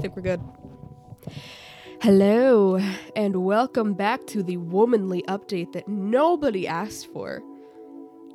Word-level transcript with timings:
think 0.00 0.16
we're 0.16 0.22
good. 0.22 0.40
Hello, 2.00 2.80
and 3.14 3.44
welcome 3.44 3.92
back 3.92 4.26
to 4.28 4.42
the 4.42 4.56
womanly 4.56 5.22
update 5.28 5.72
that 5.72 5.88
nobody 5.88 6.66
asked 6.66 7.12
for. 7.12 7.42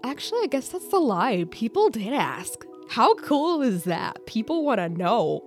Actually, 0.03 0.41
I 0.43 0.47
guess 0.47 0.69
that's 0.69 0.89
the 0.89 0.99
lie. 0.99 1.45
People 1.49 1.89
did 1.89 2.13
ask. 2.13 2.63
How 2.87 3.15
cool 3.15 3.63
is 3.63 3.85
that? 3.85 4.23
People 4.27 4.63
want 4.63 4.77
to 4.79 4.89
know 4.89 5.41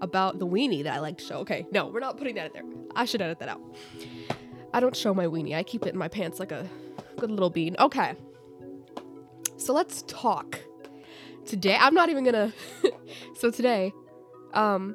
about 0.00 0.38
the 0.38 0.46
weenie 0.46 0.84
that 0.84 0.94
I 0.94 1.00
like 1.00 1.18
to 1.18 1.24
show. 1.24 1.38
Okay, 1.38 1.66
no, 1.72 1.88
we're 1.88 1.98
not 1.98 2.18
putting 2.18 2.36
that 2.36 2.46
in 2.46 2.52
there. 2.52 2.78
I 2.94 3.04
should 3.04 3.20
edit 3.20 3.40
that 3.40 3.48
out. 3.48 3.60
I 4.72 4.78
don't 4.78 4.94
show 4.94 5.12
my 5.12 5.26
weenie. 5.26 5.56
I 5.56 5.64
keep 5.64 5.84
it 5.86 5.92
in 5.92 5.98
my 5.98 6.08
pants 6.08 6.38
like 6.38 6.52
a 6.52 6.68
good 7.16 7.32
little 7.32 7.50
bean. 7.50 7.74
Okay. 7.80 8.14
So 9.56 9.72
let's 9.72 10.02
talk. 10.02 10.60
Today, 11.46 11.76
I'm 11.80 11.94
not 11.94 12.10
even 12.10 12.22
gonna. 12.22 12.52
so 13.36 13.50
today, 13.50 13.92
um, 14.54 14.94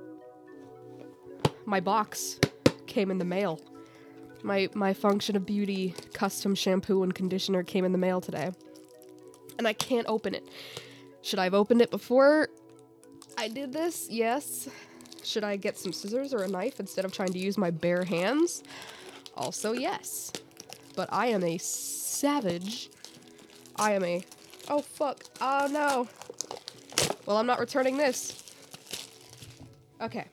my 1.72 1.80
box 1.80 2.38
came 2.86 3.10
in 3.10 3.18
the 3.18 3.26
mail. 3.26 3.60
My 4.44 4.70
my 4.74 4.94
function 4.94 5.38
of 5.38 5.46
beauty 5.46 5.96
custom 6.14 6.54
shampoo 6.54 7.02
and 7.02 7.16
conditioner 7.16 7.64
came 7.64 7.86
in 7.86 7.94
the 7.94 7.98
mail 7.98 8.20
today. 8.20 8.52
And 9.58 9.68
I 9.68 9.74
can't 9.74 10.06
open 10.08 10.36
it. 10.36 10.48
Should 11.22 11.40
I 11.40 11.46
have 11.46 11.54
opened 11.54 11.82
it 11.82 11.90
before 11.90 12.50
I 13.38 13.48
did 13.48 13.72
this? 13.72 14.08
Yes. 14.10 14.68
Should 15.24 15.46
I 15.46 15.56
get 15.56 15.78
some 15.78 15.94
scissors 15.94 16.34
or 16.34 16.44
a 16.44 16.48
knife 16.48 16.80
instead 16.80 17.06
of 17.06 17.14
trying 17.14 17.32
to 17.32 17.40
use 17.40 17.58
my 17.58 17.72
bare 17.72 18.04
hands? 18.04 18.64
Also, 19.38 19.72
yes. 19.72 20.34
But 20.96 21.08
I 21.12 21.28
am 21.28 21.44
a 21.44 21.58
savage. 21.58 22.90
I 23.78 23.94
am 23.94 24.04
a. 24.04 24.26
Oh, 24.68 24.82
fuck. 24.82 25.24
Oh, 25.40 25.68
no. 25.72 26.08
Well, 27.26 27.38
I'm 27.38 27.46
not 27.46 27.60
returning 27.60 27.98
this. 27.98 28.44
Okay. 30.02 30.26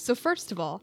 So, 0.00 0.14
first 0.14 0.50
of 0.52 0.58
all, 0.58 0.82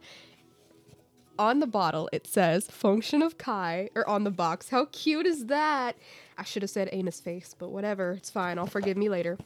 on 1.39 1.59
the 1.59 1.67
bottle 1.67 2.09
it 2.11 2.25
says 2.25 2.67
function 2.67 3.21
of 3.21 3.37
Kai, 3.37 3.89
or 3.95 4.07
on 4.09 4.23
the 4.23 4.31
box. 4.31 4.69
How 4.69 4.85
cute 4.91 5.25
is 5.25 5.45
that? 5.47 5.95
I 6.37 6.43
should 6.43 6.61
have 6.63 6.69
said 6.69 6.89
anus 6.91 7.19
face, 7.19 7.55
but 7.57 7.69
whatever. 7.69 8.11
It's 8.13 8.29
fine. 8.29 8.57
I'll 8.57 8.67
forgive 8.67 8.97
me 8.97 9.09
later. 9.09 9.37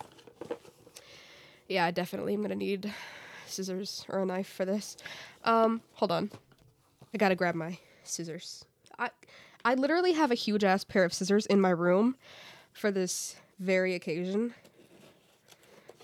Yeah, 1.68 1.90
definitely. 1.90 1.90
I 1.90 1.92
definitely 1.92 2.34
am 2.34 2.42
gonna 2.42 2.56
need 2.56 2.94
scissors 3.46 4.06
or 4.09 4.20
a 4.20 4.26
knife 4.26 4.48
for 4.48 4.66
this. 4.66 4.98
Um, 5.44 5.81
hold 5.94 6.12
on. 6.12 6.31
I 7.14 7.18
gotta 7.18 7.36
grab 7.36 7.56
my 7.56 7.78
scissors. 8.03 8.66
I 8.98 9.09
I 9.64 9.76
literally 9.76 10.14
have 10.14 10.31
a 10.31 10.36
huge 10.36 10.64
ass 10.64 10.84
pair 10.84 11.03
of 11.03 11.14
scissors 11.14 11.46
in 11.46 11.62
my 11.62 11.70
room 11.70 12.16
for 12.74 12.92
this 12.92 13.36
very 13.59 13.94
occasion. 13.96 14.53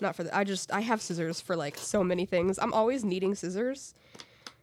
Not 0.00 0.16
for 0.16 0.24
the 0.24 0.36
I 0.36 0.44
just 0.44 0.72
I 0.72 0.80
have 0.80 1.00
scissors 1.00 1.40
for 1.40 1.56
like 1.56 1.76
so 1.76 2.04
many 2.04 2.26
things. 2.26 2.58
I'm 2.58 2.72
always 2.72 3.04
needing 3.04 3.34
scissors. 3.34 3.94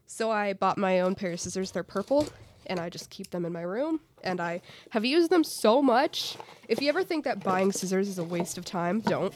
So 0.07 0.31
I 0.31 0.53
bought 0.53 0.77
my 0.77 0.99
own 0.99 1.15
pair 1.15 1.31
of 1.31 1.39
scissors. 1.39 1.71
They're 1.71 1.83
purple 1.83 2.27
and 2.67 2.79
I 2.79 2.89
just 2.89 3.09
keep 3.09 3.29
them 3.31 3.45
in 3.45 3.53
my 3.53 3.61
room 3.61 3.99
and 4.23 4.41
I 4.41 4.61
have 4.91 5.05
used 5.05 5.29
them 5.29 5.43
so 5.43 5.81
much. 5.81 6.37
If 6.67 6.81
you 6.81 6.89
ever 6.89 7.03
think 7.03 7.25
that 7.25 7.43
buying 7.43 7.71
scissors 7.71 8.07
is 8.07 8.17
a 8.17 8.23
waste 8.23 8.57
of 8.57 8.65
time, 8.65 9.01
don't. 9.01 9.33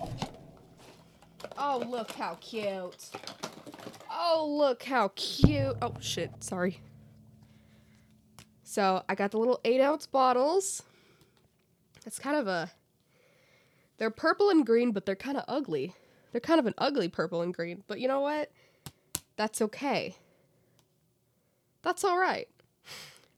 Oh, 1.58 1.84
look 1.88 2.12
how 2.12 2.38
cute. 2.42 3.10
Oh, 4.12 4.56
look 4.58 4.84
how 4.84 5.12
cute. 5.16 5.76
Oh, 5.82 5.94
shit. 6.00 6.44
Sorry. 6.44 6.82
So 8.64 9.04
I 9.08 9.16
got 9.16 9.32
the 9.32 9.38
little 9.38 9.60
eight 9.64 9.82
ounce 9.82 10.06
bottles. 10.06 10.84
It's 12.06 12.20
kind 12.20 12.38
of 12.38 12.48
a. 12.48 12.72
They're 14.00 14.10
purple 14.10 14.50
and 14.50 14.66
green, 14.66 14.92
but 14.92 15.06
they're 15.06 15.16
kind 15.16 15.38
of 15.38 15.44
ugly. 15.48 15.94
They're 16.32 16.42
kind 16.42 16.60
of 16.60 16.66
an 16.66 16.74
ugly 16.78 17.10
purple 17.10 17.42
and 17.42 17.54
green. 17.54 17.84
But 17.86 18.00
you 18.00 18.08
know 18.08 18.22
what? 18.22 18.50
That's 19.36 19.62
okay. 19.62 20.16
That's 21.82 22.04
all 22.04 22.18
right. 22.18 22.48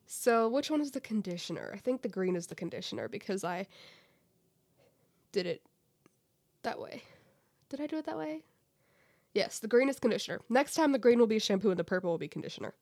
So, 0.05 0.47
which 0.47 0.69
one 0.69 0.81
is 0.81 0.91
the 0.91 1.01
conditioner? 1.01 1.71
I 1.73 1.77
think 1.77 2.01
the 2.01 2.09
green 2.09 2.35
is 2.35 2.47
the 2.47 2.55
conditioner 2.55 3.07
because 3.07 3.43
I 3.43 3.65
did 5.31 5.47
it 5.47 5.61
that 6.63 6.79
way. 6.79 7.03
Did 7.69 7.81
I 7.81 7.87
do 7.87 7.97
it 7.97 8.05
that 8.05 8.17
way? 8.17 8.41
Yes, 9.33 9.59
the 9.59 9.67
green 9.67 9.89
is 9.89 9.99
conditioner. 9.99 10.41
Next 10.49 10.75
time, 10.75 10.91
the 10.91 10.99
green 10.99 11.17
will 11.17 11.27
be 11.27 11.39
shampoo 11.39 11.71
and 11.71 11.79
the 11.79 11.83
purple 11.83 12.11
will 12.11 12.17
be 12.17 12.27
conditioner. 12.27 12.73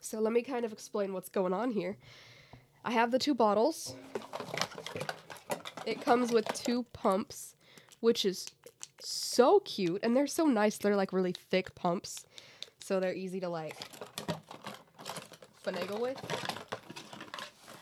So, 0.00 0.20
let 0.20 0.32
me 0.32 0.42
kind 0.42 0.64
of 0.64 0.72
explain 0.72 1.12
what's 1.12 1.28
going 1.28 1.52
on 1.52 1.72
here. 1.72 1.98
I 2.84 2.92
have 2.92 3.10
the 3.10 3.18
two 3.18 3.34
bottles. 3.34 3.94
It 5.88 6.02
comes 6.02 6.32
with 6.32 6.46
two 6.52 6.82
pumps, 6.92 7.54
which 8.00 8.26
is 8.26 8.46
so 9.00 9.60
cute. 9.60 10.00
And 10.02 10.14
they're 10.14 10.26
so 10.26 10.44
nice. 10.44 10.76
They're 10.76 10.96
like 10.96 11.14
really 11.14 11.32
thick 11.32 11.74
pumps. 11.74 12.26
So, 12.78 13.00
they're 13.00 13.14
easy 13.14 13.40
to 13.40 13.48
like 13.48 13.74
finagle 15.64 15.98
with. 15.98 16.20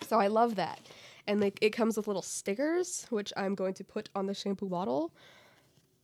So 0.06 0.21
I 0.21 0.28
love 0.28 0.55
that. 0.55 0.81
And 1.27 1.41
like 1.41 1.59
it 1.61 1.71
comes 1.71 1.97
with 1.97 2.06
little 2.06 2.22
stickers, 2.22 3.06
which 3.11 3.33
I'm 3.37 3.56
going 3.56 3.75
to 3.75 3.84
put 3.84 4.09
on 4.15 4.27
the 4.27 4.34
shampoo 4.34 4.69
bottle 4.69 5.11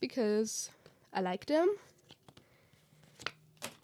because 0.01 0.71
I 1.15 1.21
like 1.21 1.47
them. 1.47 1.73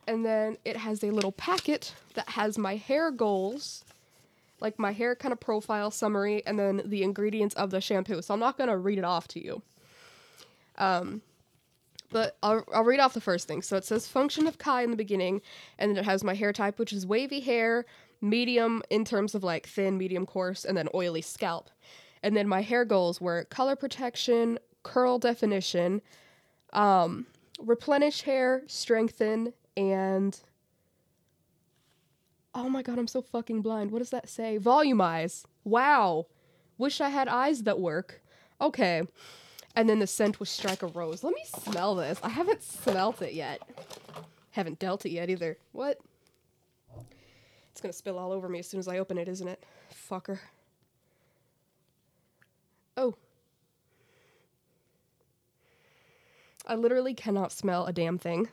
And 0.09 0.27
then 0.27 0.57
it 0.65 0.77
has 0.77 1.05
a 1.05 1.13
little 1.13 1.31
packet 1.33 1.95
that 2.15 2.31
has 2.31 2.59
my 2.59 2.75
hair 2.75 3.13
goals, 3.13 3.85
like 4.61 4.79
my 4.79 4.93
hair 4.93 5.15
kind 5.15 5.33
of 5.33 5.41
profile 5.41 5.91
summary, 5.91 6.45
and 6.47 6.59
then 6.59 6.83
the 6.85 7.03
ingredients 7.03 7.55
of 7.55 7.71
the 7.71 7.81
shampoo. 7.81 8.23
So 8.23 8.35
I'm 8.35 8.41
not 8.41 8.57
going 8.57 8.71
to 8.71 8.77
read 8.77 8.99
it 8.99 9.05
off 9.05 9.29
to 9.29 9.45
you. 9.45 9.63
Um, 10.77 11.23
but 12.11 12.37
I'll, 12.43 12.65
I'll 12.73 12.85
read 12.85 13.01
off 13.01 13.15
the 13.15 13.21
first 13.21 13.47
thing. 13.47 13.63
So 13.63 13.77
it 13.77 13.85
says 13.85 14.07
function 14.07 14.47
of 14.47 14.59
Kai 14.59 14.83
in 14.83 14.91
the 14.91 14.97
beginning, 14.97 15.43
and 15.79 15.91
then 15.91 15.99
it 15.99 16.05
has 16.05 16.25
my 16.25 16.35
hair 16.35 16.53
type, 16.53 16.79
which 16.79 16.93
is 16.93 17.07
wavy 17.07 17.41
hair, 17.41 17.85
medium 18.21 18.83
in 18.91 19.05
terms 19.05 19.35
of 19.35 19.45
like 19.45 19.67
thin, 19.67 19.99
medium, 19.99 20.27
coarse, 20.27 20.65
and 20.65 20.77
then 20.77 20.89
oily 20.95 21.23
scalp. 21.23 21.71
And 22.23 22.37
then 22.37 22.49
my 22.49 22.63
hair 22.63 22.85
goals 22.85 23.21
were 23.21 23.45
color 23.45 23.77
protection, 23.77 24.59
curl 24.83 25.19
definition, 25.19 26.03
um, 26.73 27.27
replenish 27.61 28.23
hair, 28.23 28.63
strengthen, 28.67 29.53
and 29.77 30.39
oh 32.59 32.69
my 32.69 32.83
god, 32.83 32.99
I'm 32.99 33.07
so 33.07 33.23
fucking 33.23 33.63
blind. 33.63 33.91
What 33.91 34.01
does 34.01 34.11
that 34.11 34.29
say? 34.29 34.59
Volumize. 34.59 35.45
Wow. 35.65 36.27
Wish 36.77 37.01
I 37.01 37.09
had 37.09 37.29
eyes 37.29 37.63
that 37.63 37.79
work. 37.79 38.21
Okay. 38.61 39.03
And 39.77 39.89
then 39.89 40.01
the 40.01 40.07
scent 40.07 40.41
was 40.41 40.51
strike 40.51 40.83
a 40.83 40.89
rose. 40.89 41.23
Let 41.23 41.35
me 41.35 41.45
smell 41.45 41.95
this. 41.95 42.19
I 42.23 42.29
haven't 42.29 42.63
smelt 42.63 43.23
it 43.23 43.33
yet. 43.33 43.63
Haven't 44.51 44.81
dealt 44.81 45.07
it 45.07 45.11
yet 45.11 45.31
either. 45.31 45.57
What? 45.73 46.01
It's 47.71 47.81
gonna 47.81 47.93
spill 47.93 48.19
all 48.19 48.33
over 48.33 48.49
me 48.49 48.59
as 48.59 48.67
soon 48.67 48.81
as 48.81 48.89
I 48.89 48.99
open 48.99 49.19
it, 49.19 49.29
isn't 49.29 49.47
it? 49.47 49.63
Fucker. 50.11 50.41
Oh. 52.97 53.15
I 56.67 56.75
literally 56.75 57.15
cannot 57.15 57.53
smell 57.53 57.87
a 57.87 57.93
damn 57.93 58.19
thing. 58.19 58.49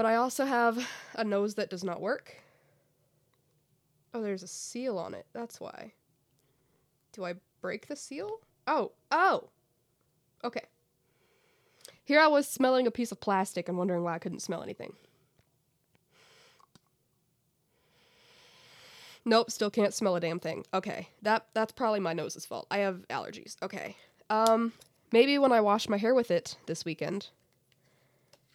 But 0.00 0.06
I 0.06 0.14
also 0.14 0.46
have 0.46 0.88
a 1.14 1.24
nose 1.24 1.56
that 1.56 1.68
does 1.68 1.84
not 1.84 2.00
work. 2.00 2.34
Oh, 4.14 4.22
there's 4.22 4.42
a 4.42 4.48
seal 4.48 4.96
on 4.96 5.12
it. 5.12 5.26
That's 5.34 5.60
why. 5.60 5.92
Do 7.12 7.26
I 7.26 7.34
break 7.60 7.86
the 7.86 7.96
seal? 7.96 8.40
Oh, 8.66 8.92
oh. 9.10 9.50
Okay. 10.42 10.62
Here 12.02 12.18
I 12.18 12.28
was 12.28 12.48
smelling 12.48 12.86
a 12.86 12.90
piece 12.90 13.12
of 13.12 13.20
plastic 13.20 13.68
and 13.68 13.76
wondering 13.76 14.02
why 14.02 14.14
I 14.14 14.18
couldn't 14.18 14.40
smell 14.40 14.62
anything. 14.62 14.94
Nope, 19.26 19.50
still 19.50 19.70
can't 19.70 19.92
smell 19.92 20.16
a 20.16 20.20
damn 20.20 20.40
thing. 20.40 20.64
Okay. 20.72 21.08
That 21.20 21.44
that's 21.52 21.72
probably 21.72 22.00
my 22.00 22.14
nose's 22.14 22.46
fault. 22.46 22.66
I 22.70 22.78
have 22.78 23.06
allergies. 23.10 23.56
Okay. 23.62 23.96
Um 24.30 24.72
maybe 25.12 25.36
when 25.36 25.52
I 25.52 25.60
wash 25.60 25.90
my 25.90 25.98
hair 25.98 26.14
with 26.14 26.30
it 26.30 26.56
this 26.64 26.86
weekend, 26.86 27.28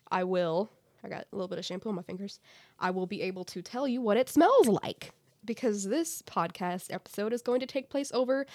I 0.10 0.24
will 0.24 0.72
I 1.06 1.10
got 1.10 1.28
a 1.32 1.36
little 1.36 1.48
bit 1.48 1.60
of 1.60 1.66
shampoo 1.66 1.90
on 1.90 1.96
my 1.96 2.02
fingers. 2.02 2.40
I 2.80 2.90
will 2.90 3.06
be 3.06 3.22
able 3.22 3.44
to 3.46 3.62
tell 3.62 3.88
you 3.88 4.02
what 4.02 4.18
it 4.18 4.30
smells 4.30 4.68
like 4.68 5.12
because 5.46 5.84
this 5.84 6.22
podcast 6.24 6.92
episode 6.92 7.32
is 7.32 7.42
going 7.42 7.60
to 7.60 7.68
take 7.68 7.90
place 7.90 8.12
over 8.14 8.46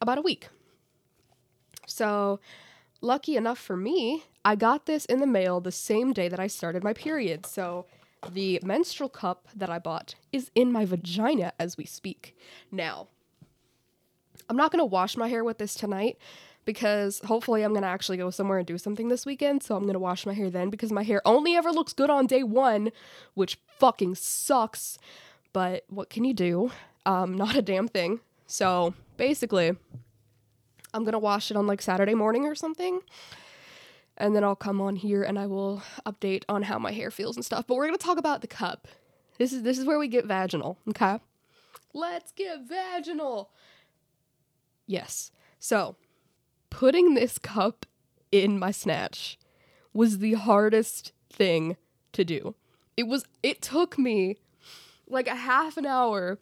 about 0.00 0.18
a 0.18 0.22
week. 0.22 0.48
So, 1.86 2.40
lucky 3.00 3.36
enough 3.36 3.58
for 3.58 3.76
me, 3.76 4.24
I 4.44 4.56
got 4.56 4.86
this 4.86 5.04
in 5.06 5.20
the 5.20 5.26
mail 5.26 5.60
the 5.60 5.72
same 5.72 6.12
day 6.12 6.28
that 6.28 6.40
I 6.40 6.46
started 6.46 6.84
my 6.84 6.92
period. 6.92 7.46
So, 7.46 7.86
the 8.30 8.60
menstrual 8.62 9.08
cup 9.08 9.48
that 9.54 9.70
I 9.70 9.78
bought 9.78 10.16
is 10.32 10.50
in 10.54 10.72
my 10.72 10.84
vagina 10.84 11.52
as 11.58 11.76
we 11.76 11.84
speak. 11.84 12.36
Now, 12.70 13.06
I'm 14.48 14.56
not 14.56 14.70
going 14.70 14.80
to 14.80 14.84
wash 14.84 15.16
my 15.16 15.28
hair 15.28 15.44
with 15.44 15.58
this 15.58 15.74
tonight 15.74 16.18
because 16.66 17.20
hopefully 17.20 17.62
I'm 17.62 17.72
to 17.74 17.88
actually 17.88 18.18
go 18.18 18.28
somewhere 18.28 18.58
and 18.58 18.66
do 18.66 18.76
something 18.76 19.08
this 19.08 19.24
weekend. 19.24 19.62
So 19.62 19.76
I'm 19.76 19.84
to 19.94 19.98
wash 19.98 20.26
my 20.26 20.34
hair 20.34 20.50
then 20.50 20.68
because 20.68 20.92
my 20.92 21.04
hair 21.04 21.22
only 21.24 21.54
ever 21.54 21.70
looks 21.70 21.94
good 21.94 22.10
on 22.10 22.26
day 22.26 22.42
one, 22.42 22.90
which 23.32 23.58
fucking 23.78 24.16
sucks. 24.16 24.98
But 25.54 25.84
what 25.88 26.10
can 26.10 26.24
you 26.24 26.34
do? 26.34 26.72
Um, 27.06 27.34
not 27.34 27.56
a 27.56 27.62
damn 27.62 27.88
thing. 27.88 28.20
So 28.46 28.94
basically, 29.16 29.74
I'm 30.92 31.04
gonna 31.04 31.18
wash 31.18 31.50
it 31.50 31.56
on 31.56 31.66
like 31.66 31.80
Saturday 31.80 32.14
morning 32.14 32.44
or 32.44 32.54
something. 32.54 33.00
And 34.18 34.34
then 34.34 34.44
I'll 34.44 34.56
come 34.56 34.80
on 34.80 34.96
here 34.96 35.22
and 35.22 35.38
I 35.38 35.46
will 35.46 35.82
update 36.04 36.42
on 36.48 36.62
how 36.62 36.78
my 36.78 36.90
hair 36.90 37.10
feels 37.10 37.36
and 37.36 37.44
stuff. 37.44 37.66
But 37.66 37.76
we're 37.76 37.86
gonna 37.86 37.98
talk 37.98 38.18
about 38.18 38.40
the 38.40 38.46
cup. 38.48 38.88
This 39.38 39.52
is 39.52 39.62
this 39.62 39.78
is 39.78 39.84
where 39.84 39.98
we 39.98 40.08
get 40.08 40.26
vaginal, 40.26 40.78
okay? 40.88 41.20
Let's 41.94 42.32
get 42.32 42.66
vaginal. 42.68 43.50
Yes. 44.86 45.30
So, 45.58 45.96
putting 46.76 47.14
this 47.14 47.38
cup 47.38 47.86
in 48.30 48.58
my 48.58 48.70
snatch 48.70 49.38
was 49.94 50.18
the 50.18 50.34
hardest 50.34 51.10
thing 51.30 51.74
to 52.12 52.22
do. 52.22 52.54
It 52.98 53.04
was 53.04 53.24
it 53.42 53.62
took 53.62 53.98
me 53.98 54.36
like 55.08 55.26
a 55.26 55.34
half 55.34 55.78
an 55.78 55.86
hour 55.86 56.38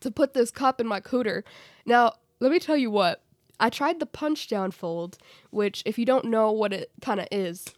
to 0.00 0.10
put 0.10 0.34
this 0.34 0.50
cup 0.50 0.80
in 0.80 0.88
my 0.88 0.98
cooter. 1.00 1.44
Now, 1.86 2.14
let 2.40 2.50
me 2.50 2.58
tell 2.58 2.76
you 2.76 2.90
what. 2.90 3.22
I 3.60 3.70
tried 3.70 4.00
the 4.00 4.06
punch 4.06 4.48
down 4.48 4.72
fold, 4.72 5.18
which 5.50 5.84
if 5.86 6.00
you 6.00 6.04
don't 6.04 6.24
know 6.24 6.50
what 6.50 6.72
it 6.72 6.90
kind 7.00 7.20
of 7.20 7.28
is. 7.30 7.72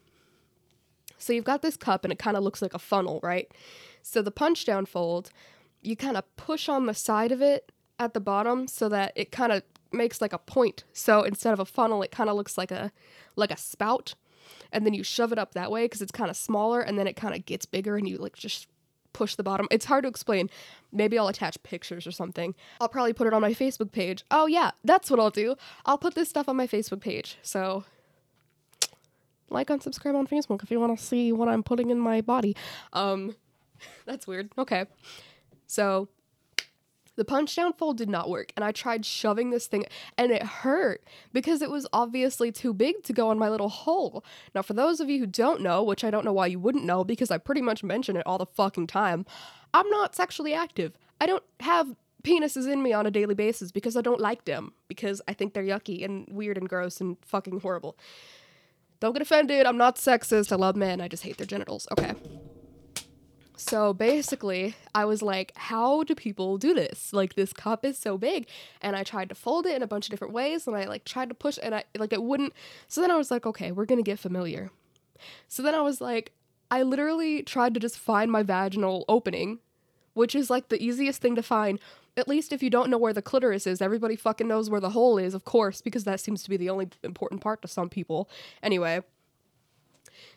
So 1.18 1.34
you've 1.34 1.44
got 1.44 1.60
this 1.60 1.76
cup 1.76 2.06
and 2.06 2.12
it 2.12 2.18
kind 2.18 2.38
of 2.38 2.42
looks 2.42 2.62
like 2.62 2.72
a 2.72 2.78
funnel, 2.78 3.20
right? 3.22 3.52
So 4.00 4.22
the 4.22 4.30
punch 4.30 4.64
down 4.64 4.86
fold, 4.86 5.28
you 5.82 5.94
kind 5.94 6.16
of 6.16 6.24
push 6.36 6.70
on 6.70 6.86
the 6.86 6.94
side 6.94 7.32
of 7.32 7.42
it 7.42 7.70
at 7.98 8.14
the 8.14 8.20
bottom 8.20 8.66
so 8.66 8.88
that 8.88 9.12
it 9.14 9.30
kind 9.30 9.52
of 9.52 9.62
makes 9.92 10.20
like 10.20 10.32
a 10.32 10.38
point. 10.38 10.84
So 10.92 11.22
instead 11.22 11.52
of 11.52 11.60
a 11.60 11.64
funnel, 11.64 12.02
it 12.02 12.10
kind 12.10 12.30
of 12.30 12.36
looks 12.36 12.58
like 12.58 12.70
a 12.70 12.92
like 13.36 13.50
a 13.50 13.56
spout. 13.56 14.14
And 14.72 14.84
then 14.84 14.94
you 14.94 15.02
shove 15.02 15.32
it 15.32 15.38
up 15.38 15.54
that 15.54 15.70
way 15.70 15.84
because 15.84 16.02
it's 16.02 16.12
kind 16.12 16.30
of 16.30 16.36
smaller 16.36 16.80
and 16.80 16.98
then 16.98 17.06
it 17.06 17.14
kind 17.16 17.34
of 17.34 17.46
gets 17.46 17.64
bigger 17.64 17.96
and 17.96 18.08
you 18.08 18.18
like 18.18 18.34
just 18.34 18.66
push 19.14 19.36
the 19.36 19.42
bottom. 19.42 19.66
It's 19.70 19.86
hard 19.86 20.02
to 20.02 20.08
explain. 20.08 20.50
Maybe 20.92 21.18
I'll 21.18 21.28
attach 21.28 21.62
pictures 21.62 22.06
or 22.06 22.10
something. 22.10 22.54
I'll 22.80 22.88
probably 22.88 23.14
put 23.14 23.26
it 23.26 23.32
on 23.32 23.40
my 23.40 23.54
Facebook 23.54 23.92
page. 23.92 24.24
Oh 24.30 24.46
yeah, 24.46 24.72
that's 24.84 25.10
what 25.10 25.18
I'll 25.18 25.30
do. 25.30 25.56
I'll 25.86 25.96
put 25.96 26.14
this 26.14 26.28
stuff 26.28 26.48
on 26.48 26.56
my 26.56 26.66
Facebook 26.66 27.00
page. 27.00 27.38
So 27.40 27.84
like 29.48 29.70
and 29.70 29.82
subscribe 29.82 30.16
on 30.16 30.26
Facebook 30.26 30.62
if 30.62 30.70
you 30.70 30.80
want 30.80 30.98
to 30.98 31.02
see 31.02 31.32
what 31.32 31.48
I'm 31.48 31.62
putting 31.62 31.88
in 31.90 31.98
my 31.98 32.20
body. 32.20 32.54
Um 32.92 33.34
that's 34.04 34.26
weird. 34.26 34.50
Okay. 34.58 34.84
So 35.66 36.08
the 37.16 37.24
punch 37.24 37.54
down 37.54 37.72
fold 37.72 37.96
did 37.96 38.08
not 38.08 38.28
work, 38.28 38.52
and 38.56 38.64
I 38.64 38.72
tried 38.72 39.06
shoving 39.06 39.50
this 39.50 39.66
thing, 39.66 39.84
and 40.18 40.32
it 40.32 40.42
hurt 40.42 41.04
because 41.32 41.62
it 41.62 41.70
was 41.70 41.86
obviously 41.92 42.50
too 42.50 42.74
big 42.74 43.02
to 43.04 43.12
go 43.12 43.30
in 43.30 43.38
my 43.38 43.48
little 43.48 43.68
hole. 43.68 44.24
Now, 44.54 44.62
for 44.62 44.74
those 44.74 45.00
of 45.00 45.08
you 45.08 45.20
who 45.20 45.26
don't 45.26 45.60
know, 45.60 45.82
which 45.82 46.04
I 46.04 46.10
don't 46.10 46.24
know 46.24 46.32
why 46.32 46.46
you 46.46 46.58
wouldn't 46.58 46.84
know 46.84 47.04
because 47.04 47.30
I 47.30 47.38
pretty 47.38 47.62
much 47.62 47.84
mention 47.84 48.16
it 48.16 48.26
all 48.26 48.38
the 48.38 48.46
fucking 48.46 48.86
time, 48.86 49.26
I'm 49.72 49.88
not 49.90 50.14
sexually 50.14 50.54
active. 50.54 50.96
I 51.20 51.26
don't 51.26 51.44
have 51.60 51.96
penises 52.22 52.70
in 52.70 52.82
me 52.82 52.92
on 52.92 53.06
a 53.06 53.10
daily 53.10 53.34
basis 53.34 53.70
because 53.70 53.96
I 53.96 54.00
don't 54.00 54.20
like 54.20 54.44
them, 54.44 54.72
because 54.88 55.20
I 55.28 55.34
think 55.34 55.52
they're 55.52 55.62
yucky 55.62 56.04
and 56.04 56.26
weird 56.30 56.58
and 56.58 56.68
gross 56.68 57.00
and 57.00 57.16
fucking 57.22 57.60
horrible. 57.60 57.96
Don't 59.00 59.12
get 59.12 59.22
offended, 59.22 59.66
I'm 59.66 59.76
not 59.76 59.96
sexist, 59.96 60.50
I 60.50 60.56
love 60.56 60.76
men, 60.76 61.00
I 61.00 61.08
just 61.08 61.22
hate 61.22 61.36
their 61.36 61.46
genitals. 61.46 61.86
Okay. 61.92 62.14
So 63.56 63.94
basically, 63.94 64.74
I 64.94 65.04
was 65.04 65.22
like, 65.22 65.52
how 65.56 66.02
do 66.02 66.14
people 66.14 66.58
do 66.58 66.74
this? 66.74 67.12
Like 67.12 67.34
this 67.34 67.52
cup 67.52 67.84
is 67.84 67.96
so 67.96 68.18
big. 68.18 68.48
And 68.82 68.96
I 68.96 69.04
tried 69.04 69.28
to 69.28 69.34
fold 69.34 69.66
it 69.66 69.76
in 69.76 69.82
a 69.82 69.86
bunch 69.86 70.06
of 70.06 70.10
different 70.10 70.34
ways 70.34 70.66
and 70.66 70.76
I 70.76 70.86
like 70.86 71.04
tried 71.04 71.28
to 71.28 71.34
push 71.34 71.58
and 71.62 71.74
I 71.74 71.84
like 71.96 72.12
it 72.12 72.22
wouldn't. 72.22 72.52
So 72.88 73.00
then 73.00 73.10
I 73.10 73.16
was 73.16 73.30
like, 73.30 73.46
okay, 73.46 73.70
we're 73.70 73.84
going 73.84 74.02
to 74.02 74.10
get 74.10 74.18
familiar. 74.18 74.70
So 75.46 75.62
then 75.62 75.74
I 75.74 75.82
was 75.82 76.00
like, 76.00 76.32
I 76.70 76.82
literally 76.82 77.42
tried 77.42 77.74
to 77.74 77.80
just 77.80 77.98
find 77.98 78.30
my 78.30 78.42
vaginal 78.42 79.04
opening, 79.08 79.60
which 80.14 80.34
is 80.34 80.50
like 80.50 80.68
the 80.68 80.82
easiest 80.82 81.22
thing 81.22 81.36
to 81.36 81.42
find. 81.42 81.78
At 82.16 82.28
least 82.28 82.52
if 82.52 82.62
you 82.62 82.70
don't 82.70 82.90
know 82.90 82.98
where 82.98 83.12
the 83.12 83.22
clitoris 83.22 83.66
is, 83.66 83.80
everybody 83.80 84.16
fucking 84.16 84.48
knows 84.48 84.68
where 84.70 84.80
the 84.80 84.90
hole 84.90 85.18
is, 85.18 85.34
of 85.34 85.44
course, 85.44 85.80
because 85.80 86.04
that 86.04 86.20
seems 86.20 86.42
to 86.42 86.50
be 86.50 86.56
the 86.56 86.70
only 86.70 86.88
important 87.04 87.40
part 87.40 87.62
to 87.62 87.68
some 87.68 87.88
people. 87.88 88.28
Anyway, 88.62 89.02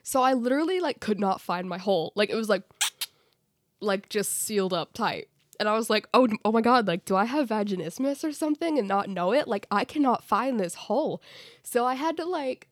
so 0.03 0.21
I 0.21 0.33
literally 0.33 0.79
like 0.79 0.99
could 0.99 1.19
not 1.19 1.41
find 1.41 1.67
my 1.67 1.77
hole. 1.77 2.13
Like 2.15 2.29
it 2.29 2.35
was 2.35 2.49
like 2.49 2.63
like 3.79 4.09
just 4.09 4.33
sealed 4.33 4.73
up 4.73 4.93
tight. 4.93 5.27
And 5.59 5.67
I 5.67 5.73
was 5.73 5.89
like, 5.89 6.07
oh, 6.13 6.27
oh 6.45 6.51
my 6.51 6.61
God, 6.61 6.87
like, 6.87 7.05
do 7.05 7.15
I 7.15 7.25
have 7.25 7.49
vaginismus 7.49 8.23
or 8.23 8.31
something 8.31 8.77
and 8.77 8.87
not 8.87 9.09
know 9.09 9.33
it? 9.33 9.47
Like, 9.47 9.65
I 9.71 9.85
cannot 9.85 10.23
find 10.23 10.59
this 10.59 10.75
hole. 10.75 11.21
So 11.63 11.85
I 11.85 11.95
had 11.95 12.15
to 12.17 12.25
like 12.25 12.67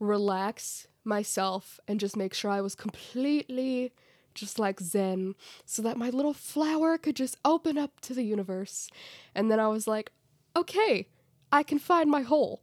relax 0.00 0.88
myself 1.04 1.78
and 1.86 2.00
just 2.00 2.16
make 2.16 2.34
sure 2.34 2.50
I 2.50 2.60
was 2.60 2.74
completely 2.74 3.92
just 4.34 4.58
like 4.58 4.80
zen 4.80 5.34
so 5.64 5.82
that 5.82 5.96
my 5.96 6.10
little 6.10 6.34
flower 6.34 6.98
could 6.98 7.16
just 7.16 7.36
open 7.44 7.78
up 7.78 8.00
to 8.00 8.14
the 8.14 8.22
universe. 8.22 8.88
And 9.34 9.50
then 9.50 9.60
I 9.60 9.68
was 9.68 9.86
like, 9.86 10.12
okay, 10.56 11.08
I 11.52 11.62
can 11.62 11.78
find 11.78 12.10
my 12.10 12.22
hole. 12.22 12.62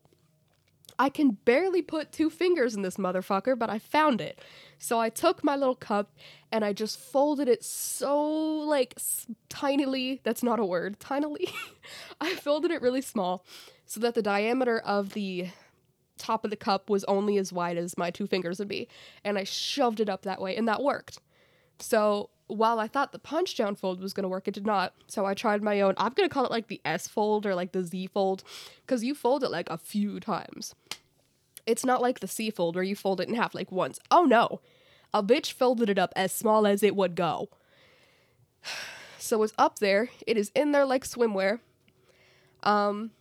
I 0.99 1.09
can 1.09 1.31
barely 1.45 1.81
put 1.81 2.11
two 2.11 2.29
fingers 2.29 2.75
in 2.75 2.81
this 2.81 2.97
motherfucker, 2.97 3.57
but 3.57 3.69
I 3.69 3.77
found 3.77 4.19
it. 4.19 4.39
So 4.79 4.99
I 4.99 5.09
took 5.09 5.43
my 5.43 5.55
little 5.55 5.75
cup 5.75 6.11
and 6.51 6.65
I 6.65 6.73
just 6.73 6.99
folded 6.99 7.47
it 7.47 7.63
so 7.63 8.19
like 8.27 8.93
s- 8.97 9.27
tinily, 9.49 10.21
that's 10.23 10.43
not 10.43 10.59
a 10.59 10.65
word, 10.65 10.99
tinily. 10.99 11.51
I 12.21 12.33
folded 12.35 12.71
it 12.71 12.81
really 12.81 13.01
small 13.01 13.45
so 13.85 13.99
that 13.99 14.15
the 14.15 14.21
diameter 14.21 14.79
of 14.79 15.13
the 15.13 15.49
top 16.17 16.43
of 16.43 16.49
the 16.49 16.57
cup 16.57 16.89
was 16.89 17.03
only 17.03 17.37
as 17.37 17.53
wide 17.53 17.77
as 17.77 17.97
my 17.97 18.09
two 18.09 18.25
fingers 18.25 18.57
would 18.57 18.67
be. 18.67 18.87
And 19.23 19.37
I 19.37 19.43
shoved 19.43 19.99
it 19.99 20.09
up 20.09 20.23
that 20.23 20.41
way 20.41 20.55
and 20.55 20.67
that 20.67 20.81
worked. 20.81 21.19
So 21.79 22.31
while 22.47 22.79
I 22.79 22.87
thought 22.87 23.11
the 23.11 23.19
punch 23.19 23.55
down 23.55 23.75
fold 23.75 24.01
was 24.01 24.13
going 24.13 24.23
to 24.23 24.29
work, 24.29 24.47
it 24.47 24.53
did 24.53 24.65
not. 24.65 24.93
So 25.07 25.25
I 25.25 25.33
tried 25.33 25.61
my 25.61 25.81
own. 25.81 25.93
I'm 25.97 26.13
going 26.13 26.27
to 26.27 26.33
call 26.33 26.45
it 26.45 26.51
like 26.51 26.67
the 26.67 26.81
S 26.85 27.07
fold 27.07 27.45
or 27.45 27.53
like 27.53 27.71
the 27.71 27.83
Z 27.83 28.07
fold 28.07 28.43
because 28.85 29.03
you 29.03 29.13
fold 29.13 29.43
it 29.43 29.51
like 29.51 29.69
a 29.69 29.77
few 29.77 30.19
times. 30.19 30.73
It's 31.67 31.85
not 31.85 32.01
like 32.01 32.21
the 32.21 32.27
C 32.27 32.49
fold 32.49 32.75
where 32.75 32.83
you 32.83 32.95
fold 32.95 33.19
it 33.19 33.27
in 33.27 33.35
half 33.35 33.53
like 33.53 33.71
once. 33.71 33.99
Oh 34.09 34.23
no. 34.23 34.61
A 35.13 35.21
bitch 35.21 35.51
folded 35.51 35.89
it 35.89 35.99
up 35.99 36.13
as 36.15 36.31
small 36.31 36.65
as 36.65 36.81
it 36.81 36.95
would 36.95 37.15
go. 37.15 37.49
So 39.19 39.43
it's 39.43 39.53
up 39.57 39.79
there. 39.79 40.07
It 40.25 40.37
is 40.37 40.53
in 40.55 40.71
there 40.71 40.85
like 40.85 41.03
swimwear. 41.03 41.59
Um 42.63 43.11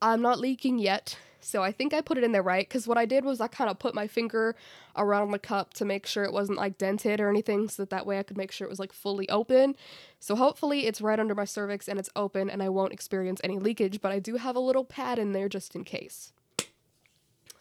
I'm 0.00 0.22
not 0.22 0.38
leaking 0.38 0.78
yet. 0.78 1.18
So 1.40 1.64
I 1.64 1.72
think 1.72 1.92
I 1.92 2.02
put 2.02 2.18
it 2.18 2.22
in 2.22 2.30
there 2.30 2.42
right 2.42 2.68
cuz 2.70 2.86
what 2.86 2.98
I 2.98 3.04
did 3.04 3.24
was 3.24 3.40
I 3.40 3.48
kind 3.48 3.68
of 3.68 3.80
put 3.80 3.96
my 3.96 4.06
finger 4.06 4.54
around 4.96 5.32
the 5.32 5.40
cup 5.40 5.74
to 5.74 5.84
make 5.84 6.06
sure 6.06 6.22
it 6.22 6.32
wasn't 6.32 6.58
like 6.58 6.78
dented 6.78 7.20
or 7.20 7.28
anything 7.28 7.68
so 7.68 7.82
that 7.82 7.90
that 7.90 8.06
way 8.06 8.20
I 8.20 8.22
could 8.22 8.36
make 8.36 8.52
sure 8.52 8.66
it 8.66 8.70
was 8.70 8.78
like 8.78 8.92
fully 8.92 9.28
open. 9.28 9.74
So 10.20 10.36
hopefully 10.36 10.86
it's 10.86 11.00
right 11.00 11.18
under 11.18 11.34
my 11.34 11.46
cervix 11.46 11.88
and 11.88 11.98
it's 11.98 12.10
open 12.14 12.48
and 12.48 12.62
I 12.62 12.68
won't 12.68 12.92
experience 12.92 13.40
any 13.42 13.58
leakage, 13.58 14.00
but 14.00 14.12
I 14.12 14.20
do 14.20 14.36
have 14.36 14.54
a 14.54 14.60
little 14.60 14.84
pad 14.84 15.18
in 15.18 15.32
there 15.32 15.48
just 15.48 15.74
in 15.74 15.82
case. 15.82 16.32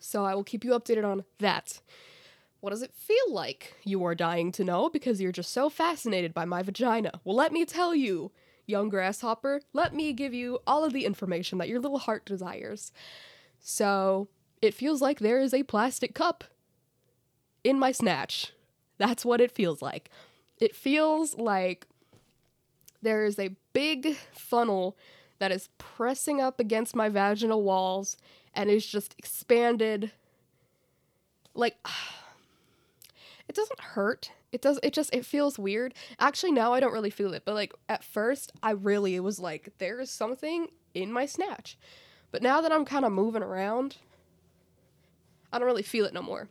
So 0.07 0.23
I 0.23 0.35
will 0.35 0.45
keep 0.45 0.63
you 0.63 0.71
updated 0.71 1.03
on 1.03 1.25
that. 1.39 1.81
What 2.61 2.69
does 2.69 2.81
it 2.81 2.93
feel 2.95 3.25
like? 3.27 3.75
You 3.83 4.05
are 4.05 4.15
dying 4.15 4.53
to 4.53 4.63
know 4.63 4.89
because 4.89 5.19
you're 5.19 5.33
just 5.33 5.51
so 5.51 5.69
fascinated 5.69 6.33
by 6.33 6.45
my 6.45 6.63
vagina. 6.63 7.19
Well, 7.25 7.35
let 7.35 7.51
me 7.51 7.65
tell 7.65 7.93
you, 7.93 8.31
young 8.65 8.87
grasshopper, 8.87 9.59
let 9.73 9.93
me 9.93 10.13
give 10.13 10.33
you 10.33 10.59
all 10.65 10.85
of 10.85 10.93
the 10.93 11.03
information 11.03 11.57
that 11.57 11.67
your 11.67 11.81
little 11.81 11.99
heart 11.99 12.25
desires. 12.25 12.93
So, 13.59 14.29
it 14.61 14.73
feels 14.73 15.01
like 15.01 15.19
there 15.19 15.41
is 15.41 15.53
a 15.53 15.63
plastic 15.63 16.15
cup 16.15 16.45
in 17.65 17.77
my 17.77 17.91
snatch. 17.91 18.53
That's 18.97 19.25
what 19.25 19.41
it 19.41 19.51
feels 19.51 19.81
like. 19.81 20.09
It 20.57 20.73
feels 20.73 21.35
like 21.35 21.85
there 23.01 23.25
is 23.25 23.37
a 23.37 23.57
big 23.73 24.15
funnel 24.31 24.97
that 25.39 25.51
is 25.51 25.67
pressing 25.77 26.39
up 26.39 26.61
against 26.61 26.95
my 26.95 27.09
vaginal 27.09 27.61
walls 27.61 28.15
and 28.53 28.69
is 28.69 28.85
just 28.85 29.15
expanded. 29.17 30.11
Like 31.53 31.77
it 33.47 33.55
doesn't 33.55 33.79
hurt. 33.79 34.31
It 34.51 34.61
does 34.61 34.79
it 34.83 34.93
just 34.93 35.13
it 35.13 35.25
feels 35.25 35.59
weird. 35.59 35.93
Actually 36.19 36.51
now 36.51 36.73
i 36.73 36.79
don't 36.79 36.93
really 36.93 37.09
feel 37.09 37.33
it 37.33 37.43
but 37.45 37.55
like 37.55 37.73
at 37.89 38.03
first 38.03 38.51
i 38.63 38.71
really 38.71 39.19
was 39.19 39.39
like 39.39 39.73
there 39.77 39.99
is 39.99 40.09
something 40.09 40.67
in 40.93 41.11
my 41.11 41.25
snatch. 41.25 41.77
But 42.31 42.41
now 42.41 42.61
that 42.61 42.71
i'm 42.71 42.85
kind 42.85 43.05
of 43.05 43.11
moving 43.11 43.43
around 43.43 43.97
i 45.51 45.59
don't 45.59 45.67
really 45.67 45.83
feel 45.83 46.05
it 46.05 46.13
no 46.13 46.21
more. 46.21 46.49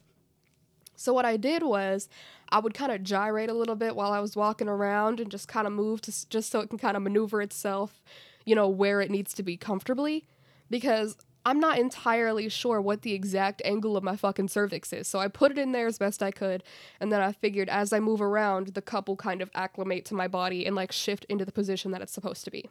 So 0.94 1.12
what 1.12 1.24
i 1.24 1.36
did 1.36 1.62
was 1.62 2.08
i 2.50 2.58
would 2.58 2.74
kind 2.74 2.92
of 2.92 3.02
gyrate 3.02 3.50
a 3.50 3.54
little 3.54 3.76
bit 3.76 3.96
while 3.96 4.12
i 4.12 4.20
was 4.20 4.36
walking 4.36 4.68
around 4.68 5.20
and 5.20 5.30
just 5.30 5.48
kind 5.48 5.66
of 5.66 5.72
move 5.72 6.00
to 6.02 6.28
just 6.28 6.50
so 6.50 6.60
it 6.60 6.70
can 6.70 6.78
kind 6.78 6.96
of 6.96 7.02
maneuver 7.02 7.42
itself 7.42 8.02
you 8.46 8.54
know 8.54 8.68
where 8.68 9.02
it 9.02 9.10
needs 9.10 9.34
to 9.34 9.42
be 9.42 9.58
comfortably. 9.58 10.24
Because 10.70 11.18
I'm 11.46 11.60
not 11.60 11.78
entirely 11.78 12.48
sure 12.48 12.80
what 12.80 13.02
the 13.02 13.14
exact 13.14 13.62
angle 13.64 13.96
of 13.96 14.02
my 14.02 14.16
fucking 14.16 14.48
cervix 14.48 14.92
is. 14.92 15.06
So 15.06 15.20
I 15.20 15.28
put 15.28 15.52
it 15.52 15.58
in 15.58 15.70
there 15.70 15.86
as 15.86 15.96
best 15.96 16.20
I 16.22 16.32
could, 16.32 16.64
and 17.00 17.12
then 17.12 17.20
I 17.22 17.30
figured 17.32 17.68
as 17.68 17.92
I 17.92 18.00
move 18.00 18.20
around, 18.20 18.68
the 18.68 18.82
cup 18.82 19.06
will 19.08 19.16
kind 19.16 19.40
of 19.40 19.50
acclimate 19.54 20.04
to 20.06 20.14
my 20.14 20.26
body 20.26 20.66
and 20.66 20.74
like 20.74 20.90
shift 20.90 21.24
into 21.28 21.44
the 21.44 21.52
position 21.52 21.92
that 21.92 22.02
it's 22.02 22.12
supposed 22.12 22.44
to 22.46 22.50
be. 22.50 22.68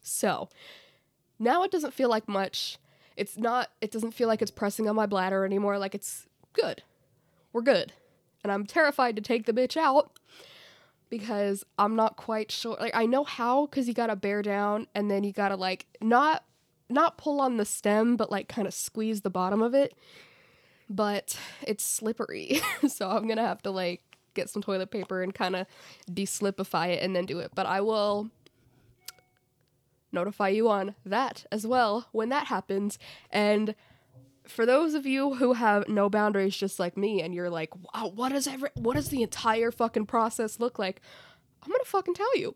So 0.00 0.48
now 1.40 1.64
it 1.64 1.72
doesn't 1.72 1.92
feel 1.92 2.08
like 2.08 2.28
much. 2.28 2.78
It's 3.16 3.36
not, 3.36 3.72
it 3.80 3.90
doesn't 3.90 4.14
feel 4.14 4.28
like 4.28 4.42
it's 4.42 4.52
pressing 4.52 4.88
on 4.88 4.94
my 4.94 5.06
bladder 5.06 5.44
anymore. 5.44 5.76
Like 5.78 5.94
it's 5.94 6.26
good. 6.52 6.84
We're 7.52 7.62
good. 7.62 7.92
And 8.44 8.52
I'm 8.52 8.64
terrified 8.64 9.16
to 9.16 9.22
take 9.22 9.44
the 9.46 9.52
bitch 9.52 9.76
out. 9.76 10.18
because 11.08 11.64
I'm 11.78 11.96
not 11.96 12.16
quite 12.16 12.50
sure. 12.50 12.76
Like 12.78 12.94
I 12.94 13.06
know 13.06 13.24
how 13.24 13.66
cuz 13.66 13.88
you 13.88 13.94
got 13.94 14.08
to 14.08 14.16
bear 14.16 14.42
down 14.42 14.86
and 14.94 15.10
then 15.10 15.24
you 15.24 15.32
got 15.32 15.48
to 15.48 15.56
like 15.56 15.86
not 16.00 16.44
not 16.88 17.18
pull 17.18 17.40
on 17.40 17.56
the 17.56 17.64
stem 17.64 18.16
but 18.16 18.30
like 18.30 18.48
kind 18.48 18.66
of 18.66 18.74
squeeze 18.74 19.22
the 19.22 19.30
bottom 19.30 19.62
of 19.62 19.74
it. 19.74 19.94
But 20.88 21.38
it's 21.62 21.84
slippery. 21.84 22.60
so 22.88 23.10
I'm 23.10 23.28
to 23.28 23.36
have 23.42 23.62
to 23.62 23.70
like 23.70 24.02
get 24.34 24.48
some 24.50 24.62
toilet 24.62 24.90
paper 24.90 25.22
and 25.22 25.34
kind 25.34 25.56
of 25.56 25.66
deslipify 26.10 26.88
it 26.88 27.02
and 27.02 27.16
then 27.16 27.26
do 27.26 27.40
it. 27.40 27.50
But 27.54 27.66
I 27.66 27.80
will 27.80 28.30
notify 30.12 30.48
you 30.48 30.68
on 30.68 30.94
that 31.04 31.44
as 31.50 31.66
well 31.66 32.06
when 32.12 32.28
that 32.28 32.46
happens. 32.46 32.98
And 33.30 33.74
for 34.46 34.64
those 34.64 34.94
of 34.94 35.06
you 35.06 35.34
who 35.34 35.54
have 35.54 35.88
no 35.88 36.08
boundaries 36.08 36.56
just 36.56 36.78
like 36.78 36.96
me 36.96 37.20
and 37.22 37.34
you're 37.34 37.50
like, 37.50 37.70
wow, 37.76 38.12
what 38.14 38.30
does 38.30 38.46
every 38.46 38.70
what 38.74 38.94
does 38.96 39.08
the 39.08 39.22
entire 39.22 39.70
fucking 39.70 40.06
process 40.06 40.60
look 40.60 40.78
like? 40.78 41.00
I'm 41.62 41.70
gonna 41.70 41.84
fucking 41.84 42.14
tell 42.14 42.36
you. 42.36 42.54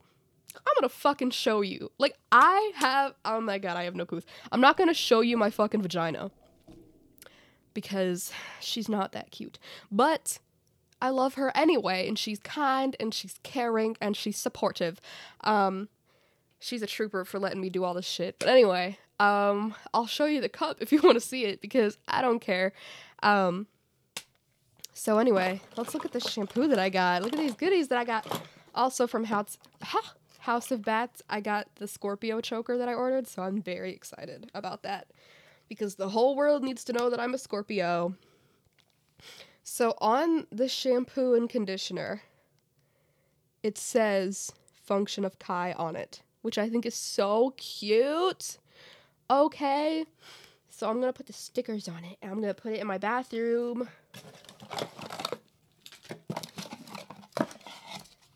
I'm 0.56 0.72
gonna 0.78 0.88
fucking 0.88 1.30
show 1.30 1.60
you. 1.60 1.90
Like 1.98 2.16
I 2.32 2.72
have 2.76 3.14
oh 3.24 3.40
my 3.40 3.58
god, 3.58 3.76
I 3.76 3.84
have 3.84 3.94
no 3.94 4.06
clue. 4.06 4.22
I'm 4.52 4.60
not 4.60 4.76
gonna 4.76 4.94
show 4.94 5.20
you 5.20 5.36
my 5.36 5.50
fucking 5.50 5.82
vagina. 5.82 6.30
Because 7.72 8.32
she's 8.60 8.88
not 8.88 9.12
that 9.12 9.30
cute. 9.30 9.58
But 9.92 10.38
I 11.00 11.10
love 11.10 11.34
her 11.34 11.56
anyway, 11.56 12.08
and 12.08 12.18
she's 12.18 12.40
kind 12.40 12.96
and 12.98 13.14
she's 13.14 13.36
caring 13.42 13.96
and 14.00 14.16
she's 14.16 14.36
supportive. 14.36 15.00
Um 15.42 15.88
she's 16.60 16.82
a 16.82 16.86
trooper 16.86 17.24
for 17.24 17.38
letting 17.38 17.60
me 17.60 17.70
do 17.70 17.82
all 17.84 17.94
this 17.94 18.06
shit. 18.06 18.36
But 18.38 18.48
anyway, 18.48 18.98
um, 19.18 19.74
I'll 19.92 20.06
show 20.06 20.26
you 20.26 20.40
the 20.40 20.48
cup 20.48 20.76
if 20.80 20.92
you 20.92 21.00
want 21.02 21.16
to 21.16 21.20
see 21.20 21.44
it 21.44 21.60
because 21.60 21.98
I 22.06 22.22
don't 22.22 22.40
care. 22.40 22.72
Um, 23.22 23.66
so 24.92 25.18
anyway, 25.18 25.60
let's 25.76 25.94
look 25.94 26.04
at 26.04 26.12
the 26.12 26.20
shampoo 26.20 26.68
that 26.68 26.78
I 26.78 26.88
got. 26.88 27.22
Look 27.22 27.32
at 27.32 27.38
these 27.38 27.54
goodies 27.54 27.88
that 27.88 27.98
I 27.98 28.04
got. 28.04 28.42
Also 28.74 29.06
from 29.06 29.24
House, 29.24 29.58
House 30.40 30.70
of 30.70 30.82
Bats, 30.82 31.22
I 31.28 31.40
got 31.40 31.68
the 31.76 31.86
Scorpio 31.86 32.40
choker 32.40 32.78
that 32.78 32.88
I 32.88 32.94
ordered, 32.94 33.28
so 33.28 33.42
I'm 33.42 33.60
very 33.60 33.92
excited 33.92 34.50
about 34.54 34.82
that 34.82 35.08
because 35.68 35.94
the 35.94 36.08
whole 36.08 36.34
world 36.34 36.64
needs 36.64 36.82
to 36.84 36.92
know 36.92 37.10
that 37.10 37.20
I'm 37.20 37.34
a 37.34 37.38
Scorpio. 37.38 38.14
So 39.62 39.94
on 39.98 40.46
the 40.50 40.68
shampoo 40.68 41.34
and 41.34 41.48
conditioner, 41.48 42.22
it 43.62 43.76
says 43.76 44.52
function 44.72 45.24
of 45.24 45.38
Kai 45.38 45.72
on 45.72 45.94
it, 45.94 46.22
which 46.42 46.58
I 46.58 46.68
think 46.68 46.86
is 46.86 46.94
so 46.94 47.54
cute 47.56 48.58
okay. 49.30 50.04
So 50.68 50.88
I'm 50.88 51.00
gonna 51.00 51.12
put 51.12 51.26
the 51.26 51.32
stickers 51.32 51.88
on 51.88 52.04
it 52.04 52.16
and 52.20 52.30
I'm 52.30 52.40
gonna 52.40 52.54
put 52.54 52.72
it 52.72 52.80
in 52.80 52.86
my 52.86 52.98
bathroom. 52.98 53.88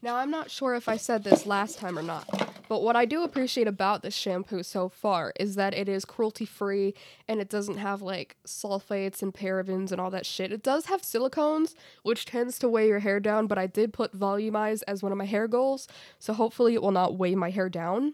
Now, 0.05 0.17
I'm 0.17 0.31
not 0.31 0.51
sure 0.51 0.75
if 0.75 0.87
I 0.87 0.99
said 0.99 1.25
this 1.25 1.47
last 1.47 1.79
time 1.79 1.99
or 1.99 2.03
not, 2.03 2.29
but 2.69 2.83
what 2.83 2.95
I 2.95 3.07
do 3.07 3.23
appreciate 3.23 3.67
about 3.67 4.03
this 4.03 4.15
shampoo 4.15 4.63
so 4.63 4.91
far 4.91 5.33
is 5.41 5.55
that 5.55 5.73
it 5.73 5.89
is 5.89 6.05
cruelty 6.05 6.45
free 6.45 6.93
and 7.27 7.41
it 7.41 7.49
doesn't 7.49 7.79
have 7.79 8.03
like 8.03 8.37
sulfates 8.47 9.23
and 9.23 9.33
parabens 9.33 9.93
and 9.93 10.03
all 10.03 10.11
that 10.11 10.27
shit. 10.27 10.53
It 10.53 10.63
does 10.63 10.85
have 10.87 11.01
silicones, 11.01 11.75
which 12.03 12.27
tends 12.27 12.59
to 12.59 12.69
weigh 12.69 12.87
your 12.87 12.99
hair 12.99 13.19
down, 13.19 13.47
but 13.47 13.57
I 13.57 13.67
did 13.67 13.95
put 13.95 14.15
volumize 14.15 14.83
as 14.87 15.03
one 15.03 15.11
of 15.11 15.17
my 15.17 15.25
hair 15.25 15.49
goals, 15.49 15.89
so 16.19 16.35
hopefully 16.35 16.75
it 16.75 16.83
will 16.83 16.93
not 16.93 17.17
weigh 17.17 17.35
my 17.35 17.49
hair 17.49 17.71
down. 17.71 18.13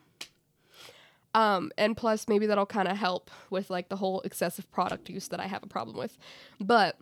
Um, 1.35 1.73
and 1.77 1.97
plus, 1.97 2.29
maybe 2.29 2.47
that'll 2.47 2.67
kind 2.67 2.87
of 2.87 2.99
help 2.99 3.33
with 3.51 3.69
like 3.69 3.89
the 3.89 3.97
whole 3.97 4.21
excessive 4.21 4.71
product 4.71 5.11
use 5.11 5.27
that 5.27 5.41
I 5.41 5.49
have 5.49 5.65
a 5.65 5.67
problem 5.67 5.97
with. 5.97 6.17
But 6.61 6.97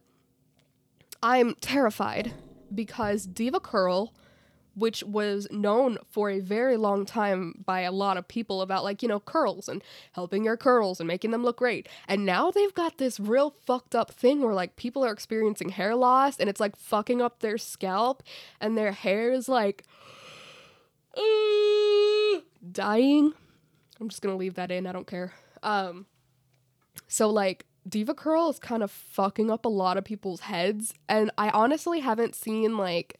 I'm 1.22 1.56
terrified 1.60 2.32
because 2.74 3.26
DevaCurl, 3.26 4.12
which 4.78 5.02
was 5.02 5.46
known 5.50 5.98
for 6.08 6.30
a 6.30 6.40
very 6.40 6.76
long 6.76 7.04
time 7.04 7.62
by 7.64 7.80
a 7.80 7.92
lot 7.92 8.16
of 8.16 8.28
people 8.28 8.62
about 8.62 8.84
like, 8.84 9.02
you 9.02 9.08
know, 9.08 9.20
curls 9.20 9.68
and 9.68 9.82
helping 10.12 10.44
your 10.44 10.56
curls 10.56 11.00
and 11.00 11.06
making 11.06 11.30
them 11.30 11.42
look 11.42 11.58
great. 11.58 11.88
And 12.06 12.24
now 12.24 12.50
they've 12.50 12.74
got 12.74 12.98
this 12.98 13.18
real 13.18 13.50
fucked 13.50 13.94
up 13.94 14.10
thing 14.10 14.42
where 14.42 14.54
like 14.54 14.76
people 14.76 15.04
are 15.04 15.12
experiencing 15.12 15.70
hair 15.70 15.94
loss 15.94 16.38
and 16.38 16.48
it's 16.48 16.60
like 16.60 16.76
fucking 16.76 17.20
up 17.20 17.40
their 17.40 17.58
scalp 17.58 18.22
and 18.60 18.76
their 18.76 18.92
hair 18.92 19.32
is 19.32 19.48
like 19.48 19.84
dying 22.72 23.34
I'm 24.00 24.08
just 24.08 24.22
gonna 24.22 24.36
leave 24.36 24.54
that 24.54 24.70
in. 24.70 24.86
I 24.86 24.92
don't 24.92 25.06
care. 25.06 25.32
Um, 25.62 26.06
so 27.06 27.30
like 27.30 27.66
DevaCurl 27.88 28.50
is 28.50 28.58
kind 28.58 28.82
of 28.82 28.90
fucking 28.90 29.50
up 29.50 29.64
a 29.64 29.68
lot 29.68 29.96
of 29.96 30.04
people's 30.04 30.40
heads, 30.40 30.94
and 31.08 31.30
I 31.36 31.50
honestly 31.50 32.00
haven't 32.00 32.34
seen 32.34 32.76
like 32.76 33.18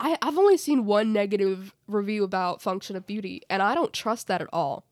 I 0.00 0.16
I've 0.22 0.38
only 0.38 0.56
seen 0.56 0.86
one 0.86 1.12
negative 1.12 1.74
review 1.86 2.24
about 2.24 2.62
Function 2.62 2.96
of 2.96 3.06
Beauty, 3.06 3.42
and 3.48 3.62
I 3.62 3.74
don't 3.74 3.92
trust 3.92 4.26
that 4.28 4.40
at 4.40 4.48
all. 4.52 4.84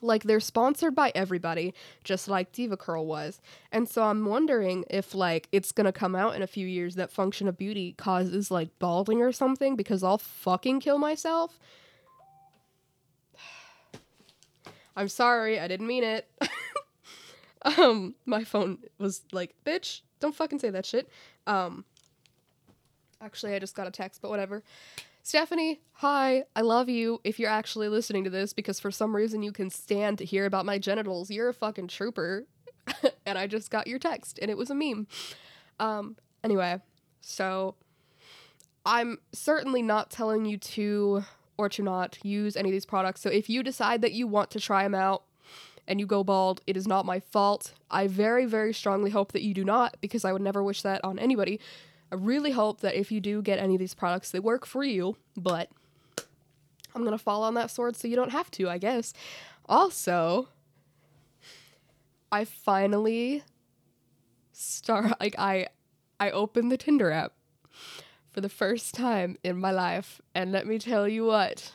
Like 0.00 0.24
they're 0.24 0.40
sponsored 0.40 0.96
by 0.96 1.12
everybody, 1.14 1.74
just 2.02 2.26
like 2.26 2.52
DevaCurl 2.52 3.04
was, 3.04 3.40
and 3.70 3.88
so 3.88 4.02
I'm 4.02 4.24
wondering 4.26 4.84
if 4.90 5.14
like 5.14 5.48
it's 5.52 5.72
gonna 5.72 5.92
come 5.92 6.16
out 6.16 6.34
in 6.34 6.42
a 6.42 6.46
few 6.46 6.66
years 6.66 6.96
that 6.96 7.12
Function 7.12 7.46
of 7.48 7.56
Beauty 7.56 7.94
causes 7.96 8.50
like 8.50 8.78
balding 8.78 9.22
or 9.22 9.32
something 9.32 9.76
because 9.76 10.02
I'll 10.02 10.18
fucking 10.18 10.80
kill 10.80 10.98
myself 10.98 11.58
I'm 14.96 15.08
sorry, 15.08 15.58
I 15.58 15.68
didn't 15.68 15.86
mean 15.86 16.04
it. 16.04 16.28
um, 17.78 18.14
my 18.26 18.44
phone 18.44 18.78
was 18.98 19.22
like, 19.32 19.54
bitch, 19.64 20.02
don't 20.20 20.34
fucking 20.34 20.58
say 20.58 20.70
that 20.70 20.86
shit. 20.86 21.08
Um, 21.46 21.84
actually, 23.22 23.54
I 23.54 23.58
just 23.58 23.74
got 23.74 23.86
a 23.86 23.90
text, 23.90 24.20
but 24.20 24.30
whatever. 24.30 24.62
Stephanie, 25.22 25.80
hi, 25.92 26.44
I 26.56 26.62
love 26.62 26.88
you 26.88 27.20
if 27.22 27.38
you're 27.38 27.48
actually 27.48 27.88
listening 27.88 28.24
to 28.24 28.30
this 28.30 28.52
because 28.52 28.80
for 28.80 28.90
some 28.90 29.14
reason 29.14 29.42
you 29.42 29.52
can 29.52 29.70
stand 29.70 30.18
to 30.18 30.24
hear 30.24 30.46
about 30.46 30.66
my 30.66 30.78
genitals. 30.78 31.30
You're 31.30 31.48
a 31.48 31.54
fucking 31.54 31.88
trooper. 31.88 32.44
and 33.26 33.38
I 33.38 33.46
just 33.46 33.70
got 33.70 33.86
your 33.86 34.00
text 34.00 34.40
and 34.42 34.50
it 34.50 34.56
was 34.56 34.70
a 34.70 34.74
meme. 34.74 35.06
Um, 35.78 36.16
anyway, 36.42 36.80
so 37.20 37.76
I'm 38.84 39.18
certainly 39.32 39.80
not 39.80 40.10
telling 40.10 40.44
you 40.44 40.58
to 40.58 41.24
or 41.56 41.68
to 41.68 41.82
not 41.82 42.18
use 42.24 42.56
any 42.56 42.70
of 42.70 42.72
these 42.72 42.86
products. 42.86 43.20
So 43.20 43.30
if 43.30 43.48
you 43.48 43.62
decide 43.62 44.02
that 44.02 44.12
you 44.12 44.26
want 44.26 44.50
to 44.50 44.60
try 44.60 44.82
them 44.82 44.96
out 44.96 45.22
and 45.86 46.00
you 46.00 46.06
go 46.06 46.24
bald, 46.24 46.60
it 46.66 46.76
is 46.76 46.88
not 46.88 47.06
my 47.06 47.20
fault. 47.20 47.74
I 47.88 48.08
very, 48.08 48.44
very 48.44 48.74
strongly 48.74 49.10
hope 49.12 49.30
that 49.32 49.42
you 49.42 49.54
do 49.54 49.64
not 49.64 49.96
because 50.00 50.24
I 50.24 50.32
would 50.32 50.42
never 50.42 50.64
wish 50.64 50.82
that 50.82 51.04
on 51.04 51.20
anybody. 51.20 51.60
I 52.12 52.16
really 52.16 52.50
hope 52.50 52.82
that 52.82 52.94
if 52.94 53.10
you 53.10 53.20
do 53.20 53.40
get 53.40 53.58
any 53.58 53.74
of 53.74 53.78
these 53.78 53.94
products, 53.94 54.30
they 54.30 54.38
work 54.38 54.66
for 54.66 54.84
you, 54.84 55.16
but 55.34 55.70
I'm 56.94 57.00
going 57.00 57.16
to 57.16 57.22
fall 57.22 57.42
on 57.42 57.54
that 57.54 57.70
sword 57.70 57.96
so 57.96 58.06
you 58.06 58.16
don't 58.16 58.32
have 58.32 58.50
to, 58.52 58.68
I 58.68 58.76
guess. 58.76 59.14
Also, 59.66 60.48
I 62.30 62.44
finally 62.44 63.44
start 64.52 65.18
like 65.20 65.34
I 65.38 65.68
I 66.20 66.30
opened 66.30 66.70
the 66.70 66.76
Tinder 66.76 67.10
app 67.10 67.32
for 68.28 68.42
the 68.42 68.50
first 68.50 68.94
time 68.94 69.38
in 69.42 69.58
my 69.58 69.70
life. 69.70 70.20
And 70.34 70.52
let 70.52 70.66
me 70.66 70.78
tell 70.78 71.08
you 71.08 71.24
what, 71.24 71.72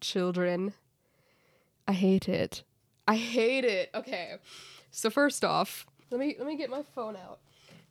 children, 0.00 0.72
I 1.86 1.92
hate 1.92 2.30
it. 2.30 2.62
I 3.06 3.16
hate 3.16 3.66
it. 3.66 3.90
Okay. 3.94 4.36
So 4.90 5.10
first 5.10 5.44
off, 5.44 5.86
let 6.10 6.18
me 6.18 6.34
let 6.38 6.46
me 6.46 6.56
get 6.56 6.70
my 6.70 6.82
phone 6.94 7.14
out 7.14 7.40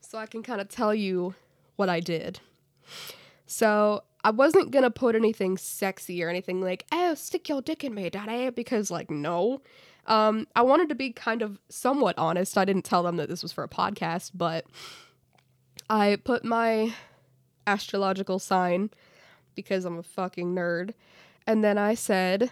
so 0.01 0.17
I 0.17 0.25
can 0.25 0.41
kind 0.41 0.59
of 0.59 0.67
tell 0.67 0.93
you 0.93 1.35
what 1.75 1.89
I 1.89 1.99
did. 1.99 2.39
So 3.45 4.03
I 4.23 4.31
wasn't 4.31 4.71
gonna 4.71 4.89
put 4.89 5.15
anything 5.15 5.57
sexy 5.57 6.23
or 6.23 6.29
anything 6.29 6.61
like, 6.61 6.85
oh, 6.91 7.13
stick 7.13 7.47
your 7.47 7.61
dick 7.61 7.83
in 7.83 7.93
me, 7.93 8.09
daddy, 8.09 8.49
because 8.49 8.89
like 8.89 9.09
no. 9.09 9.61
Um, 10.07 10.47
I 10.55 10.61
wanted 10.61 10.89
to 10.89 10.95
be 10.95 11.11
kind 11.11 11.41
of 11.41 11.59
somewhat 11.69 12.17
honest. 12.17 12.57
I 12.57 12.65
didn't 12.65 12.85
tell 12.85 13.03
them 13.03 13.17
that 13.17 13.29
this 13.29 13.41
was 13.41 13.51
for 13.51 13.63
a 13.63 13.69
podcast, 13.69 14.31
but 14.33 14.65
I 15.89 16.17
put 16.23 16.43
my 16.45 16.93
astrological 17.67 18.39
sign 18.39 18.91
because 19.55 19.85
I'm 19.85 19.97
a 19.97 20.03
fucking 20.03 20.53
nerd. 20.53 20.93
And 21.47 21.63
then 21.63 21.77
I 21.77 21.95
said, 21.95 22.51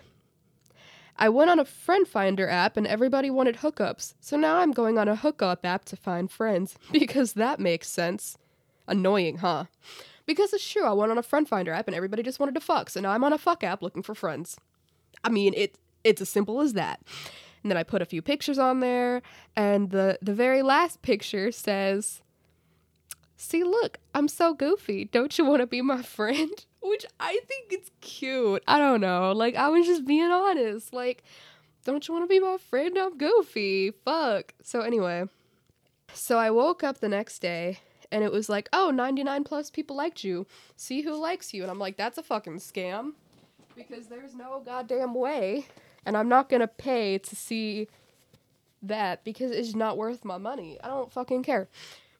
I 1.18 1.30
went 1.30 1.50
on 1.50 1.60
a 1.60 1.65
friend 1.65 2.08
finder 2.08 2.48
app 2.48 2.77
and 2.77 2.88
everybody 2.88 3.30
wanted 3.30 3.58
hookups. 3.58 4.15
So 4.20 4.38
now 4.38 4.58
I'm 4.58 4.72
going 4.72 4.98
on 4.98 5.08
a 5.08 5.15
hookup 5.15 5.65
app 5.65 5.86
to 5.86 5.96
find 5.96 6.30
friends 6.32 6.75
because 6.92 7.34
that 7.34 7.60
makes 7.60 7.89
sense. 7.89 8.38
Annoying, 8.88 9.38
huh? 9.38 9.66
Because 10.25 10.54
it's 10.54 10.68
true, 10.68 10.86
I 10.86 10.94
went 10.94 11.12
on 11.12 11.18
a 11.18 11.24
friend 11.24 11.48
finder 11.48 11.74
app 11.74 11.88
and 11.88 11.96
everybody 11.96 12.24
just 12.24 12.40
wanted 12.40 12.56
to 12.56 12.62
fuck. 12.62 12.90
So 12.90 13.02
now 13.02 13.12
I'm 13.12 13.24
on 13.24 13.34
a 13.34 13.38
fuck 13.38 13.63
app 13.63 13.82
looking 13.82 14.04
for 14.04 14.16
friends. 14.16 14.58
I 15.24 15.30
mean, 15.30 15.54
it 15.56 15.78
it's 16.04 16.22
as 16.22 16.30
simple 16.30 16.62
as 16.62 16.74
that. 16.74 17.02
And 17.62 17.72
then 17.72 17.78
I 17.78 17.84
put 17.84 18.02
a 18.02 18.06
few 18.06 18.22
pictures 18.22 18.58
on 18.58 18.80
there 18.80 19.22
and 19.56 19.92
the 19.92 20.18
the 20.22 20.34
very 20.34 20.62
last 20.62 21.02
picture 21.02 21.52
says 21.52 22.22
see, 23.44 23.63
look, 23.63 24.00
I'm 24.16 24.28
so 24.28 24.54
goofy. 24.54 25.06
Don't 25.06 25.38
you 25.38 25.46
want 25.46 25.62
to 25.62 25.68
be 25.68 25.82
my 25.82 26.02
friend? 26.02 26.66
Which 26.82 27.06
I 27.20 27.40
think 27.48 27.72
it's 27.72 27.92
cute. 28.02 28.63
I 28.68 28.78
don't 28.78 29.02
know. 29.02 29.32
Like, 29.32 29.56
I 29.56 29.70
was 29.70 29.86
just 29.86 30.06
being 30.06 30.32
honest. 30.32 30.94
Like, 30.94 31.24
don't 31.84 32.08
you 32.08 32.13
want 32.13 32.24
to 32.24 32.28
be 32.28 32.40
my 32.40 32.58
friend? 32.58 32.98
I'm 32.98 33.18
goofy. 33.18 33.92
Fuck. 33.92 34.54
So, 34.62 34.82
anyway, 34.82 35.25
so 36.13 36.38
I 36.38 36.52
woke 36.52 36.84
up 36.84 37.00
the 37.00 37.10
next 37.10 37.40
day 37.40 37.80
and 38.13 38.24
it 38.24 38.32
was 38.32 38.48
like, 38.48 38.70
oh, 38.72 38.91
99 38.91 39.43
plus 39.43 39.72
people 39.72 39.96
liked 39.96 40.24
you. 40.24 40.46
See 40.77 41.01
who 41.01 41.15
likes 41.15 41.51
you. 41.51 41.63
And 41.63 41.72
I'm 41.72 41.79
like, 41.79 41.98
that's 41.98 42.20
a 42.20 42.24
fucking 42.24 42.60
scam 42.60 43.13
because 43.75 44.05
there's 44.05 44.36
no 44.36 44.62
goddamn 44.63 45.15
way. 45.15 45.65
And 46.05 46.15
I'm 46.15 46.29
not 46.29 46.48
gonna 46.48 46.67
pay 46.67 47.17
to 47.17 47.36
see 47.36 47.88
that 48.84 49.24
because 49.24 49.50
it's 49.50 49.74
not 49.74 49.98
worth 49.98 50.24
my 50.24 50.38
money. 50.38 50.77
I 50.84 50.89
don't 50.89 51.12
fucking 51.12 51.41
care. 51.41 51.70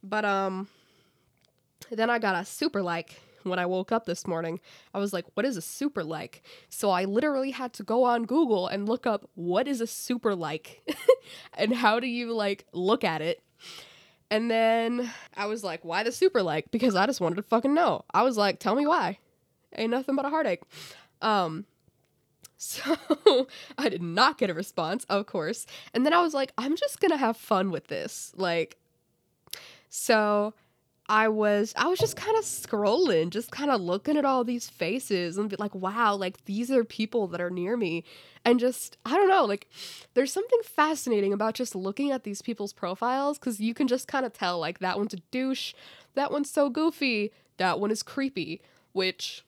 But, 0.04 0.26
um, 0.26 0.68
then 1.92 2.10
I 2.10 2.18
got 2.18 2.42
a 2.42 2.44
super 2.44 2.82
like 2.82 3.22
when 3.44 3.60
I 3.60 3.68
woke 3.68 3.92
up 3.92 4.06
this 4.06 4.26
morning. 4.26 4.62
I 4.96 4.98
was 4.98 5.14
like, 5.14 5.26
what 5.36 5.46
is 5.46 5.58
a 5.58 5.62
super 5.62 6.04
like? 6.04 6.42
So 6.70 6.90
I 6.90 7.06
literally 7.06 7.52
had 7.52 7.72
to 7.74 7.84
go 7.84 8.04
on 8.04 8.26
Google 8.26 8.68
and 8.68 8.90
look 8.90 9.06
up 9.06 9.30
what 9.36 9.68
is 9.68 9.80
a 9.80 9.86
super 9.86 10.34
like 10.34 10.82
and 11.54 11.76
how 11.76 12.00
do 12.00 12.08
you 12.08 12.34
like 12.34 12.66
look 12.74 13.04
at 13.04 13.22
it. 13.22 13.44
And 14.34 14.50
then 14.50 15.14
I 15.38 15.46
was 15.46 15.64
like, 15.64 15.86
why 15.86 16.02
the 16.02 16.12
super 16.12 16.42
like? 16.42 16.72
Because 16.72 16.96
I 16.96 17.06
just 17.06 17.22
wanted 17.22 17.36
to 17.36 17.44
fucking 17.44 17.72
know. 17.72 18.04
I 18.16 18.24
was 18.24 18.36
like, 18.36 18.58
tell 18.58 18.74
me 18.74 18.88
why. 18.88 19.20
Ain't 19.76 19.92
nothing 19.92 20.16
but 20.16 20.26
a 20.26 20.30
heartache. 20.30 20.62
Um, 21.22 21.66
so 22.58 22.98
I 23.78 23.90
did 23.90 24.02
not 24.02 24.40
get 24.40 24.50
a 24.50 24.56
response, 24.56 25.06
of 25.08 25.28
course. 25.28 25.68
And 25.94 26.04
then 26.04 26.14
I 26.14 26.22
was 26.24 26.34
like, 26.34 26.52
I'm 26.58 26.76
just 26.76 27.00
gonna 27.00 27.16
have 27.18 27.38
fun 27.38 27.70
with 27.70 27.90
this. 27.90 28.34
Like, 28.36 28.78
so 29.90 30.56
I 31.14 31.28
was 31.28 31.76
I 31.78 31.86
was 31.90 32.00
just 32.00 32.16
kind 32.16 32.36
of 32.40 32.44
scrolling, 32.44 33.30
just 33.30 33.52
kind 33.52 33.70
of 33.70 33.80
looking 33.80 34.18
at 34.18 34.26
all 34.26 34.44
these 34.44 34.68
faces 34.68 35.38
and 35.38 35.48
be 35.48 35.56
like, 35.60 35.76
wow, 35.76 36.16
like 36.16 36.44
these 36.46 36.72
are 36.72 36.84
people 36.84 37.28
that 37.28 37.40
are 37.40 37.52
near 37.52 37.78
me. 37.78 38.04
And 38.44 38.60
just 38.60 38.98
I 39.06 39.12
don't 39.12 39.28
know, 39.30 39.46
like 39.46 39.70
there's 40.16 40.34
something 40.34 40.60
fascinating 40.64 41.32
about 41.32 41.54
just 41.54 41.76
looking 41.76 42.10
at 42.10 42.24
these 42.24 42.42
people's 42.42 42.74
profiles 42.74 43.38
cuz 43.38 43.60
you 43.60 43.76
can 43.76 43.88
just 43.88 44.08
kind 44.08 44.26
of 44.26 44.34
tell 44.34 44.58
like 44.58 44.80
that 44.80 44.98
one's 44.98 45.14
a 45.14 45.18
douche, 45.30 45.76
that 46.16 46.32
one's 46.32 46.50
so 46.50 46.68
goofy, 46.68 47.32
that 47.58 47.80
one 47.80 47.92
is 47.92 48.02
creepy, 48.02 48.60
which 48.94 49.46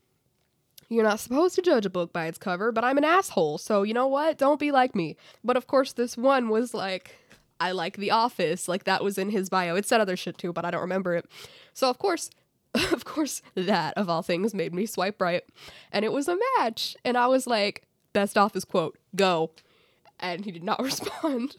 you're 0.88 1.03
not 1.03 1.19
supposed 1.19 1.55
to 1.55 1.63
judge 1.63 1.88
a 1.88 1.89
book 1.89 2.13
by 2.13 2.27
its 2.27 2.38
cover, 2.38 2.72
but 2.72 2.84
I'm 2.84 3.00
an 3.00 3.03
asshole. 3.03 3.57
So, 3.57 3.81
you 3.81 3.95
know 3.95 4.05
what? 4.05 4.38
Don't 4.38 4.60
be 4.60 4.72
like 4.72 4.93
me. 4.93 5.17
But 5.43 5.57
of 5.57 5.65
course, 5.65 5.93
this 5.93 6.15
one 6.15 6.50
was 6.50 6.75
like 6.75 7.15
I 7.59 7.71
like 7.71 7.97
The 7.97 8.12
Office. 8.12 8.67
Like 8.67 8.83
that 8.83 9.03
was 9.03 9.17
in 9.17 9.29
his 9.29 9.50
bio. 9.50 9.75
It 9.75 9.85
said 9.85 10.01
other 10.01 10.17
shit 10.17 10.38
too, 10.38 10.53
but 10.53 10.65
I 10.65 10.71
don't 10.71 10.81
remember 10.81 11.15
it. 11.15 11.25
So 11.74 11.89
of 11.89 11.97
course, 11.97 12.29
of 12.91 13.05
course, 13.05 13.41
that 13.55 13.97
of 13.97 14.09
all 14.09 14.21
things 14.21 14.53
made 14.53 14.74
me 14.74 14.85
swipe 14.85 15.21
right. 15.21 15.43
And 15.91 16.03
it 16.03 16.12
was 16.12 16.27
a 16.27 16.38
match. 16.57 16.95
And 17.05 17.17
I 17.17 17.27
was 17.27 17.47
like, 17.47 17.83
best 18.13 18.38
office 18.38 18.65
quote, 18.65 18.97
go. 19.15 19.51
And 20.19 20.45
he 20.45 20.51
did 20.51 20.63
not 20.63 20.79
respond. 20.83 21.57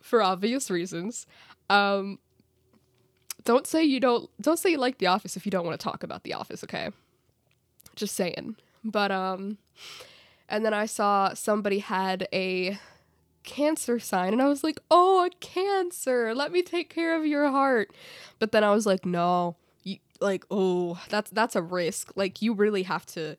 For 0.00 0.22
obvious 0.22 0.70
reasons. 0.70 1.26
Um 1.68 2.18
don't 3.44 3.66
say 3.66 3.82
you 3.82 4.00
don't 4.00 4.28
don't 4.40 4.58
say 4.58 4.70
you 4.70 4.78
like 4.78 4.98
The 4.98 5.06
Office 5.06 5.36
if 5.36 5.46
you 5.46 5.50
don't 5.50 5.64
want 5.64 5.78
to 5.78 5.84
talk 5.84 6.02
about 6.02 6.22
The 6.24 6.34
Office, 6.34 6.62
okay? 6.64 6.90
Just 7.94 8.14
saying. 8.14 8.56
But 8.84 9.10
um 9.10 9.58
and 10.48 10.64
then 10.64 10.74
I 10.74 10.86
saw 10.86 11.34
somebody 11.34 11.80
had 11.80 12.28
a 12.32 12.78
cancer 13.46 13.98
sign 13.98 14.34
and 14.34 14.42
I 14.42 14.48
was 14.48 14.62
like, 14.62 14.80
"Oh, 14.90 15.24
a 15.24 15.30
cancer. 15.40 16.34
Let 16.34 16.52
me 16.52 16.60
take 16.62 16.90
care 16.90 17.16
of 17.16 17.24
your 17.24 17.48
heart." 17.50 17.90
But 18.38 18.52
then 18.52 18.62
I 18.64 18.72
was 18.72 18.84
like, 18.84 19.06
"No. 19.06 19.56
You 19.84 19.98
like, 20.20 20.44
oh, 20.50 21.00
that's 21.08 21.30
that's 21.30 21.56
a 21.56 21.62
risk. 21.62 22.12
Like 22.16 22.42
you 22.42 22.52
really 22.52 22.82
have 22.82 23.06
to 23.06 23.36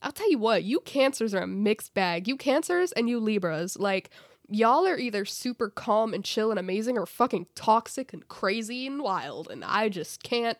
I'll 0.00 0.12
tell 0.12 0.30
you 0.30 0.38
what, 0.38 0.62
you 0.64 0.80
cancers 0.80 1.34
are 1.34 1.42
a 1.42 1.46
mixed 1.46 1.92
bag. 1.94 2.28
You 2.28 2.36
cancers 2.36 2.92
and 2.92 3.08
you 3.08 3.18
Libras, 3.18 3.78
like 3.78 4.10
y'all 4.48 4.86
are 4.86 4.96
either 4.96 5.24
super 5.24 5.68
calm 5.68 6.14
and 6.14 6.24
chill 6.24 6.50
and 6.50 6.58
amazing 6.58 6.96
or 6.96 7.04
fucking 7.04 7.46
toxic 7.54 8.12
and 8.12 8.26
crazy 8.28 8.86
and 8.86 9.02
wild 9.02 9.50
and 9.50 9.64
I 9.64 9.88
just 9.88 10.22
can't 10.22 10.56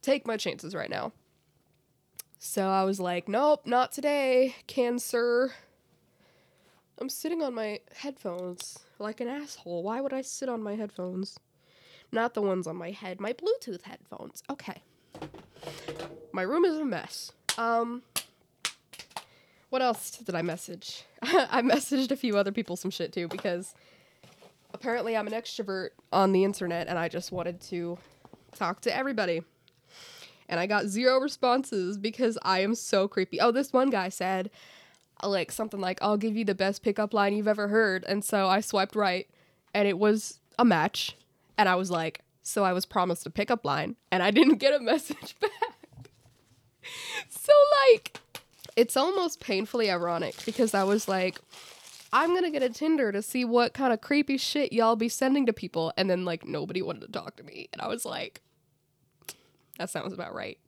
take 0.00 0.26
my 0.26 0.36
chances 0.36 0.74
right 0.74 0.90
now. 0.90 1.12
So 2.38 2.66
I 2.66 2.82
was 2.84 2.98
like, 2.98 3.28
"Nope, 3.28 3.66
not 3.66 3.92
today, 3.92 4.56
cancer." 4.66 5.52
I'm 7.02 7.08
sitting 7.08 7.42
on 7.42 7.52
my 7.52 7.80
headphones 7.96 8.78
like 9.00 9.20
an 9.20 9.26
asshole. 9.26 9.82
Why 9.82 10.00
would 10.00 10.12
I 10.12 10.22
sit 10.22 10.48
on 10.48 10.62
my 10.62 10.76
headphones? 10.76 11.36
Not 12.12 12.32
the 12.32 12.42
ones 12.42 12.68
on 12.68 12.76
my 12.76 12.92
head, 12.92 13.20
my 13.20 13.32
Bluetooth 13.32 13.82
headphones. 13.82 14.44
Okay. 14.48 14.82
My 16.30 16.42
room 16.42 16.64
is 16.64 16.78
a 16.78 16.84
mess. 16.84 17.32
Um 17.58 18.02
what 19.70 19.82
else 19.82 20.12
did 20.12 20.36
I 20.36 20.42
message? 20.42 21.02
I 21.22 21.60
messaged 21.62 22.12
a 22.12 22.16
few 22.16 22.36
other 22.36 22.52
people 22.52 22.76
some 22.76 22.92
shit 22.92 23.12
too 23.12 23.26
because 23.26 23.74
apparently 24.72 25.16
I'm 25.16 25.26
an 25.26 25.32
extrovert 25.32 25.88
on 26.12 26.30
the 26.30 26.44
internet 26.44 26.86
and 26.86 27.00
I 27.00 27.08
just 27.08 27.32
wanted 27.32 27.60
to 27.62 27.98
talk 28.54 28.80
to 28.82 28.96
everybody. 28.96 29.42
And 30.48 30.60
I 30.60 30.68
got 30.68 30.86
zero 30.86 31.18
responses 31.18 31.98
because 31.98 32.38
I 32.42 32.60
am 32.60 32.76
so 32.76 33.08
creepy. 33.08 33.40
Oh, 33.40 33.50
this 33.50 33.72
one 33.72 33.90
guy 33.90 34.08
said, 34.08 34.52
like 35.28 35.52
something 35.52 35.80
like 35.80 35.98
I'll 36.02 36.16
give 36.16 36.36
you 36.36 36.44
the 36.44 36.54
best 36.54 36.82
pickup 36.82 37.14
line 37.14 37.34
you've 37.34 37.48
ever 37.48 37.68
heard 37.68 38.04
and 38.04 38.24
so 38.24 38.48
I 38.48 38.60
swiped 38.60 38.96
right 38.96 39.28
and 39.74 39.86
it 39.88 39.98
was 39.98 40.40
a 40.58 40.64
match 40.64 41.16
and 41.56 41.68
I 41.68 41.74
was 41.74 41.90
like 41.90 42.20
so 42.42 42.64
I 42.64 42.72
was 42.72 42.86
promised 42.86 43.26
a 43.26 43.30
pickup 43.30 43.64
line 43.64 43.96
and 44.10 44.22
I 44.22 44.30
didn't 44.30 44.56
get 44.56 44.74
a 44.74 44.80
message 44.82 45.36
back. 45.40 46.10
so 47.28 47.52
like 47.86 48.18
it's 48.76 48.96
almost 48.96 49.40
painfully 49.40 49.90
ironic 49.90 50.34
because 50.44 50.74
I 50.74 50.84
was 50.84 51.08
like 51.08 51.38
I'm 52.14 52.36
to 52.42 52.50
get 52.50 52.62
a 52.62 52.68
Tinder 52.68 53.10
to 53.10 53.22
see 53.22 53.42
what 53.44 53.72
kind 53.72 53.90
of 53.90 54.02
creepy 54.02 54.36
shit 54.36 54.70
y'all 54.72 54.96
be 54.96 55.08
sending 55.08 55.46
to 55.46 55.52
people 55.52 55.94
and 55.96 56.10
then 56.10 56.26
like 56.26 56.46
nobody 56.46 56.82
wanted 56.82 57.00
to 57.00 57.12
talk 57.12 57.36
to 57.36 57.42
me 57.42 57.68
and 57.72 57.80
I 57.80 57.88
was 57.88 58.04
like 58.04 58.42
that 59.78 59.90
sounds 59.90 60.12
about 60.12 60.34
right. 60.34 60.58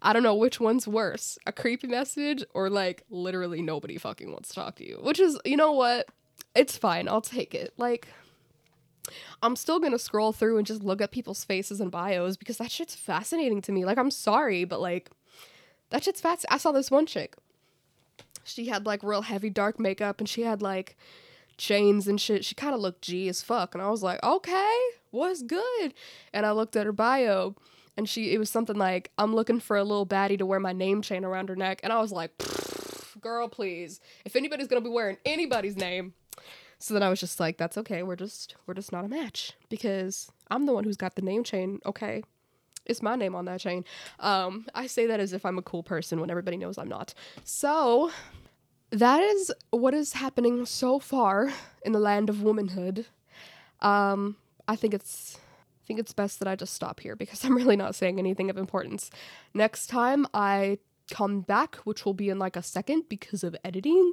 I 0.00 0.12
don't 0.12 0.22
know 0.22 0.34
which 0.34 0.60
one's 0.60 0.86
worse, 0.86 1.38
a 1.46 1.52
creepy 1.52 1.88
message 1.88 2.44
or 2.54 2.70
like 2.70 3.02
literally 3.10 3.62
nobody 3.62 3.98
fucking 3.98 4.30
wants 4.30 4.50
to 4.50 4.54
talk 4.54 4.76
to 4.76 4.86
you. 4.86 4.98
Which 5.02 5.18
is, 5.18 5.38
you 5.44 5.56
know 5.56 5.72
what? 5.72 6.06
It's 6.54 6.76
fine. 6.76 7.08
I'll 7.08 7.20
take 7.20 7.54
it. 7.54 7.74
Like, 7.76 8.08
I'm 9.42 9.56
still 9.56 9.80
gonna 9.80 9.98
scroll 9.98 10.32
through 10.32 10.58
and 10.58 10.66
just 10.66 10.84
look 10.84 11.00
at 11.00 11.10
people's 11.10 11.44
faces 11.44 11.80
and 11.80 11.90
bios 11.90 12.36
because 12.36 12.58
that 12.58 12.70
shit's 12.70 12.94
fascinating 12.94 13.60
to 13.62 13.72
me. 13.72 13.84
Like, 13.84 13.98
I'm 13.98 14.10
sorry, 14.10 14.64
but 14.64 14.80
like, 14.80 15.10
that 15.90 16.04
shit's 16.04 16.20
fast. 16.20 16.46
I 16.48 16.58
saw 16.58 16.72
this 16.72 16.90
one 16.90 17.06
chick. 17.06 17.36
She 18.44 18.66
had 18.66 18.86
like 18.86 19.02
real 19.02 19.22
heavy 19.22 19.50
dark 19.50 19.78
makeup 19.78 20.20
and 20.20 20.28
she 20.28 20.42
had 20.42 20.62
like 20.62 20.96
chains 21.56 22.06
and 22.06 22.20
shit. 22.20 22.44
She 22.44 22.54
kind 22.54 22.74
of 22.74 22.80
looked 22.80 23.02
G 23.02 23.28
as 23.28 23.42
fuck. 23.42 23.74
And 23.74 23.82
I 23.82 23.90
was 23.90 24.02
like, 24.02 24.22
okay, 24.22 24.78
what's 25.10 25.42
good? 25.42 25.92
And 26.32 26.46
I 26.46 26.52
looked 26.52 26.76
at 26.76 26.86
her 26.86 26.92
bio 26.92 27.56
and 27.98 28.08
she 28.08 28.32
it 28.32 28.38
was 28.38 28.48
something 28.48 28.76
like 28.76 29.10
i'm 29.18 29.34
looking 29.34 29.60
for 29.60 29.76
a 29.76 29.82
little 29.84 30.06
baddie 30.06 30.38
to 30.38 30.46
wear 30.46 30.60
my 30.60 30.72
name 30.72 31.02
chain 31.02 31.24
around 31.24 31.50
her 31.50 31.56
neck. 31.56 31.80
And 31.82 31.92
i 31.92 32.00
was 32.00 32.12
like 32.12 32.32
girl 33.20 33.48
please. 33.48 34.00
If 34.24 34.36
anybody's 34.36 34.68
gonna 34.68 34.80
be 34.80 34.88
wearing 34.88 35.18
anybody's 35.26 35.76
name. 35.76 36.14
So 36.78 36.94
then 36.94 37.02
i 37.02 37.10
was 37.10 37.20
just 37.20 37.40
like 37.40 37.58
that's 37.58 37.76
okay. 37.76 38.02
We're 38.02 38.16
just 38.16 38.54
we're 38.66 38.74
just 38.74 38.92
not 38.92 39.04
a 39.04 39.08
match 39.08 39.52
because 39.68 40.30
i'm 40.50 40.64
the 40.64 40.72
one 40.72 40.84
who's 40.84 40.96
got 40.96 41.16
the 41.16 41.22
name 41.22 41.44
chain 41.44 41.80
okay? 41.84 42.22
It's 42.86 43.02
my 43.02 43.16
name 43.16 43.34
on 43.34 43.44
that 43.46 43.60
chain. 43.60 43.84
Um 44.20 44.66
i 44.74 44.86
say 44.86 45.06
that 45.06 45.20
as 45.20 45.32
if 45.32 45.44
i'm 45.44 45.58
a 45.58 45.62
cool 45.62 45.82
person 45.82 46.20
when 46.20 46.30
everybody 46.30 46.56
knows 46.56 46.78
i'm 46.78 46.88
not. 46.88 47.12
So 47.42 48.12
that 48.90 49.20
is 49.20 49.52
what 49.70 49.92
is 49.92 50.14
happening 50.14 50.64
so 50.64 50.98
far 50.98 51.52
in 51.82 51.92
the 51.92 51.98
land 51.98 52.30
of 52.30 52.42
womanhood. 52.42 53.06
Um 53.80 54.36
i 54.68 54.76
think 54.76 54.94
it's 54.94 55.40
think 55.88 55.98
it's 55.98 56.12
best 56.12 56.38
that 56.38 56.46
I 56.46 56.54
just 56.54 56.74
stop 56.74 57.00
here 57.00 57.16
because 57.16 57.44
I'm 57.46 57.56
really 57.56 57.76
not 57.76 57.96
saying 57.96 58.20
anything 58.20 58.50
of 58.50 58.56
importance. 58.56 59.10
Next 59.54 59.88
time 59.88 60.26
I 60.32 60.78
come 61.10 61.40
back, 61.40 61.76
which 61.76 62.04
will 62.04 62.14
be 62.14 62.28
in 62.28 62.38
like 62.38 62.54
a 62.54 62.62
second 62.62 63.08
because 63.08 63.42
of 63.42 63.56
editing, 63.64 64.12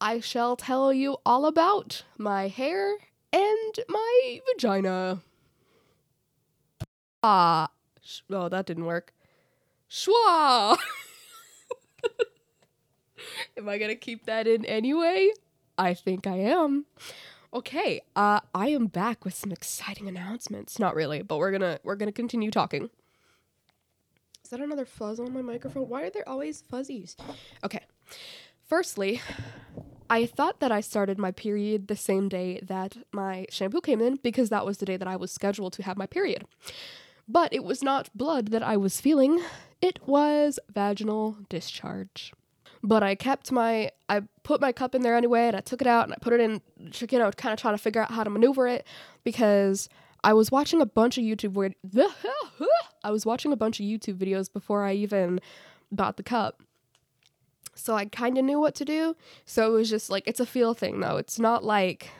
I 0.00 0.20
shall 0.20 0.56
tell 0.56 0.92
you 0.92 1.18
all 1.26 1.44
about 1.44 2.04
my 2.16 2.48
hair 2.48 2.94
and 3.32 3.80
my 3.88 4.40
vagina. 4.46 5.20
Ah, 7.22 7.68
sh- 8.00 8.20
oh, 8.30 8.48
that 8.48 8.66
didn't 8.66 8.86
work. 8.86 9.12
Schwa! 9.90 10.78
am 13.56 13.68
I 13.68 13.78
gonna 13.78 13.96
keep 13.96 14.26
that 14.26 14.46
in 14.46 14.64
anyway? 14.64 15.30
I 15.76 15.94
think 15.94 16.26
I 16.26 16.36
am. 16.36 16.86
Okay, 17.54 18.00
uh, 18.16 18.40
I 18.52 18.68
am 18.68 18.86
back 18.86 19.24
with 19.24 19.34
some 19.34 19.52
exciting 19.52 20.08
announcements. 20.08 20.80
Not 20.80 20.96
really, 20.96 21.22
but 21.22 21.38
we're 21.38 21.52
gonna 21.52 21.78
we're 21.84 21.94
gonna 21.94 22.10
continue 22.10 22.50
talking. 22.50 22.90
Is 24.42 24.50
that 24.50 24.60
another 24.60 24.84
fuzz 24.84 25.20
on 25.20 25.32
my 25.32 25.40
microphone? 25.40 25.88
Why 25.88 26.02
are 26.02 26.10
there 26.10 26.28
always 26.28 26.62
fuzzies? 26.62 27.16
Okay. 27.62 27.84
Firstly, 28.66 29.20
I 30.10 30.26
thought 30.26 30.58
that 30.58 30.72
I 30.72 30.80
started 30.80 31.16
my 31.16 31.30
period 31.30 31.86
the 31.86 31.96
same 31.96 32.28
day 32.28 32.58
that 32.64 32.96
my 33.12 33.46
shampoo 33.50 33.80
came 33.80 34.00
in 34.00 34.16
because 34.16 34.48
that 34.48 34.66
was 34.66 34.78
the 34.78 34.86
day 34.86 34.96
that 34.96 35.08
I 35.08 35.16
was 35.16 35.30
scheduled 35.30 35.74
to 35.74 35.82
have 35.84 35.96
my 35.96 36.06
period. 36.06 36.44
But 37.28 37.52
it 37.52 37.62
was 37.62 37.82
not 37.82 38.10
blood 38.14 38.48
that 38.48 38.62
I 38.62 38.76
was 38.76 39.00
feeling, 39.00 39.40
it 39.80 40.00
was 40.06 40.58
vaginal 40.72 41.38
discharge 41.48 42.32
but 42.84 43.02
I 43.02 43.14
kept 43.14 43.50
my 43.50 43.90
I 44.10 44.22
put 44.42 44.60
my 44.60 44.70
cup 44.70 44.94
in 44.94 45.00
there 45.00 45.16
anyway 45.16 45.46
and 45.46 45.56
I 45.56 45.60
took 45.60 45.80
it 45.80 45.86
out 45.86 46.04
and 46.04 46.12
I 46.12 46.16
put 46.20 46.34
it 46.34 46.40
in 46.40 46.60
you 46.78 47.18
know 47.18 47.30
kind 47.32 47.52
of 47.52 47.58
trying 47.58 47.74
to 47.74 47.82
figure 47.82 48.02
out 48.02 48.10
how 48.10 48.22
to 48.22 48.30
maneuver 48.30 48.68
it 48.68 48.86
because 49.24 49.88
I 50.22 50.34
was 50.34 50.52
watching 50.52 50.80
a 50.82 50.86
bunch 50.86 51.16
of 51.16 51.24
YouTube 51.24 51.54
where 51.54 51.72
I 53.02 53.10
was 53.10 53.24
watching 53.24 53.52
a 53.52 53.56
bunch 53.56 53.80
of 53.80 53.86
YouTube 53.86 54.18
videos 54.18 54.52
before 54.52 54.84
I 54.84 54.92
even 54.92 55.40
bought 55.90 56.16
the 56.16 56.22
cup. 56.22 56.62
So 57.74 57.94
I 57.94 58.04
kind 58.04 58.38
of 58.38 58.44
knew 58.44 58.60
what 58.60 58.74
to 58.76 58.84
do. 58.84 59.16
So 59.46 59.72
it 59.72 59.72
was 59.72 59.90
just 59.90 60.10
like 60.10 60.24
it's 60.26 60.40
a 60.40 60.46
feel 60.46 60.74
thing 60.74 61.00
though. 61.00 61.16
It's 61.16 61.38
not 61.38 61.64
like 61.64 62.10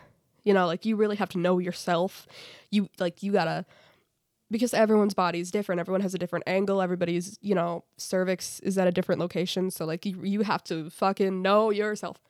you 0.44 0.54
know, 0.54 0.66
like 0.66 0.86
you 0.86 0.96
really 0.96 1.16
have 1.16 1.30
to 1.30 1.38
know 1.38 1.58
yourself. 1.58 2.26
You 2.70 2.88
like 2.98 3.22
you 3.22 3.32
got 3.32 3.44
to 3.44 3.66
because 4.50 4.74
everyone's 4.74 5.14
body 5.14 5.40
is 5.40 5.50
different. 5.50 5.80
Everyone 5.80 6.00
has 6.00 6.14
a 6.14 6.18
different 6.18 6.44
angle. 6.46 6.82
Everybody's, 6.82 7.38
you 7.40 7.54
know, 7.54 7.84
cervix 7.96 8.60
is 8.60 8.76
at 8.78 8.86
a 8.86 8.92
different 8.92 9.20
location. 9.20 9.70
So 9.70 9.84
like 9.84 10.04
you 10.06 10.22
you 10.22 10.42
have 10.42 10.62
to 10.64 10.90
fucking 10.90 11.42
know 11.42 11.70
yourself. 11.70 12.20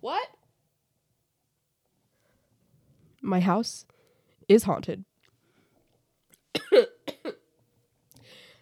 What? 0.00 0.28
My 3.22 3.40
house 3.40 3.86
is 4.48 4.64
haunted. 4.64 5.04
this 6.70 6.86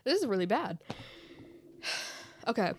is 0.05 0.27
really 0.27 0.47
bad. 0.47 0.79
okay. 2.47 2.73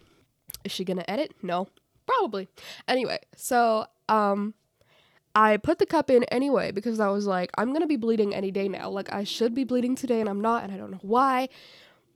Is 0.63 0.71
she 0.71 0.85
going 0.85 0.97
to 0.97 1.11
edit? 1.11 1.33
No. 1.41 1.67
Probably. 2.05 2.47
Anyway, 2.87 3.19
so 3.35 3.85
um 4.07 4.53
I 5.35 5.57
put 5.57 5.79
the 5.79 5.85
cup 5.85 6.09
in 6.09 6.23
anyway 6.25 6.71
because 6.71 6.99
I 6.99 7.09
was 7.09 7.25
like, 7.25 7.51
I'm 7.57 7.73
gonna 7.73 7.87
be 7.87 7.95
bleeding 7.95 8.35
any 8.35 8.51
day 8.51 8.67
now. 8.67 8.89
Like, 8.89 9.11
I 9.11 9.23
should 9.23 9.53
be 9.55 9.63
bleeding 9.63 9.95
today 9.95 10.19
and 10.19 10.29
I'm 10.29 10.41
not, 10.41 10.63
and 10.63 10.71
I 10.71 10.77
don't 10.77 10.91
know 10.91 10.99
why. 11.01 11.49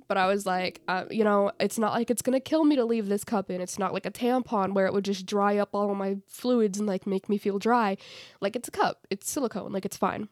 But 0.07 0.17
I 0.17 0.27
was 0.27 0.45
like, 0.45 0.81
uh, 0.87 1.05
you 1.11 1.23
know, 1.23 1.51
it's 1.59 1.77
not 1.77 1.93
like 1.93 2.09
it's 2.09 2.21
gonna 2.21 2.39
kill 2.39 2.63
me 2.63 2.75
to 2.75 2.85
leave 2.85 3.09
this 3.09 3.23
cup 3.23 3.49
in. 3.49 3.59
It's 3.59 3.79
not 3.79 3.93
like 3.93 4.05
a 4.05 4.11
tampon 4.11 4.73
where 4.73 4.85
it 4.85 4.93
would 4.93 5.03
just 5.03 5.25
dry 5.25 5.57
up 5.57 5.69
all 5.73 5.93
my 5.95 6.17
fluids 6.27 6.77
and 6.77 6.87
like 6.87 7.05
make 7.07 7.27
me 7.27 7.37
feel 7.37 7.59
dry. 7.59 7.97
Like, 8.39 8.55
it's 8.55 8.67
a 8.67 8.71
cup, 8.71 9.07
it's 9.09 9.29
silicone, 9.29 9.71
like, 9.71 9.85
it's 9.85 9.97
fine. 9.97 10.29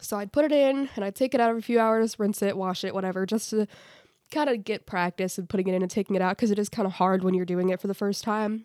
So 0.00 0.16
I'd 0.18 0.32
put 0.32 0.44
it 0.44 0.52
in 0.52 0.88
and 0.96 1.04
I'd 1.04 1.14
take 1.14 1.34
it 1.34 1.40
out 1.40 1.50
every 1.50 1.62
few 1.62 1.78
hours, 1.80 2.18
rinse 2.18 2.42
it, 2.42 2.56
wash 2.56 2.84
it, 2.84 2.94
whatever, 2.94 3.26
just 3.26 3.50
to 3.50 3.66
kind 4.30 4.50
of 4.50 4.64
get 4.64 4.86
practice 4.86 5.38
of 5.38 5.48
putting 5.48 5.68
it 5.68 5.74
in 5.74 5.82
and 5.82 5.90
taking 5.90 6.16
it 6.16 6.22
out 6.22 6.36
because 6.36 6.50
it 6.50 6.58
is 6.58 6.68
kind 6.68 6.86
of 6.86 6.94
hard 6.94 7.22
when 7.22 7.34
you're 7.34 7.44
doing 7.44 7.68
it 7.68 7.80
for 7.80 7.86
the 7.86 7.94
first 7.94 8.24
time. 8.24 8.64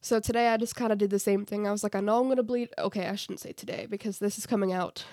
So 0.00 0.18
today 0.18 0.48
I 0.48 0.56
just 0.56 0.76
kind 0.76 0.92
of 0.92 0.98
did 0.98 1.10
the 1.10 1.18
same 1.18 1.44
thing. 1.44 1.66
I 1.66 1.72
was 1.72 1.82
like, 1.82 1.94
I 1.94 2.00
know 2.00 2.18
I'm 2.18 2.24
going 2.24 2.36
to 2.36 2.42
bleed. 2.42 2.70
Okay, 2.78 3.06
I 3.06 3.14
shouldn't 3.16 3.40
say 3.40 3.52
today 3.52 3.86
because 3.88 4.18
this 4.18 4.38
is 4.38 4.46
coming 4.46 4.72
out 4.72 5.04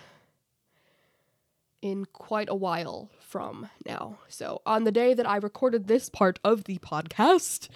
in 1.81 2.05
quite 2.05 2.47
a 2.49 2.55
while 2.55 3.09
from 3.19 3.69
now. 3.85 4.17
So 4.29 4.61
on 4.65 4.85
the 4.85 4.91
day 4.91 5.13
that 5.13 5.27
I 5.27 5.37
recorded 5.37 5.87
this 5.87 6.09
part 6.09 6.39
of 6.43 6.63
the 6.63 6.77
podcast, 6.77 7.67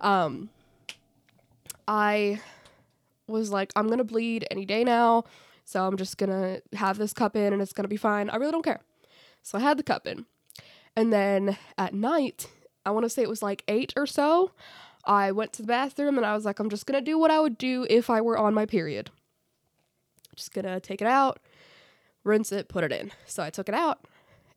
um, 0.00 0.50
I 1.88 2.40
was 3.26 3.50
like, 3.50 3.72
I'm 3.74 3.86
going 3.86 3.98
to 3.98 4.04
bleed 4.04 4.46
any 4.50 4.66
day 4.66 4.84
now. 4.84 5.24
So 5.64 5.86
I'm 5.86 5.96
just 5.96 6.18
going 6.18 6.30
to 6.30 6.76
have 6.76 6.98
this 6.98 7.14
cup 7.14 7.34
in 7.34 7.52
and 7.52 7.62
it's 7.62 7.72
going 7.72 7.84
to 7.84 7.88
be 7.88 7.96
fine. 7.96 8.28
I 8.28 8.36
really 8.36 8.52
don't 8.52 8.64
care. 8.64 8.80
So 9.42 9.56
I 9.56 9.62
had 9.62 9.78
the 9.78 9.82
cup 9.82 10.06
in. 10.06 10.26
And 10.94 11.12
then 11.12 11.56
at 11.78 11.94
night, 11.94 12.48
I 12.84 12.90
want 12.90 13.04
to 13.04 13.10
say 13.10 13.22
it 13.22 13.28
was 13.28 13.42
like 13.42 13.64
eight 13.68 13.92
or 13.96 14.06
so, 14.06 14.50
I 15.04 15.32
went 15.32 15.52
to 15.54 15.62
the 15.62 15.68
bathroom 15.68 16.16
and 16.16 16.26
I 16.26 16.34
was 16.34 16.44
like, 16.44 16.58
I'm 16.58 16.70
just 16.70 16.86
gonna 16.86 17.00
do 17.00 17.18
what 17.18 17.30
I 17.30 17.40
would 17.40 17.58
do 17.58 17.86
if 17.90 18.08
I 18.08 18.20
were 18.20 18.38
on 18.38 18.54
my 18.54 18.66
period. 18.66 19.10
Just 20.36 20.52
gonna 20.52 20.80
take 20.80 21.00
it 21.00 21.08
out, 21.08 21.40
rinse 22.24 22.52
it, 22.52 22.68
put 22.68 22.84
it 22.84 22.92
in. 22.92 23.12
So 23.26 23.42
I 23.42 23.50
took 23.50 23.68
it 23.68 23.74
out, 23.74 24.06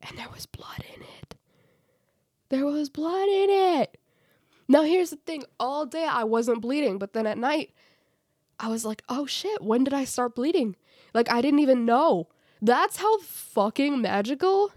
and 0.02 0.18
there 0.18 0.30
was 0.34 0.46
blood 0.46 0.84
in 0.96 1.02
it. 1.02 1.36
There 2.50 2.66
was 2.66 2.90
blood 2.90 3.28
in 3.28 3.50
it. 3.50 3.98
Now, 4.68 4.84
here's 4.84 5.12
the 5.12 5.18
thing 5.18 5.44
all 5.60 5.86
day 5.86 6.06
I 6.06 6.24
wasn't 6.24 6.62
bleeding, 6.62 6.98
but 6.98 7.14
then 7.14 7.28
at 7.28 7.38
night, 7.38 7.72
I 8.60 8.68
was 8.68 8.86
like, 8.86 9.04
oh 9.10 9.26
shit, 9.26 9.62
when 9.62 9.84
did 9.84 9.94
I 9.94 10.06
start 10.06 10.36
bleeding? 10.36 10.76
Like, 11.14 11.30
I 11.30 11.42
didn't 11.42 11.60
even 11.60 11.86
know. 11.86 12.30
That's 12.62 12.98
how 12.98 13.20
fucking 13.20 14.02
magical 14.02 14.72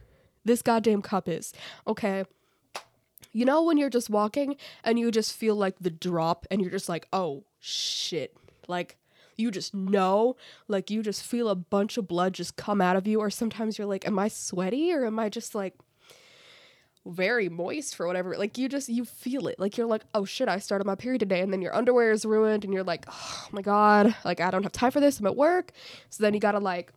this 0.45 0.63
goddamn 0.63 1.03
cup 1.03 1.29
is. 1.29 1.53
Okay. 1.87 2.25
You 3.39 3.45
know 3.45 3.63
when 3.63 3.79
you're 3.79 3.89
just 3.89 4.11
walking 4.11 4.57
and 4.83 4.99
you 4.99 5.13
just 5.13 5.33
feel 5.33 5.55
like 5.55 5.77
the 5.81 5.91
drop 5.91 6.45
and 6.51 6.61
you're 6.61 6.73
just 6.73 6.89
like, 6.89 7.07
"Oh 7.13 7.45
shit." 7.61 8.37
Like 8.67 8.97
you 9.37 9.53
just 9.53 9.73
know, 9.73 10.35
like 10.67 10.91
you 10.91 11.05
just 11.05 11.23
feel 11.23 11.49
a 11.49 11.55
bunch 11.55 11.97
of 11.97 12.09
blood 12.09 12.33
just 12.33 12.57
come 12.57 12.81
out 12.81 12.97
of 12.97 13.07
you 13.07 13.21
or 13.21 13.31
sometimes 13.31 13.79
you're 13.79 13.87
like, 13.87 14.05
"Am 14.09 14.19
I 14.19 14.27
sweaty 14.27 14.93
or 14.93 15.07
am 15.07 15.21
I 15.21 15.29
just 15.29 15.55
like 15.55 15.75
very 17.07 17.49
moist 17.49 17.95
for 17.95 18.09
whatever? 18.09 18.37
Like 18.37 18.59
you 18.59 18.69
just 18.69 18.89
you 18.89 19.05
feel 19.05 19.47
it. 19.47 19.61
Like 19.61 19.79
you're 19.79 19.87
like 19.87 20.03
oh 20.15 20.25
shit 20.25 20.49
i 20.49 20.59
started 20.59 20.85
my 20.85 20.97
period 20.97 21.21
today. 21.21 21.41
And 21.41 21.53
then 21.53 21.63
your 21.63 21.75
underwear 21.77 22.11
is 22.11 22.25
ruined 22.25 22.65
and 22.65 22.73
you're 22.75 22.83
like 22.83 23.07
oh 23.09 23.47
my 23.53 23.63
god 23.63 24.17
like 24.25 24.41
i 24.41 24.51
don't 24.51 24.65
have 24.65 24.73
time 24.73 24.91
for 24.91 24.99
this 25.01 25.21
i'm 25.21 25.27
at 25.27 25.37
work. 25.37 25.71
So 26.11 26.25
then 26.25 26.35
you 26.35 26.41
gotta 26.41 26.59
like 26.59 26.93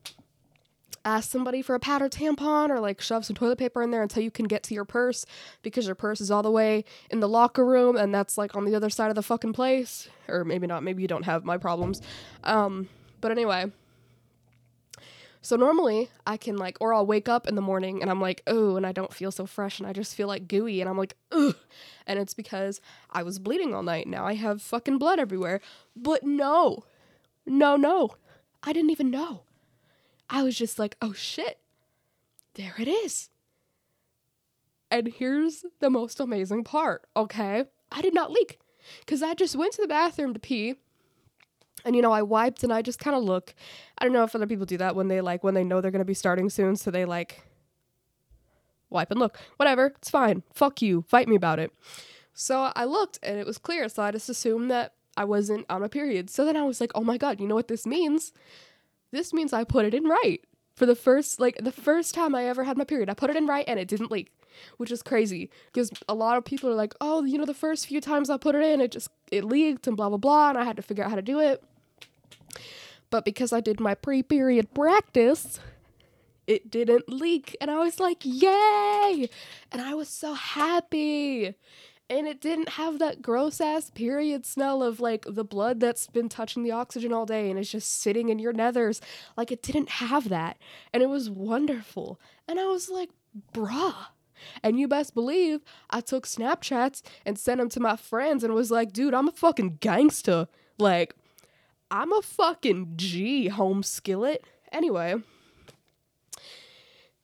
ask 1.05 1.29
somebody 1.29 1.61
for 1.61 1.75
a 1.75 1.79
pad 1.79 2.01
or 2.01 2.09
tampon 2.09 2.69
or 2.69 2.79
like 2.79 3.01
shove 3.01 3.25
some 3.25 3.35
toilet 3.35 3.57
paper 3.57 3.81
in 3.81 3.91
there 3.91 4.01
until 4.01 4.23
you 4.23 4.31
can 4.31 4.45
get 4.45 4.63
to 4.63 4.73
your 4.73 4.85
purse 4.85 5.25
because 5.61 5.85
your 5.85 5.95
purse 5.95 6.21
is 6.21 6.31
all 6.31 6.43
the 6.43 6.51
way 6.51 6.83
in 7.09 7.19
the 7.19 7.29
locker 7.29 7.65
room 7.65 7.95
and 7.95 8.13
that's 8.13 8.37
like 8.37 8.55
on 8.55 8.65
the 8.65 8.75
other 8.75 8.89
side 8.89 9.09
of 9.09 9.15
the 9.15 9.23
fucking 9.23 9.53
place. 9.53 10.09
Or 10.27 10.45
maybe 10.45 10.67
not, 10.67 10.83
maybe 10.83 11.01
you 11.01 11.07
don't 11.07 11.25
have 11.25 11.43
my 11.43 11.57
problems. 11.57 12.01
Um, 12.43 12.89
but 13.19 13.31
anyway. 13.31 13.71
So 15.43 15.55
normally 15.55 16.11
I 16.27 16.37
can 16.37 16.55
like, 16.57 16.77
or 16.79 16.93
I'll 16.93 17.05
wake 17.05 17.27
up 17.27 17.47
in 17.47 17.55
the 17.55 17.61
morning 17.61 18.01
and 18.01 18.11
I'm 18.11 18.21
like, 18.21 18.43
oh, 18.45 18.75
and 18.75 18.85
I 18.85 18.91
don't 18.91 19.13
feel 19.13 19.31
so 19.31 19.47
fresh 19.47 19.79
and 19.79 19.87
I 19.87 19.93
just 19.93 20.13
feel 20.13 20.27
like 20.27 20.47
gooey 20.47 20.81
and 20.81 20.89
I'm 20.89 20.97
like, 20.97 21.15
ugh. 21.31 21.55
And 22.05 22.19
it's 22.19 22.35
because 22.35 22.79
I 23.09 23.23
was 23.23 23.39
bleeding 23.39 23.73
all 23.73 23.81
night. 23.81 24.07
Now 24.07 24.25
I 24.25 24.35
have 24.35 24.61
fucking 24.61 24.99
blood 24.99 25.17
everywhere. 25.17 25.59
But 25.95 26.23
no, 26.23 26.83
no, 27.45 27.75
no. 27.75 28.11
I 28.61 28.73
didn't 28.73 28.91
even 28.91 29.09
know. 29.09 29.41
I 30.31 30.43
was 30.43 30.57
just 30.57 30.79
like, 30.79 30.95
oh 31.01 31.11
shit, 31.11 31.59
there 32.55 32.73
it 32.79 32.87
is. 32.87 33.29
And 34.89 35.09
here's 35.09 35.65
the 35.79 35.89
most 35.89 36.19
amazing 36.19 36.63
part, 36.63 37.05
okay? 37.15 37.65
I 37.91 38.01
did 38.01 38.13
not 38.13 38.31
leak 38.31 38.59
because 39.01 39.21
I 39.21 39.33
just 39.33 39.57
went 39.57 39.73
to 39.73 39.81
the 39.81 39.87
bathroom 39.87 40.33
to 40.33 40.39
pee. 40.39 40.75
And 41.83 41.95
you 41.95 42.01
know, 42.01 42.11
I 42.13 42.21
wiped 42.21 42.63
and 42.63 42.71
I 42.71 42.81
just 42.81 42.99
kind 42.99 43.15
of 43.15 43.23
look. 43.23 43.53
I 43.97 44.05
don't 44.05 44.13
know 44.13 44.23
if 44.23 44.33
other 44.33 44.47
people 44.47 44.65
do 44.65 44.77
that 44.77 44.95
when 44.95 45.09
they 45.09 45.19
like 45.19 45.43
when 45.43 45.53
they 45.53 45.63
know 45.63 45.81
they're 45.81 45.91
going 45.91 45.99
to 45.99 46.05
be 46.05 46.13
starting 46.13 46.49
soon, 46.49 46.75
so 46.75 46.91
they 46.91 47.05
like 47.05 47.43
wipe 48.89 49.11
and 49.11 49.19
look. 49.19 49.37
Whatever, 49.57 49.87
it's 49.97 50.09
fine. 50.09 50.43
Fuck 50.53 50.81
you. 50.81 51.03
Fight 51.07 51.27
me 51.27 51.35
about 51.35 51.59
it. 51.59 51.73
So 52.33 52.71
I 52.75 52.85
looked 52.85 53.19
and 53.23 53.37
it 53.37 53.45
was 53.45 53.57
clear, 53.57 53.89
so 53.89 54.03
I 54.03 54.11
just 54.11 54.29
assumed 54.29 54.71
that 54.71 54.93
I 55.17 55.25
wasn't 55.25 55.65
on 55.69 55.81
my 55.81 55.87
period. 55.87 56.29
So 56.29 56.45
then 56.45 56.55
I 56.55 56.63
was 56.63 56.79
like, 56.79 56.91
"Oh 56.95 57.03
my 57.03 57.17
god, 57.17 57.41
you 57.41 57.47
know 57.47 57.55
what 57.55 57.67
this 57.67 57.85
means? 57.85 58.31
This 59.11 59.33
means 59.33 59.53
I 59.53 59.63
put 59.63 59.85
it 59.85 59.93
in 59.93 60.05
right 60.05 60.41
for 60.75 60.85
the 60.85 60.95
first 60.95 61.39
like 61.39 61.57
the 61.57 61.71
first 61.71 62.13
time 62.15 62.33
I 62.33 62.45
ever 62.45 62.63
had 62.63 62.77
my 62.77 62.83
period. 62.83 63.09
I 63.09 63.13
put 63.13 63.29
it 63.29 63.35
in 63.35 63.45
right 63.45 63.65
and 63.67 63.79
it 63.79 63.87
didn't 63.87 64.11
leak, 64.11 64.31
which 64.77 64.91
is 64.91 65.03
crazy 65.03 65.49
because 65.71 65.91
a 66.07 66.13
lot 66.13 66.37
of 66.37 66.45
people 66.45 66.69
are 66.69 66.75
like, 66.75 66.93
"Oh, 67.01 67.23
you 67.23 67.37
know, 67.37 67.45
the 67.45 67.53
first 67.53 67.87
few 67.87 68.01
times 68.01 68.29
I 68.29 68.37
put 68.37 68.55
it 68.55 68.63
in, 68.63 68.81
it 68.81 68.91
just 68.91 69.09
it 69.31 69.43
leaked 69.43 69.87
and 69.87 69.97
blah 69.97 70.09
blah 70.09 70.17
blah," 70.17 70.49
and 70.49 70.57
I 70.57 70.63
had 70.63 70.77
to 70.77 70.81
figure 70.81 71.03
out 71.03 71.09
how 71.09 71.15
to 71.17 71.21
do 71.21 71.39
it. 71.39 71.63
But 73.09 73.25
because 73.25 73.51
I 73.51 73.59
did 73.59 73.79
my 73.79 73.93
pre-period 73.93 74.73
practice, 74.73 75.59
it 76.47 76.71
didn't 76.71 77.09
leak 77.09 77.55
and 77.59 77.69
I 77.69 77.79
was 77.79 77.99
like, 77.99 78.19
"Yay!" 78.23 79.29
And 79.71 79.81
I 79.81 79.93
was 79.93 80.09
so 80.09 80.33
happy 80.33 81.55
and 82.11 82.27
it 82.27 82.41
didn't 82.41 82.69
have 82.69 82.99
that 82.99 83.21
gross 83.21 83.61
ass 83.61 83.89
period 83.89 84.45
smell 84.45 84.83
of 84.83 84.99
like 84.99 85.25
the 85.27 85.45
blood 85.45 85.79
that's 85.79 86.07
been 86.07 86.27
touching 86.27 86.61
the 86.61 86.71
oxygen 86.71 87.13
all 87.13 87.25
day 87.25 87.49
and 87.49 87.57
is 87.57 87.71
just 87.71 88.01
sitting 88.01 88.27
in 88.27 88.37
your 88.37 88.51
nethers. 88.51 88.99
Like 89.37 89.49
it 89.49 89.63
didn't 89.63 89.87
have 89.87 90.27
that. 90.27 90.57
And 90.93 91.01
it 91.01 91.07
was 91.07 91.29
wonderful. 91.29 92.19
And 92.49 92.59
I 92.59 92.65
was 92.65 92.89
like, 92.89 93.11
bruh. 93.53 93.95
And 94.61 94.77
you 94.77 94.89
best 94.89 95.13
believe 95.13 95.61
I 95.89 96.01
took 96.01 96.27
Snapchats 96.27 97.01
and 97.25 97.39
sent 97.39 97.59
them 97.59 97.69
to 97.69 97.79
my 97.79 97.95
friends 97.95 98.43
and 98.43 98.53
was 98.53 98.71
like, 98.71 98.91
dude, 98.91 99.13
I'm 99.13 99.29
a 99.29 99.31
fucking 99.31 99.77
gangster. 99.79 100.49
Like, 100.77 101.15
I'm 101.89 102.11
a 102.11 102.21
fucking 102.21 102.93
G, 102.97 103.47
home 103.47 103.83
skillet. 103.83 104.43
Anyway. 104.73 105.15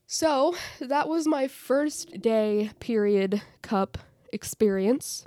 So, 0.05 0.55
that 0.79 1.09
was 1.09 1.27
my 1.27 1.49
first 1.49 2.21
day 2.21 2.71
period 2.79 3.41
cup 3.61 3.97
experience. 4.31 5.25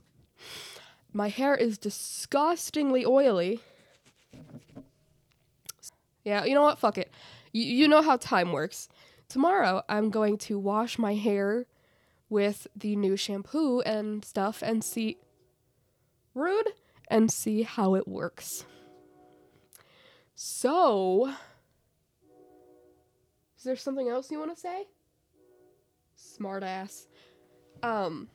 My 1.13 1.29
hair 1.29 1.55
is 1.55 1.79
disgustingly 1.79 3.05
oily. 3.05 3.61
Yeah, 6.25 6.45
you 6.45 6.55
know 6.55 6.63
what? 6.63 6.79
Fuck 6.79 6.99
it. 6.99 7.11
You, 7.53 7.65
you 7.65 7.89
know 7.89 8.03
how 8.03 8.17
time 8.17 8.53
works. 8.53 8.89
Tomorrow, 9.29 9.83
I'm 9.89 10.11
going 10.11 10.39
to 10.39 10.59
wash 10.59 10.99
my 10.99 11.15
hair 11.15 11.67
with 12.29 12.67
the 12.77 12.95
new 12.97 13.17
shampoo 13.17 13.81
and 13.81 14.25
stuff 14.25 14.63
and 14.63 14.85
see. 14.85 15.19
Rude? 16.35 16.71
And 17.09 17.31
see 17.31 17.63
how 17.63 17.97
it 17.97 18.07
works. 18.07 18.65
So. 20.37 21.33
Is 23.59 23.65
there 23.65 23.77
something 23.77 24.09
else 24.09 24.31
you 24.31 24.39
want 24.39 24.55
to 24.55 24.61
say? 24.61 24.87
Smartass. 26.17 27.07
Um. 27.83 28.29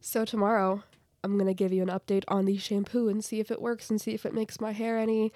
So 0.00 0.24
tomorrow, 0.24 0.82
I'm 1.22 1.36
gonna 1.36 1.54
give 1.54 1.72
you 1.72 1.82
an 1.82 1.88
update 1.88 2.24
on 2.28 2.46
the 2.46 2.56
shampoo 2.56 3.08
and 3.08 3.24
see 3.24 3.40
if 3.40 3.50
it 3.50 3.60
works 3.60 3.90
and 3.90 4.00
see 4.00 4.12
if 4.12 4.24
it 4.24 4.34
makes 4.34 4.60
my 4.60 4.72
hair 4.72 4.98
any 4.98 5.32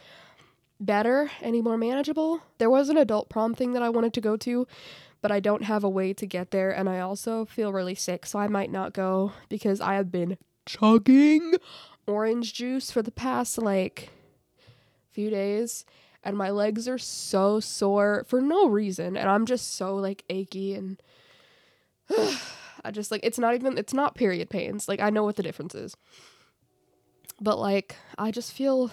better, 0.81 1.31
any 1.43 1.61
more 1.61 1.77
manageable. 1.77 2.41
There 2.59 2.71
was 2.71 2.89
an 2.89 2.97
adult 2.97 3.29
prom 3.29 3.55
thing 3.55 3.73
that 3.75 3.83
I 3.83 3.91
wanted 3.91 4.15
to 4.15 4.21
go 4.21 4.37
to, 4.39 4.67
but 5.21 5.31
I 5.31 5.41
don't 5.41 5.65
have 5.65 5.85
a 5.85 5.89
way 5.89 6.13
to 6.15 6.27
get 6.27 6.51
there 6.51 6.71
and 6.71 6.89
I 6.89 7.01
also 7.01 7.45
feel 7.45 7.73
really 7.73 7.95
sick, 7.95 8.27
so 8.27 8.39
I 8.39 8.49
might 8.49 8.71
not 8.71 8.95
go 8.95 9.33
because 9.49 9.81
I 9.81 9.95
have 9.95 10.11
been 10.11 10.39
chugging 10.67 11.55
orange 12.07 12.55
juice 12.55 12.91
for 12.91 13.03
the 13.03 13.11
past 13.11 13.59
like 13.59 14.11
few 15.11 15.31
days 15.31 15.85
and 16.23 16.37
my 16.37 16.51
legs 16.51 16.89
are 16.89 16.99
so 16.99 17.61
sore 17.61 18.25
for 18.27 18.41
no 18.41 18.67
reason 18.67 19.17
and 19.17 19.29
I'm 19.29 19.47
just 19.47 19.75
so 19.75 19.95
like 19.95 20.25
achy 20.29 20.75
and 20.75 21.01
I 22.85 22.91
just 22.91 23.11
like 23.11 23.21
it's 23.23 23.39
not 23.39 23.55
even 23.55 23.79
it's 23.79 23.95
not 23.95 24.15
period 24.15 24.51
pains. 24.51 24.89
Like 24.89 25.01
I 25.01 25.11
know 25.11 25.25
what 25.25 25.37
the 25.37 25.43
difference 25.43 25.75
is. 25.75 25.97
But 27.41 27.59
like 27.59 27.97
I 28.19 28.31
just 28.31 28.53
feel 28.53 28.91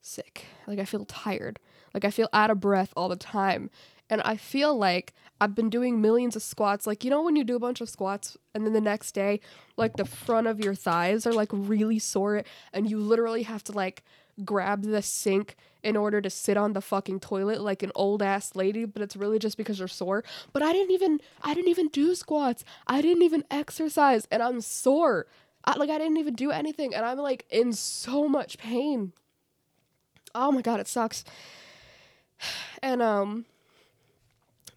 sick. 0.00 0.46
Like 0.66 0.78
I 0.78 0.84
feel 0.84 1.04
tired. 1.04 1.58
Like 1.94 2.04
I 2.04 2.10
feel 2.10 2.28
out 2.32 2.50
of 2.50 2.60
breath 2.60 2.92
all 2.96 3.08
the 3.08 3.16
time. 3.16 3.70
And 4.08 4.20
I 4.22 4.36
feel 4.36 4.76
like 4.76 5.12
I've 5.40 5.54
been 5.54 5.70
doing 5.70 6.00
millions 6.00 6.34
of 6.34 6.42
squats. 6.42 6.84
Like, 6.84 7.04
you 7.04 7.10
know, 7.10 7.22
when 7.22 7.36
you 7.36 7.44
do 7.44 7.54
a 7.54 7.60
bunch 7.60 7.80
of 7.80 7.88
squats 7.88 8.36
and 8.54 8.66
then 8.66 8.72
the 8.72 8.80
next 8.80 9.12
day, 9.12 9.40
like 9.76 9.96
the 9.96 10.04
front 10.04 10.48
of 10.48 10.58
your 10.58 10.74
thighs 10.74 11.26
are 11.26 11.32
like 11.32 11.50
really 11.52 12.00
sore 12.00 12.42
and 12.72 12.90
you 12.90 12.98
literally 12.98 13.44
have 13.44 13.62
to 13.64 13.72
like 13.72 14.02
grab 14.44 14.82
the 14.82 15.02
sink 15.02 15.56
in 15.82 15.96
order 15.96 16.20
to 16.20 16.28
sit 16.28 16.56
on 16.56 16.72
the 16.72 16.80
fucking 16.80 17.20
toilet 17.20 17.60
like 17.60 17.82
an 17.82 17.92
old 17.94 18.22
ass 18.22 18.54
lady, 18.54 18.84
but 18.84 19.02
it's 19.02 19.16
really 19.16 19.38
just 19.38 19.56
because 19.56 19.78
you're 19.78 19.88
sore. 19.88 20.24
But 20.52 20.62
I 20.62 20.72
didn't 20.72 20.92
even 20.92 21.20
I 21.42 21.54
didn't 21.54 21.70
even 21.70 21.88
do 21.88 22.14
squats. 22.14 22.64
I 22.86 23.00
didn't 23.00 23.22
even 23.22 23.44
exercise 23.50 24.26
and 24.30 24.42
I'm 24.42 24.60
sore. 24.60 25.26
I, 25.64 25.76
like 25.76 25.90
I 25.90 25.98
didn't 25.98 26.16
even 26.16 26.34
do 26.34 26.50
anything 26.50 26.94
and 26.94 27.04
I'm 27.04 27.18
like 27.18 27.46
in 27.50 27.72
so 27.72 28.28
much 28.28 28.58
pain. 28.58 29.12
Oh 30.34 30.52
my 30.52 30.62
god, 30.62 30.80
it 30.80 30.88
sucks. 30.88 31.24
And 32.82 33.02
um 33.02 33.44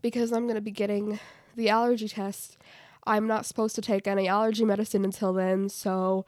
because 0.04 0.32
I'm 0.32 0.44
going 0.44 0.56
to 0.56 0.62
be 0.62 0.70
getting 0.70 1.20
the 1.56 1.70
allergy 1.70 2.08
test, 2.08 2.58
I'm 3.06 3.26
not 3.26 3.48
supposed 3.48 3.74
to 3.76 3.82
take 3.82 4.08
any 4.08 4.28
allergy 4.28 4.66
medicine 4.66 5.04
until 5.04 5.34
then, 5.34 5.70
so 5.70 6.26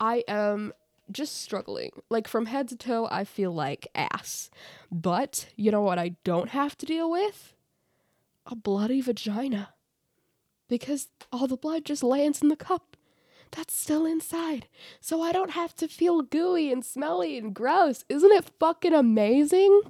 I 0.00 0.24
am 0.26 0.72
just 1.10 1.40
struggling. 1.40 1.90
Like 2.10 2.28
from 2.28 2.46
head 2.46 2.68
to 2.68 2.76
toe, 2.76 3.08
I 3.10 3.24
feel 3.24 3.52
like 3.52 3.88
ass. 3.94 4.50
But 4.90 5.48
you 5.56 5.70
know 5.70 5.82
what 5.82 5.98
I 5.98 6.16
don't 6.24 6.50
have 6.50 6.76
to 6.78 6.86
deal 6.86 7.10
with? 7.10 7.54
A 8.46 8.54
bloody 8.54 9.00
vagina. 9.00 9.70
Because 10.68 11.08
all 11.32 11.46
the 11.46 11.56
blood 11.56 11.84
just 11.84 12.02
lands 12.02 12.42
in 12.42 12.48
the 12.48 12.56
cup. 12.56 12.96
That's 13.50 13.74
still 13.74 14.04
inside. 14.04 14.66
So 15.00 15.22
I 15.22 15.32
don't 15.32 15.52
have 15.52 15.74
to 15.76 15.88
feel 15.88 16.22
gooey 16.22 16.70
and 16.70 16.84
smelly 16.84 17.38
and 17.38 17.54
gross. 17.54 18.04
Isn't 18.08 18.32
it 18.32 18.50
fucking 18.60 18.92
amazing? 18.92 19.82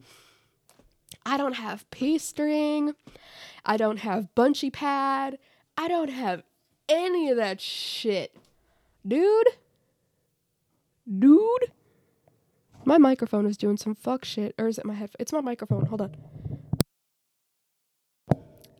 I 1.26 1.36
don't 1.36 1.54
have 1.54 1.90
pee 1.90 2.18
string. 2.18 2.94
I 3.64 3.76
don't 3.76 3.98
have 3.98 4.34
bunchy 4.34 4.70
pad. 4.70 5.38
I 5.76 5.88
don't 5.88 6.10
have 6.10 6.42
any 6.88 7.30
of 7.30 7.36
that 7.36 7.60
shit. 7.60 8.34
Dude, 9.06 9.46
Dude. 11.08 11.72
My 12.84 12.98
microphone 12.98 13.46
is 13.46 13.56
doing 13.56 13.76
some 13.76 13.94
fuck 13.94 14.24
shit. 14.24 14.54
Or 14.58 14.68
is 14.68 14.78
it 14.78 14.84
my 14.84 14.94
head? 14.94 15.10
It's 15.18 15.32
my 15.32 15.40
microphone. 15.40 15.86
Hold 15.86 16.02
on. 16.02 16.16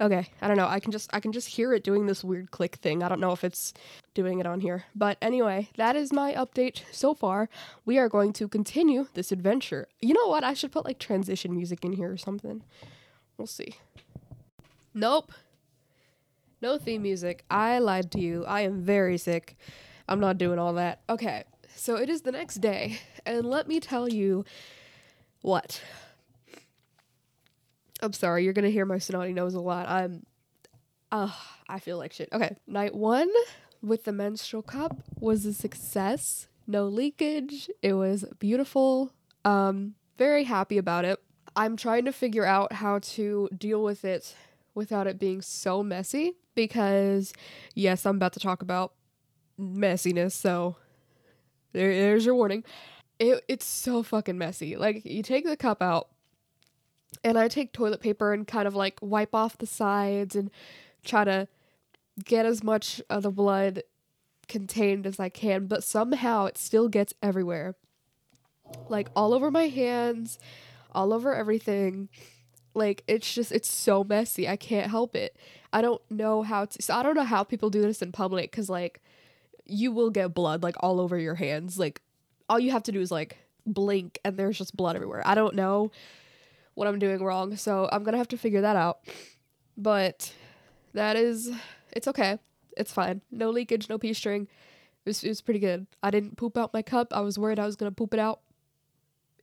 Okay, 0.01 0.29
I 0.41 0.47
don't 0.47 0.57
know. 0.57 0.69
I 0.69 0.79
can 0.79 0.93
just 0.93 1.11
I 1.12 1.19
can 1.19 1.33
just 1.33 1.49
hear 1.49 1.73
it 1.75 1.83
doing 1.83 2.07
this 2.07 2.23
weird 2.23 2.53
click 2.53 2.77
thing. 2.77 3.03
I 3.03 3.09
don't 3.09 3.21
know 3.21 3.33
if 3.33 3.43
it's 3.43 3.75
doing 4.14 4.38
it 4.38 4.47
on 4.47 4.61
here. 4.61 4.85
But 4.95 5.19
anyway, 5.21 5.71
that 5.77 5.97
is 5.97 6.12
my 6.12 6.35
update 6.35 6.83
so 6.93 7.14
far. 7.14 7.49
We 7.85 7.99
are 7.99 8.09
going 8.09 8.33
to 8.35 8.47
continue 8.47 9.09
this 9.14 9.33
adventure. 9.33 9.88
You 10.01 10.14
know 10.14 10.29
what? 10.29 10.45
I 10.45 10.55
should 10.55 10.71
put 10.71 10.85
like 10.85 11.01
transition 11.01 11.55
music 11.55 11.85
in 11.85 11.95
here 11.95 12.12
or 12.12 12.17
something. 12.17 12.62
We'll 13.37 13.49
see. 13.49 13.75
Nope. 14.95 15.33
No 16.62 16.79
theme 16.79 17.03
music. 17.03 17.45
I 17.51 17.81
lied 17.81 18.12
to 18.12 18.21
you. 18.21 18.45
I 18.47 18.61
am 18.61 18.81
very 18.81 19.19
sick. 19.19 19.57
I'm 20.09 20.21
not 20.21 20.38
doing 20.38 20.61
all 20.61 20.75
that. 20.75 21.01
Okay. 21.11 21.43
So 21.79 21.95
it 21.97 22.09
is 22.09 22.23
the 22.23 22.33
next 22.33 22.57
day, 22.57 22.99
and 23.25 23.47
let 23.47 23.69
me 23.69 23.79
tell 23.79 24.09
you 24.09 24.45
what. 25.43 25.81
I'm 28.03 28.12
sorry, 28.12 28.43
you're 28.43 28.53
gonna 28.53 28.69
hear 28.69 28.85
my 28.85 28.99
snotty 28.99 29.33
nose 29.33 29.55
a 29.55 29.61
lot. 29.61 29.88
I'm, 29.88 30.27
uh, 31.12 31.33
I 31.69 31.79
feel 31.79 31.97
like 31.97 32.12
shit. 32.12 32.31
Okay, 32.33 32.57
night 32.67 32.97
one 32.97 33.31
with 33.81 34.05
the 34.05 34.12
menstrual 34.12 34.62
cup 34.62 34.97
was 35.21 35.47
a 35.47 35.53
success. 35.53 36.49
No 36.67 36.87
leakage. 36.88 37.71
It 37.81 37.93
was 37.93 38.25
beautiful. 38.41 39.12
Um, 39.45 39.95
very 40.19 40.45
happy 40.45 40.79
about 40.79 41.05
it. 41.05 41.21
I'm 41.55 41.77
trying 41.77 42.05
to 42.07 42.12
figure 42.12 42.45
out 42.45 42.73
how 42.73 42.99
to 43.01 43.49
deal 43.57 43.85
with 43.85 44.05
it 44.05 44.35
without 44.75 45.07
it 45.07 45.19
being 45.19 45.43
so 45.43 45.85
messy 45.85 46.35
because, 46.57 47.33
yes, 47.75 48.05
I'm 48.05 48.17
about 48.17 48.33
to 48.33 48.41
talk 48.41 48.62
about 48.62 48.95
messiness, 49.59 50.33
so 50.33 50.77
there, 51.73 51.93
there's 51.93 52.27
your 52.27 52.35
warning. 52.35 52.65
It, 53.19 53.45
it's 53.49 53.65
so 53.65 54.03
fucking 54.03 54.39
messy. 54.39 54.77
Like, 54.77 55.05
you 55.05 55.23
take 55.23 55.45
the 55.45 55.57
cup 55.57 55.83
out, 55.83 56.09
and 57.25 57.39
I 57.39 57.49
take 57.49 57.73
toilet 57.73 58.01
paper 58.01 58.33
and 58.33 58.47
kind 58.47 58.69
of 58.69 58.75
like 58.75 58.99
wipe 59.01 59.35
off 59.35 59.59
the 59.59 59.67
sides 59.67 60.37
and 60.37 60.51
try 61.05 61.25
to 61.25 61.49
get 62.25 62.47
as 62.47 62.63
much 62.63 63.01
of 63.09 63.23
the 63.23 63.31
blood 63.31 63.83
contained 64.47 65.07
as 65.07 65.19
I 65.21 65.29
can, 65.29 65.67
but 65.67 65.85
somehow 65.85 66.47
it 66.47 66.59
still 66.59 66.89
gets 66.89 67.15
everywhere. 67.23 67.75
Like, 68.89 69.09
all 69.17 69.33
over 69.35 69.51
my 69.51 69.69
hands, 69.69 70.39
all 70.93 71.13
over 71.13 71.35
everything. 71.35 72.09
Like, 72.75 73.03
it's 73.09 73.35
just, 73.35 73.53
it's 73.53 73.71
so 73.71 74.05
messy. 74.05 74.49
I 74.49 74.57
can't 74.57 74.91
help 74.91 75.17
it. 75.17 75.37
I 75.73 75.83
don't 75.83 76.03
know 76.11 76.43
how 76.43 76.67
to, 76.67 76.83
so 76.83 76.95
I 76.95 77.03
don't 77.03 77.15
know 77.15 77.25
how 77.25 77.45
people 77.45 77.71
do 77.71 77.83
this 77.83 78.03
in 78.03 78.13
public 78.13 78.51
because, 78.51 78.69
like, 78.69 79.03
you 79.69 79.93
will 79.93 80.11
get 80.11 80.35
blood 80.35 80.63
like 80.63 80.77
all 80.81 81.01
over 81.01 81.19
your 81.19 81.35
hands. 81.35 81.79
Like 81.79 82.01
all 82.49 82.59
you 82.59 82.71
have 82.71 82.83
to 82.85 82.93
do 82.93 83.01
is 83.01 83.11
like 83.11 83.37
blink 83.67 84.19
and 84.25 84.37
there's 84.37 84.59
just 84.59 84.77
blood 84.77 84.97
everywhere. 84.97 85.23
I 85.25 85.35
don't 85.35 85.55
know 85.55 85.93
what 86.75 86.89
I'm 86.89 86.99
doing 86.99 87.23
wrong, 87.23 87.57
so 87.57 87.89
I'm 87.93 88.03
going 88.03 88.13
to 88.13 88.19
have 88.19 88.29
to 88.29 88.39
figure 88.39 88.63
that 88.63 88.77
out. 88.77 89.01
But 89.77 90.33
that 90.95 91.17
is 91.17 91.51
it's 91.93 92.09
okay. 92.09 92.39
It's 92.77 92.93
fine. 92.93 93.21
No 93.31 93.51
leakage, 93.51 93.89
no 93.89 93.99
pee 93.99 94.15
string. 94.15 94.49
It 95.05 95.11
was, 95.11 95.25
it 95.25 95.29
was 95.29 95.41
pretty 95.41 95.61
good. 95.61 95.87
I 96.03 96.11
didn't 96.11 96.37
poop 96.37 96.57
out 96.57 96.75
my 96.75 96.83
cup. 96.83 97.13
I 97.13 97.21
was 97.21 97.39
worried 97.39 97.59
I 97.59 97.67
was 97.67 97.77
going 97.77 97.91
to 97.91 97.95
poop 97.95 98.15
it 98.15 98.21
out. 98.21 98.41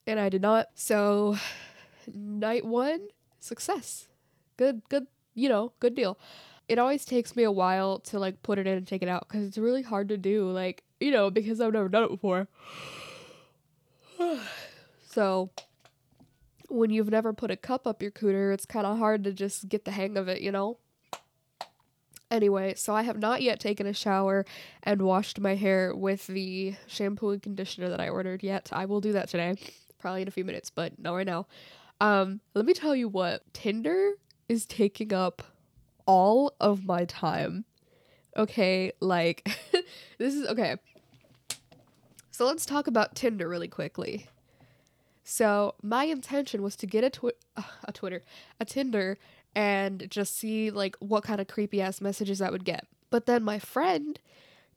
And 0.08 0.20
I 0.20 0.30
did 0.30 0.42
not. 0.42 0.70
So 0.76 1.38
night 2.14 2.66
1 2.66 3.08
success. 3.40 4.08
Good 4.58 4.82
good, 4.90 5.08
you 5.34 5.50
know, 5.50 5.74
good 5.80 5.96
deal 5.96 6.18
it 6.68 6.80
always 6.80 7.06
takes 7.06 7.36
me 7.36 7.44
a 7.44 7.52
while 7.52 8.00
to 8.00 8.20
like 8.20 8.42
put 8.42 8.58
it 8.58 8.68
in 8.68 8.78
and 8.78 8.88
take 8.88 9.04
it 9.04 9.10
out 9.10 9.28
because 9.28 9.48
it's 9.48 9.58
really 9.58 9.82
hard 9.82 10.10
to 10.10 10.18
do. 10.18 10.50
Like, 10.50 10.84
you 11.00 11.12
know, 11.12 11.30
because 11.30 11.62
I've 11.62 11.74
never 11.74 11.90
done 11.90 12.04
it 12.04 12.10
before. 12.10 12.48
so 15.08 15.50
when 16.70 16.90
you've 16.90 17.10
never 17.10 17.34
put 17.34 17.52
a 17.52 17.56
cup 17.56 17.86
up 17.86 18.02
your 18.02 18.12
cooter, 18.12 18.54
it's 18.54 18.66
kind 18.66 18.86
of 18.86 18.98
hard 18.98 19.24
to 19.24 19.32
just 19.32 19.70
get 19.70 19.86
the 19.86 19.92
hang 19.92 20.18
of 20.18 20.28
it, 20.28 20.42
you 20.42 20.52
know? 20.52 20.78
Anyway, 22.32 22.74
so 22.76 22.96
I 22.96 23.04
have 23.04 23.20
not 23.20 23.44
yet 23.44 23.60
taken 23.60 23.86
a 23.86 23.94
shower 23.94 24.46
and 24.82 25.04
washed 25.04 25.40
my 25.40 25.56
hair 25.56 25.96
with 25.96 26.26
the 26.28 26.76
shampoo 26.88 27.30
and 27.30 27.42
conditioner 27.42 27.90
that 27.90 28.02
I 28.02 28.10
ordered 28.10 28.42
yet. 28.42 28.70
I 28.74 28.86
will 28.86 29.00
do 29.00 29.14
that 29.14 29.30
today, 29.30 29.56
probably 30.00 30.24
in 30.24 30.28
a 30.28 30.32
few 30.32 30.44
minutes, 30.44 30.72
but 30.72 30.98
not 30.98 31.14
right 31.14 31.28
now. 31.28 31.46
Um, 32.02 32.42
let 32.56 32.66
me 32.66 32.74
tell 32.74 32.96
you 32.96 33.08
what 33.08 33.42
Tinder 33.54 34.14
is 34.50 34.66
taking 34.66 35.14
up 35.14 35.44
all 36.06 36.54
of 36.60 36.86
my 36.86 37.06
time. 37.06 37.66
Okay, 38.38 38.92
like 39.00 39.48
this 40.18 40.34
is 40.34 40.48
okay. 40.48 40.78
So 42.32 42.46
let's 42.46 42.66
talk 42.66 42.88
about 42.88 43.16
Tinder 43.16 43.48
really 43.48 43.70
quickly. 43.70 44.28
So 45.24 45.76
my 45.82 46.04
intention 46.06 46.62
was 46.62 46.76
to 46.78 46.86
get 46.86 47.04
a 47.04 47.10
twi- 47.10 47.32
a 47.84 47.92
Twitter, 47.92 48.24
a 48.60 48.66
Tinder 48.66 49.18
and 49.56 50.08
just 50.10 50.38
see 50.38 50.70
like 50.70 50.96
what 51.00 51.24
kind 51.24 51.40
of 51.40 51.48
creepy 51.48 51.82
ass 51.82 52.02
messages 52.02 52.42
I 52.42 52.50
would 52.50 52.66
get. 52.66 52.86
But 53.10 53.26
then 53.26 53.44
my 53.44 53.58
friend 53.58 54.20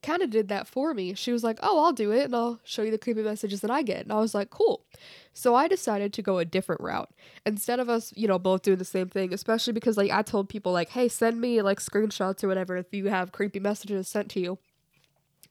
kind 0.02 0.22
of 0.22 0.30
did 0.30 0.48
that 0.48 0.66
for 0.66 0.94
me. 0.94 1.14
She 1.14 1.32
was 1.32 1.42
like, 1.42 1.58
"Oh, 1.62 1.84
I'll 1.84 1.92
do 1.92 2.10
it 2.12 2.24
and 2.24 2.36
I'll 2.36 2.60
show 2.64 2.82
you 2.82 2.90
the 2.90 2.98
creepy 2.98 3.22
messages 3.22 3.60
that 3.62 3.70
I 3.70 3.82
get." 3.82 4.02
And 4.02 4.12
I 4.12 4.20
was 4.20 4.34
like, 4.34 4.50
"Cool." 4.50 4.84
So 5.32 5.54
I 5.54 5.68
decided 5.68 6.12
to 6.14 6.22
go 6.22 6.38
a 6.38 6.44
different 6.44 6.80
route. 6.80 7.10
Instead 7.46 7.80
of 7.80 7.88
us, 7.88 8.12
you 8.16 8.28
know, 8.28 8.38
both 8.38 8.62
doing 8.62 8.78
the 8.78 8.84
same 8.84 9.08
thing, 9.08 9.32
especially 9.32 9.72
because 9.72 9.96
like 9.96 10.10
I 10.10 10.22
told 10.22 10.48
people 10.48 10.72
like, 10.72 10.90
"Hey, 10.90 11.08
send 11.08 11.40
me 11.40 11.62
like 11.62 11.80
screenshots 11.80 12.42
or 12.44 12.48
whatever 12.48 12.76
if 12.76 12.92
you 12.92 13.06
have 13.06 13.32
creepy 13.32 13.60
messages 13.60 14.08
sent 14.08 14.30
to 14.32 14.40
you." 14.40 14.58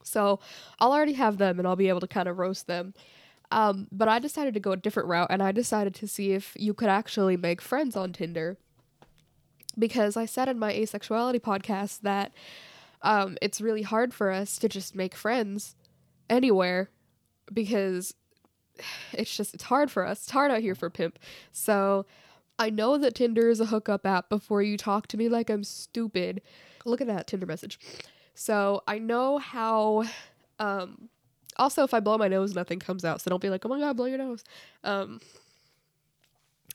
So, 0.02 0.40
I'll 0.80 0.92
already 0.92 1.14
have 1.14 1.38
them 1.38 1.58
and 1.58 1.68
I'll 1.68 1.76
be 1.76 1.88
able 1.88 2.00
to 2.00 2.06
kind 2.08 2.28
of 2.28 2.38
roast 2.38 2.66
them. 2.66 2.94
Um, 3.50 3.88
but 3.90 4.08
I 4.08 4.18
decided 4.18 4.54
to 4.54 4.60
go 4.60 4.72
a 4.72 4.76
different 4.76 5.08
route 5.08 5.28
and 5.30 5.42
I 5.42 5.52
decided 5.52 5.94
to 5.96 6.08
see 6.08 6.32
if 6.32 6.52
you 6.56 6.74
could 6.74 6.88
actually 6.88 7.36
make 7.36 7.60
friends 7.60 7.96
on 7.96 8.12
Tinder. 8.12 8.56
Because 9.78 10.16
I 10.16 10.26
said 10.26 10.48
in 10.48 10.58
my 10.58 10.72
asexuality 10.72 11.40
podcast 11.40 12.00
that 12.00 12.32
um, 13.02 13.36
it's 13.40 13.60
really 13.60 13.82
hard 13.82 14.12
for 14.12 14.30
us 14.30 14.58
to 14.58 14.68
just 14.68 14.94
make 14.94 15.14
friends 15.14 15.76
anywhere 16.28 16.90
because 17.52 18.14
it's 19.12 19.36
just 19.36 19.54
it's 19.54 19.64
hard 19.64 19.90
for 19.90 20.06
us. 20.06 20.22
It's 20.22 20.30
hard 20.30 20.50
out 20.50 20.60
here 20.60 20.74
for 20.74 20.90
pimp. 20.90 21.18
So 21.52 22.06
I 22.58 22.70
know 22.70 22.98
that 22.98 23.14
Tinder 23.14 23.48
is 23.48 23.60
a 23.60 23.66
hookup 23.66 24.06
app 24.06 24.28
before 24.28 24.62
you 24.62 24.76
talk 24.76 25.06
to 25.08 25.16
me 25.16 25.28
like 25.28 25.50
I'm 25.50 25.64
stupid. 25.64 26.42
Look 26.84 27.00
at 27.00 27.06
that 27.06 27.26
Tinder 27.26 27.46
message. 27.46 27.78
So 28.34 28.82
I 28.86 28.98
know 28.98 29.38
how 29.38 30.04
um 30.58 31.08
also 31.56 31.82
if 31.82 31.92
I 31.94 32.00
blow 32.00 32.18
my 32.18 32.28
nose 32.28 32.54
nothing 32.54 32.78
comes 32.78 33.04
out. 33.04 33.20
So 33.20 33.30
don't 33.30 33.42
be 33.42 33.50
like, 33.50 33.64
"Oh 33.64 33.68
my 33.68 33.78
god, 33.78 33.96
blow 33.96 34.06
your 34.06 34.18
nose." 34.18 34.44
Um 34.84 35.20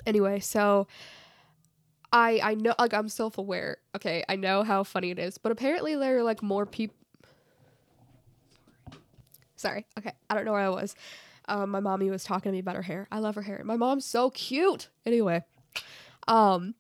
anyway, 0.06 0.40
so 0.40 0.88
I 2.14 2.40
I 2.44 2.56
know 2.56 2.76
like 2.80 2.94
I'm 2.94 3.10
self-aware. 3.10 3.78
Okay, 3.96 4.24
I 4.30 4.38
know 4.38 4.64
how 4.64 4.84
funny 4.84 5.12
it 5.12 5.20
is, 5.20 5.38
but 5.38 5.52
apparently 5.52 5.96
there 5.96 6.20
are 6.20 6.24
like 6.24 6.44
more 6.44 6.66
people 6.66 6.96
Sorry. 9.56 9.86
Okay, 9.98 10.12
I 10.30 10.36
don't 10.36 10.46
know 10.46 10.52
where 10.52 10.62
I 10.62 10.70
was. 10.70 10.96
Um, 11.48 11.70
my 11.72 11.80
mommy 11.80 12.10
was 12.10 12.26
talking 12.26 12.52
to 12.52 12.54
me 12.54 12.60
about 12.60 12.76
her 12.76 12.82
hair. 12.82 13.08
I 13.12 13.20
love 13.20 13.36
her 13.36 13.44
hair. 13.44 13.62
My 13.64 13.78
mom's 13.78 14.06
so 14.06 14.30
cute. 14.32 14.90
Anyway, 15.06 15.44
um, 16.28 16.76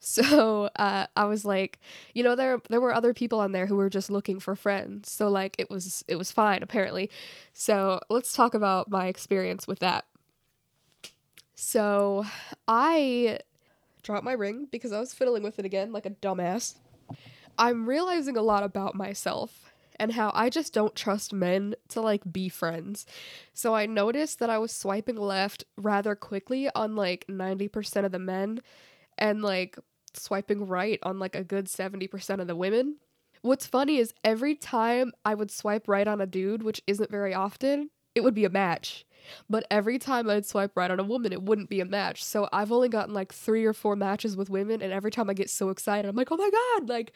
so 0.00 0.70
uh, 0.76 1.06
I 1.16 1.24
was 1.24 1.44
like, 1.46 1.80
you 2.14 2.22
know, 2.22 2.34
there 2.36 2.60
there 2.70 2.80
were 2.80 2.94
other 2.94 3.14
people 3.14 3.40
on 3.40 3.52
there 3.52 3.66
who 3.66 3.76
were 3.76 3.90
just 3.90 4.10
looking 4.10 4.40
for 4.40 4.56
friends. 4.56 5.10
So 5.10 5.28
like 5.28 5.56
it 5.58 5.70
was 5.70 6.04
it 6.08 6.16
was 6.16 6.30
fine 6.32 6.62
apparently. 6.62 7.10
So 7.54 8.00
let's 8.10 8.32
talk 8.34 8.54
about 8.54 8.90
my 8.90 9.06
experience 9.08 9.66
with 9.66 9.80
that. 9.80 10.04
So 11.54 12.24
I 12.68 13.40
dropped 14.02 14.24
my 14.24 14.32
ring 14.32 14.68
because 14.70 14.92
I 14.92 15.00
was 15.00 15.14
fiddling 15.14 15.42
with 15.42 15.58
it 15.58 15.64
again 15.64 15.92
like 15.92 16.06
a 16.06 16.10
dumbass. 16.10 16.76
I'm 17.58 17.88
realizing 17.88 18.36
a 18.36 18.42
lot 18.42 18.62
about 18.62 18.94
myself 18.94 19.72
and 19.98 20.12
how 20.12 20.30
I 20.34 20.48
just 20.48 20.72
don't 20.72 20.94
trust 20.94 21.32
men 21.32 21.74
to 21.88 22.00
like 22.00 22.22
be 22.30 22.48
friends. 22.48 23.04
So 23.52 23.74
I 23.74 23.86
noticed 23.86 24.38
that 24.38 24.50
I 24.50 24.58
was 24.58 24.72
swiping 24.72 25.16
left 25.16 25.64
rather 25.76 26.14
quickly 26.14 26.70
on 26.74 26.94
like 26.94 27.26
90% 27.28 28.04
of 28.04 28.12
the 28.12 28.18
men 28.18 28.60
and 29.16 29.42
like 29.42 29.76
swiping 30.14 30.66
right 30.66 30.98
on 31.02 31.18
like 31.18 31.34
a 31.34 31.44
good 31.44 31.66
70% 31.66 32.40
of 32.40 32.46
the 32.46 32.56
women. 32.56 32.96
What's 33.42 33.66
funny 33.66 33.98
is 33.98 34.14
every 34.24 34.54
time 34.54 35.12
I 35.24 35.34
would 35.34 35.50
swipe 35.50 35.88
right 35.88 36.08
on 36.08 36.20
a 36.20 36.26
dude, 36.26 36.62
which 36.62 36.82
isn't 36.86 37.10
very 37.10 37.34
often, 37.34 37.90
it 38.14 38.22
would 38.22 38.34
be 38.34 38.44
a 38.44 38.50
match. 38.50 39.04
But 39.48 39.66
every 39.70 39.98
time 39.98 40.28
I'd 40.28 40.46
swipe 40.46 40.76
right 40.76 40.90
on 40.90 41.00
a 41.00 41.04
woman, 41.04 41.32
it 41.32 41.42
wouldn't 41.42 41.68
be 41.68 41.80
a 41.80 41.84
match. 41.84 42.24
So 42.24 42.48
I've 42.52 42.72
only 42.72 42.88
gotten 42.88 43.14
like 43.14 43.32
three 43.32 43.64
or 43.64 43.72
four 43.72 43.96
matches 43.96 44.36
with 44.36 44.50
women, 44.50 44.82
and 44.82 44.92
every 44.92 45.10
time 45.10 45.30
I 45.30 45.34
get 45.34 45.50
so 45.50 45.70
excited, 45.70 46.08
I'm 46.08 46.16
like, 46.16 46.28
oh 46.30 46.36
my 46.36 46.50
god, 46.50 46.88
like 46.88 47.12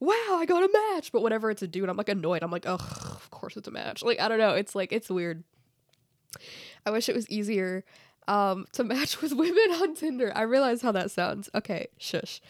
wow, 0.00 0.38
I 0.38 0.44
got 0.46 0.62
a 0.62 0.94
match. 0.94 1.12
But 1.12 1.22
whenever 1.22 1.50
it's 1.50 1.62
a 1.62 1.66
dude, 1.66 1.88
I'm 1.88 1.96
like 1.96 2.08
annoyed. 2.08 2.42
I'm 2.42 2.50
like, 2.50 2.66
ugh, 2.66 2.80
of 2.80 3.30
course 3.30 3.56
it's 3.56 3.68
a 3.68 3.70
match. 3.70 4.02
Like, 4.02 4.20
I 4.20 4.28
don't 4.28 4.38
know. 4.38 4.54
It's 4.54 4.74
like, 4.74 4.92
it's 4.92 5.10
weird. 5.10 5.44
I 6.86 6.90
wish 6.90 7.08
it 7.08 7.14
was 7.14 7.28
easier 7.28 7.84
um, 8.26 8.66
to 8.72 8.84
match 8.84 9.20
with 9.20 9.32
women 9.32 9.70
on 9.82 9.94
Tinder. 9.94 10.32
I 10.34 10.42
realize 10.42 10.82
how 10.82 10.92
that 10.92 11.10
sounds. 11.10 11.48
Okay, 11.54 11.88
shush. 11.96 12.40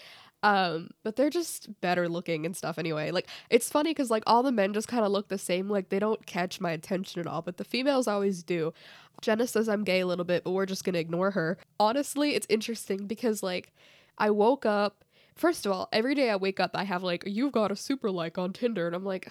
Um, 0.42 0.90
but 1.02 1.16
they're 1.16 1.30
just 1.30 1.80
better 1.80 2.08
looking 2.08 2.46
and 2.46 2.56
stuff 2.56 2.78
anyway. 2.78 3.10
Like, 3.10 3.28
it's 3.50 3.68
funny 3.68 3.90
because, 3.90 4.10
like, 4.10 4.22
all 4.26 4.42
the 4.42 4.52
men 4.52 4.72
just 4.72 4.86
kind 4.88 5.04
of 5.04 5.10
look 5.10 5.28
the 5.28 5.38
same. 5.38 5.68
Like, 5.68 5.88
they 5.88 5.98
don't 5.98 6.24
catch 6.26 6.60
my 6.60 6.70
attention 6.70 7.20
at 7.20 7.26
all, 7.26 7.42
but 7.42 7.56
the 7.56 7.64
females 7.64 8.06
always 8.06 8.42
do. 8.42 8.72
Jenna 9.20 9.48
says 9.48 9.68
I'm 9.68 9.82
gay 9.82 10.00
a 10.00 10.06
little 10.06 10.24
bit, 10.24 10.44
but 10.44 10.52
we're 10.52 10.66
just 10.66 10.84
gonna 10.84 10.98
ignore 10.98 11.32
her. 11.32 11.58
Honestly, 11.80 12.34
it's 12.36 12.46
interesting 12.48 13.06
because, 13.06 13.42
like, 13.42 13.72
I 14.16 14.30
woke 14.30 14.64
up 14.64 15.04
First 15.38 15.66
of 15.66 15.70
all, 15.70 15.88
every 15.92 16.16
day 16.16 16.30
I 16.30 16.36
wake 16.36 16.58
up, 16.58 16.72
I 16.74 16.82
have 16.82 17.04
like, 17.04 17.22
you've 17.24 17.52
got 17.52 17.70
a 17.70 17.76
super 17.76 18.10
like 18.10 18.38
on 18.38 18.52
Tinder. 18.52 18.88
And 18.88 18.96
I'm 18.96 19.04
like, 19.04 19.30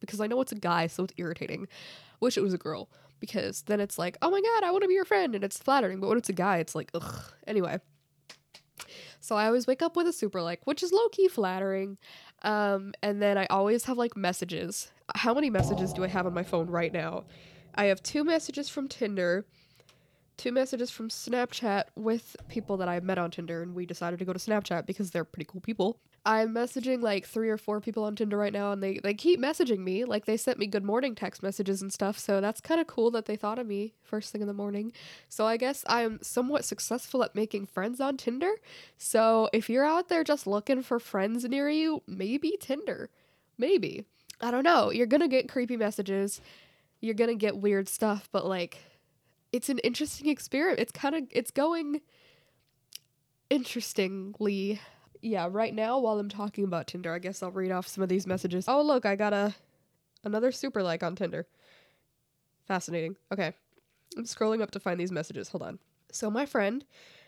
because 0.00 0.20
I 0.20 0.28
know 0.28 0.40
it's 0.40 0.52
a 0.52 0.56
guy, 0.56 0.86
so 0.86 1.02
it's 1.02 1.14
irritating. 1.16 1.66
Wish 2.20 2.38
it 2.38 2.42
was 2.42 2.54
a 2.54 2.58
girl. 2.58 2.88
Because 3.18 3.62
then 3.62 3.80
it's 3.80 3.98
like, 3.98 4.16
oh 4.22 4.30
my 4.30 4.40
god, 4.40 4.62
I 4.64 4.70
want 4.70 4.82
to 4.82 4.88
be 4.88 4.94
your 4.94 5.04
friend. 5.04 5.34
And 5.34 5.42
it's 5.42 5.58
flattering. 5.58 5.98
But 5.98 6.08
when 6.08 6.18
it's 6.18 6.28
a 6.28 6.32
guy, 6.32 6.58
it's 6.58 6.76
like, 6.76 6.92
ugh. 6.94 7.24
Anyway. 7.44 7.80
So 9.22 9.36
I 9.36 9.46
always 9.46 9.68
wake 9.68 9.82
up 9.82 9.96
with 9.96 10.08
a 10.08 10.12
super 10.12 10.42
like, 10.42 10.60
which 10.66 10.82
is 10.82 10.92
low 10.92 11.08
key 11.08 11.28
flattering. 11.28 11.96
Um, 12.42 12.92
and 13.02 13.22
then 13.22 13.38
I 13.38 13.46
always 13.46 13.84
have 13.84 13.96
like 13.96 14.16
messages. 14.16 14.90
How 15.14 15.32
many 15.32 15.48
messages 15.48 15.92
do 15.92 16.02
I 16.02 16.08
have 16.08 16.26
on 16.26 16.34
my 16.34 16.42
phone 16.42 16.68
right 16.68 16.92
now? 16.92 17.24
I 17.76 17.84
have 17.84 18.02
two 18.02 18.24
messages 18.24 18.68
from 18.68 18.88
Tinder 18.88 19.46
two 20.36 20.52
messages 20.52 20.90
from 20.90 21.08
Snapchat 21.08 21.84
with 21.94 22.36
people 22.48 22.76
that 22.78 22.88
I 22.88 23.00
met 23.00 23.18
on 23.18 23.30
Tinder, 23.30 23.62
and 23.62 23.74
we 23.74 23.86
decided 23.86 24.18
to 24.18 24.24
go 24.24 24.32
to 24.32 24.38
Snapchat 24.38 24.86
because 24.86 25.10
they're 25.10 25.24
pretty 25.24 25.48
cool 25.50 25.60
people. 25.60 25.98
I'm 26.24 26.54
messaging 26.54 27.02
like 27.02 27.26
three 27.26 27.48
or 27.48 27.58
four 27.58 27.80
people 27.80 28.04
on 28.04 28.14
Tinder 28.14 28.36
right 28.36 28.52
now, 28.52 28.72
and 28.72 28.82
they, 28.82 28.98
they 29.02 29.14
keep 29.14 29.40
messaging 29.40 29.78
me. 29.80 30.04
Like, 30.04 30.24
they 30.24 30.36
sent 30.36 30.58
me 30.58 30.66
good 30.66 30.84
morning 30.84 31.14
text 31.14 31.42
messages 31.42 31.82
and 31.82 31.92
stuff, 31.92 32.18
so 32.18 32.40
that's 32.40 32.60
kind 32.60 32.80
of 32.80 32.86
cool 32.86 33.10
that 33.12 33.26
they 33.26 33.36
thought 33.36 33.58
of 33.58 33.66
me 33.66 33.94
first 34.02 34.30
thing 34.30 34.40
in 34.40 34.46
the 34.46 34.54
morning. 34.54 34.92
So, 35.28 35.46
I 35.46 35.56
guess 35.56 35.84
I'm 35.88 36.20
somewhat 36.22 36.64
successful 36.64 37.24
at 37.24 37.34
making 37.34 37.66
friends 37.66 38.00
on 38.00 38.16
Tinder. 38.16 38.52
So, 38.96 39.48
if 39.52 39.68
you're 39.68 39.84
out 39.84 40.08
there 40.08 40.22
just 40.22 40.46
looking 40.46 40.82
for 40.82 41.00
friends 41.00 41.44
near 41.44 41.68
you, 41.68 42.02
maybe 42.06 42.56
Tinder. 42.60 43.10
Maybe. 43.58 44.04
I 44.40 44.50
don't 44.50 44.64
know. 44.64 44.90
You're 44.90 45.06
gonna 45.06 45.28
get 45.28 45.48
creepy 45.48 45.76
messages, 45.76 46.40
you're 47.00 47.14
gonna 47.14 47.34
get 47.34 47.58
weird 47.58 47.88
stuff, 47.88 48.28
but 48.32 48.46
like, 48.46 48.78
it's 49.52 49.68
an 49.68 49.78
interesting 49.78 50.28
experiment. 50.28 50.80
It's 50.80 50.92
kind 50.92 51.14
of 51.14 51.24
it's 51.30 51.50
going 51.50 52.00
interestingly. 53.50 54.80
Yeah, 55.20 55.48
right 55.50 55.74
now 55.74 55.98
while 55.98 56.18
I'm 56.18 56.28
talking 56.28 56.64
about 56.64 56.88
Tinder, 56.88 57.12
I 57.12 57.18
guess 57.18 57.42
I'll 57.42 57.52
read 57.52 57.70
off 57.70 57.86
some 57.86 58.02
of 58.02 58.08
these 58.08 58.26
messages. 58.26 58.64
Oh, 58.66 58.82
look, 58.82 59.06
I 59.06 59.14
got 59.14 59.32
a 59.32 59.54
another 60.24 60.50
super 60.52 60.82
like 60.82 61.02
on 61.02 61.14
Tinder. 61.14 61.46
Fascinating. 62.66 63.16
Okay. 63.32 63.52
I'm 64.16 64.24
scrolling 64.24 64.62
up 64.62 64.70
to 64.72 64.80
find 64.80 64.98
these 64.98 65.12
messages. 65.12 65.48
Hold 65.50 65.62
on. 65.62 65.78
So 66.10 66.30
my 66.30 66.44
friend 66.44 66.84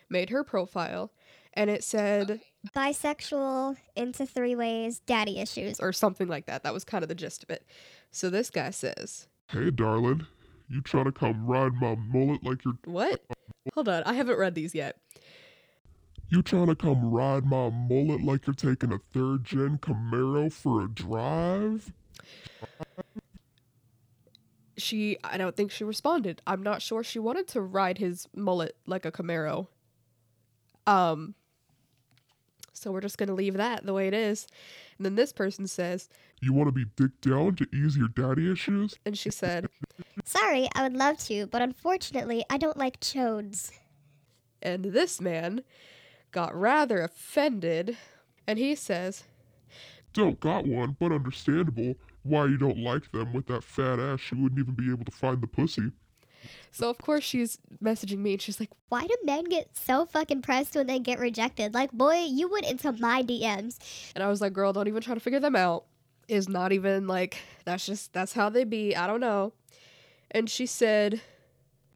made 0.09 0.29
her 0.29 0.43
profile 0.43 1.11
and 1.53 1.69
it 1.69 1.83
said 1.83 2.41
bisexual 2.75 3.77
into 3.95 4.25
three 4.25 4.55
ways 4.55 4.99
daddy 4.99 5.39
issues 5.39 5.79
or 5.79 5.91
something 5.91 6.27
like 6.27 6.45
that 6.45 6.63
that 6.63 6.73
was 6.73 6.83
kind 6.83 7.03
of 7.03 7.09
the 7.09 7.15
gist 7.15 7.43
of 7.43 7.49
it 7.49 7.65
so 8.11 8.29
this 8.29 8.49
guy 8.49 8.69
says 8.69 9.27
hey 9.49 9.71
darling 9.71 10.27
you 10.69 10.81
trying 10.81 11.05
to 11.05 11.11
come 11.11 11.45
ride 11.45 11.73
my 11.73 11.95
mullet 11.95 12.43
like 12.43 12.63
you're. 12.65 12.77
What? 12.85 13.21
Hold 13.73 13.89
on, 13.89 14.03
I 14.03 14.13
haven't 14.13 14.37
read 14.37 14.55
these 14.55 14.75
yet. 14.75 14.97
You 16.29 16.41
trying 16.41 16.67
to 16.67 16.75
come 16.75 17.11
ride 17.11 17.45
my 17.45 17.69
mullet 17.69 18.21
like 18.21 18.47
you're 18.47 18.53
taking 18.55 18.91
a 18.91 18.99
third 19.13 19.43
gen 19.43 19.77
Camaro 19.77 20.51
for 20.51 20.83
a 20.83 20.87
drive? 20.87 21.93
She, 24.77 25.17
I 25.23 25.37
don't 25.37 25.55
think 25.55 25.71
she 25.71 25.83
responded. 25.83 26.41
I'm 26.47 26.63
not 26.63 26.81
sure 26.81 27.03
she 27.03 27.19
wanted 27.19 27.47
to 27.49 27.61
ride 27.61 27.99
his 27.99 28.27
mullet 28.35 28.75
like 28.87 29.05
a 29.05 29.11
Camaro. 29.11 29.67
Um, 30.87 31.35
so 32.73 32.91
we're 32.91 33.01
just 33.01 33.17
gonna 33.17 33.33
leave 33.33 33.55
that 33.55 33.85
the 33.85 33.93
way 33.93 34.07
it 34.07 34.13
is. 34.13 34.47
And 34.97 35.05
then 35.05 35.15
this 35.15 35.33
person 35.33 35.67
says, 35.67 36.09
You 36.41 36.53
want 36.53 36.67
to 36.67 36.71
be 36.71 36.85
dick 36.95 37.19
down 37.21 37.55
to 37.55 37.67
ease 37.73 37.97
your 37.97 38.07
daddy 38.07 38.51
issues? 38.51 38.95
And 39.05 39.17
she 39.17 39.29
said, 39.29 39.67
Sorry, 40.23 40.69
I 40.73 40.83
would 40.83 40.93
love 40.93 41.17
to, 41.25 41.47
but 41.47 41.61
unfortunately, 41.61 42.45
I 42.49 42.57
don't 42.57 42.77
like 42.77 42.99
chodes. 42.99 43.71
And 44.61 44.85
this 44.85 45.19
man 45.19 45.63
got 46.31 46.55
rather 46.55 47.01
offended, 47.01 47.97
and 48.47 48.57
he 48.57 48.75
says, 48.75 49.23
Don't 50.13 50.39
got 50.39 50.65
one, 50.65 50.95
but 50.99 51.11
understandable 51.11 51.95
why 52.23 52.45
you 52.45 52.57
don't 52.57 52.79
like 52.79 53.11
them 53.11 53.33
with 53.33 53.45
that 53.47 53.63
fat 53.63 53.99
ass 53.99 54.31
you 54.31 54.41
wouldn't 54.41 54.59
even 54.59 54.73
be 54.73 54.91
able 54.91 55.05
to 55.05 55.11
find 55.11 55.41
the 55.41 55.47
pussy. 55.47 55.91
So 56.71 56.89
of 56.89 56.97
course 56.97 57.23
she's 57.23 57.57
messaging 57.83 58.19
me 58.19 58.33
and 58.33 58.41
she's 58.41 58.59
like, 58.59 58.71
Why 58.89 59.05
do 59.05 59.15
men 59.23 59.45
get 59.45 59.69
so 59.77 60.05
fucking 60.05 60.41
pressed 60.41 60.75
when 60.75 60.87
they 60.87 60.99
get 60.99 61.19
rejected? 61.19 61.73
Like, 61.73 61.91
boy, 61.91 62.25
you 62.29 62.49
went 62.49 62.65
into 62.65 62.91
my 62.93 63.23
DMs. 63.23 63.77
And 64.15 64.23
I 64.23 64.29
was 64.29 64.41
like, 64.41 64.53
girl, 64.53 64.73
don't 64.73 64.87
even 64.87 65.01
try 65.01 65.13
to 65.13 65.19
figure 65.19 65.39
them 65.39 65.55
out. 65.55 65.85
Is 66.27 66.49
not 66.49 66.71
even 66.71 67.05
like 67.05 67.37
that's 67.65 67.85
just 67.85 68.11
that's 68.13 68.33
how 68.33 68.49
they 68.49 68.63
be. 68.63 68.95
I 68.95 69.05
don't 69.05 69.19
know. 69.19 69.53
And 70.31 70.49
she 70.49 70.65
said 70.65 71.21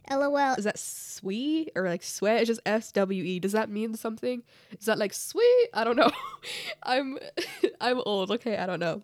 LOL. 0.09 0.55
Is 0.55 0.63
that 0.63 0.79
sweet 0.79 1.71
or 1.75 1.87
like 1.87 2.03
sweat? 2.03 2.41
It's 2.41 2.47
just 2.47 2.61
S 2.65 2.91
W 2.91 3.23
E. 3.23 3.39
Does 3.39 3.51
that 3.51 3.69
mean 3.69 3.95
something? 3.95 4.43
Is 4.79 4.85
that 4.85 4.97
like 4.97 5.13
sweet? 5.13 5.67
I 5.73 5.83
don't 5.83 5.95
know. 5.95 6.11
I'm 6.83 7.17
I'm 7.81 8.01
old. 8.05 8.31
Okay, 8.31 8.57
I 8.57 8.65
don't 8.65 8.79
know. 8.79 9.03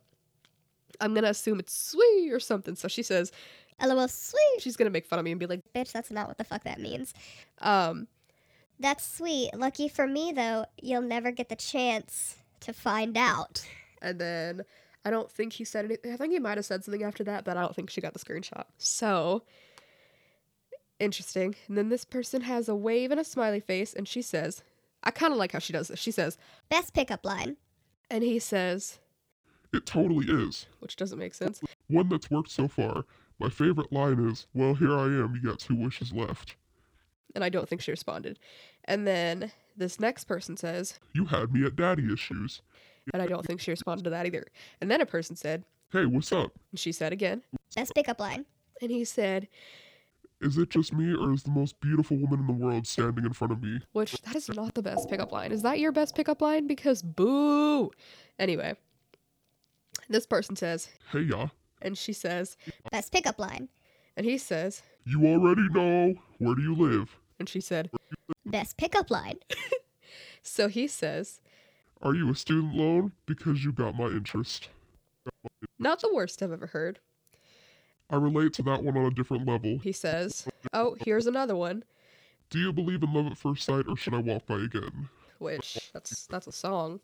I'm 1.02 1.14
gonna 1.14 1.30
assume 1.30 1.60
it's 1.60 1.78
sweet 1.78 2.32
or 2.32 2.40
something. 2.40 2.76
So 2.76 2.88
she 2.88 3.04
says, 3.04 3.32
LOL 3.84 4.08
sweet. 4.08 4.60
She's 4.62 4.76
gonna 4.78 4.90
make 4.90 5.06
fun 5.06 5.20
of 5.20 5.26
me 5.26 5.32
and 5.32 5.40
be 5.40 5.46
like, 5.46 5.62
Bitch, 5.74 5.92
that's 5.92 6.12
not 6.12 6.28
what 6.28 6.38
the 6.38 6.44
fuck 6.44 6.64
that 6.64 6.80
means. 6.80 7.14
Um 7.62 8.08
That's 8.80 9.06
sweet. 9.18 9.52
Lucky 9.54 9.88
for 9.88 10.08
me 10.08 10.32
though, 10.32 10.66
you'll 10.82 11.02
never 11.02 11.32
get 11.32 11.50
the 11.50 11.56
chance 11.56 12.38
to 12.62 12.74
find 12.74 13.18
out. 13.18 13.66
And 14.02 14.20
then 14.20 14.64
I 15.04 15.12
don't 15.12 15.32
think 15.32 15.54
he 15.54 15.64
said 15.64 15.86
anything. 15.86 16.14
I 16.14 16.18
think 16.18 16.34
he 16.34 16.40
might 16.40 16.58
have 16.58 16.66
said 16.66 16.84
something 16.84 17.04
after 17.04 17.24
that, 17.26 17.46
but 17.46 17.58
I 17.58 17.62
don't 17.62 17.76
think 17.76 17.90
she 17.90 18.02
got 18.02 18.14
the 18.14 18.20
screenshot. 18.20 18.66
So 18.78 19.44
interesting. 21.00 21.56
And 21.68 21.78
then 21.78 21.90
this 21.90 22.06
person 22.06 22.42
has 22.42 22.68
a 22.68 22.76
wave 22.76 23.12
and 23.12 23.20
a 23.20 23.24
smiley 23.24 23.60
face, 23.60 23.94
and 23.94 24.08
she 24.08 24.22
says, 24.22 24.64
I 25.04 25.12
kind 25.12 25.32
of 25.32 25.38
like 25.38 25.52
how 25.52 25.60
she 25.60 25.74
does 25.74 25.90
this. 25.90 26.00
She 26.00 26.12
says, 26.12 26.38
Best 26.70 26.94
pickup 26.94 27.26
line. 27.26 27.58
And 28.10 28.24
he 28.24 28.40
says, 28.40 29.00
It 29.74 29.86
totally 29.86 30.26
is. 30.28 30.66
Which 30.80 30.96
doesn't 30.96 31.20
make 31.20 31.34
sense. 31.34 31.62
One 31.88 32.10
that's 32.10 32.32
worked 32.32 32.50
so 32.50 32.68
far. 32.68 33.06
My 33.40 33.50
favorite 33.50 33.92
line 33.92 34.20
is, 34.30 34.48
Well, 34.54 34.76
here 34.76 34.96
I 34.98 35.06
am, 35.06 35.36
you 35.36 35.42
got 35.50 35.60
two 35.60 35.76
wishes 35.76 36.14
left. 36.14 36.56
And 37.34 37.44
I 37.44 37.50
don't 37.50 37.68
think 37.68 37.82
she 37.82 37.92
responded. 37.92 38.40
And 38.86 39.06
then 39.06 39.52
this 39.76 40.00
next 40.00 40.24
person 40.26 40.56
says, 40.58 41.00
You 41.14 41.26
had 41.26 41.52
me 41.52 41.66
at 41.66 41.76
daddy 41.76 42.12
issues. 42.12 42.62
and 43.14 43.22
I 43.22 43.28
don't 43.28 43.46
think 43.46 43.60
she 43.60 43.72
responded 43.72 44.04
to 44.06 44.10
that 44.12 44.26
either. 44.26 44.46
And 44.80 44.90
then 44.90 45.02
a 45.02 45.06
person 45.06 45.36
said, 45.36 45.64
Hey, 45.92 46.06
what's 46.06 46.32
up? 46.32 46.52
and 46.72 46.80
she 46.80 46.92
said 46.92 47.12
again, 47.14 47.44
Best 47.76 47.94
pickup 47.94 48.20
line. 48.22 48.46
and 48.82 48.90
he 48.90 49.04
said, 49.04 49.50
Is 50.40 50.58
it 50.58 50.70
just 50.70 50.94
me, 50.94 51.14
or 51.14 51.34
is 51.34 51.44
the 51.44 51.52
most 51.52 51.78
beautiful 51.82 52.16
woman 52.18 52.40
in 52.40 52.48
the 52.48 52.54
world 52.54 52.88
standing 52.88 53.26
in 53.26 53.34
front 53.34 53.52
of 53.52 53.62
me? 53.62 53.80
which 53.92 54.14
that 54.22 54.36
is 54.36 54.48
not 54.50 54.74
the 54.76 54.82
best 54.82 55.10
pickup 55.10 55.34
line. 55.34 55.52
Is 55.52 55.62
that 55.64 55.80
your 55.80 55.92
best 55.92 56.16
pickup 56.16 56.42
line? 56.42 56.68
Because 56.68 57.02
boo. 57.02 57.92
Anyway, 58.40 58.76
this 60.08 60.26
person 60.26 60.56
says, 60.56 60.88
Hey, 61.12 61.22
ya. 61.22 61.48
And 61.86 61.98
she 61.98 62.12
says, 62.14 62.58
Best 62.92 63.12
pickup 63.14 63.40
line. 63.40 63.70
and 64.18 64.26
he 64.26 64.38
says, 64.38 64.82
You 65.06 65.26
already 65.28 65.68
know. 65.70 66.16
Where 66.40 66.56
do 66.56 66.62
you 66.62 66.76
live? 66.76 67.16
and 67.40 67.48
she 67.50 67.62
said, 67.62 67.90
Best 68.46 68.78
pickup 68.78 69.10
line. 69.12 69.38
so 70.42 70.68
he 70.68 70.88
says, 70.88 71.40
Are 72.02 72.14
you 72.16 72.30
a 72.32 72.36
student 72.36 72.76
loan? 72.76 73.12
Because 73.26 73.64
you 73.64 73.72
got 73.72 73.96
my 73.96 74.08
interest. 74.08 74.70
not 75.80 76.02
the 76.02 76.14
worst 76.14 76.42
I've 76.44 76.52
ever 76.52 76.68
heard. 76.68 77.00
I 78.10 78.18
relate 78.18 78.54
to 78.54 78.64
that 78.64 78.84
one 78.84 78.98
on 78.98 79.06
a 79.06 79.12
different 79.12 79.48
level. 79.48 79.80
He 79.80 79.92
says, 79.92 80.48
oh, 80.74 80.96
here's 81.04 81.26
another 81.26 81.56
one, 81.56 81.84
Do 82.52 82.60
you 82.60 82.72
believe 82.72 83.02
in 83.02 83.12
love 83.12 83.26
at 83.26 83.36
first 83.38 83.64
sight, 83.66 83.86
or 83.88 83.98
should 83.98 84.14
I 84.14 84.20
walk 84.20 84.46
by 84.46 84.58
again? 84.58 85.10
which 85.40 85.90
that's 85.92 86.28
that's 86.28 86.48
a 86.48 86.52
song 86.52 87.00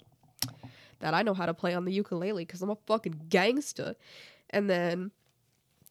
that 0.99 1.13
I 1.13 1.21
know 1.23 1.34
how 1.34 1.45
to 1.47 1.53
play 1.53 1.73
on 1.73 1.84
the 1.86 1.91
ukulele 1.91 2.45
because 2.45 2.61
I'm 2.61 2.69
a 2.69 2.77
fucking 2.88 3.19
gangster. 3.29 3.95
And 4.51 4.69
then 4.69 5.11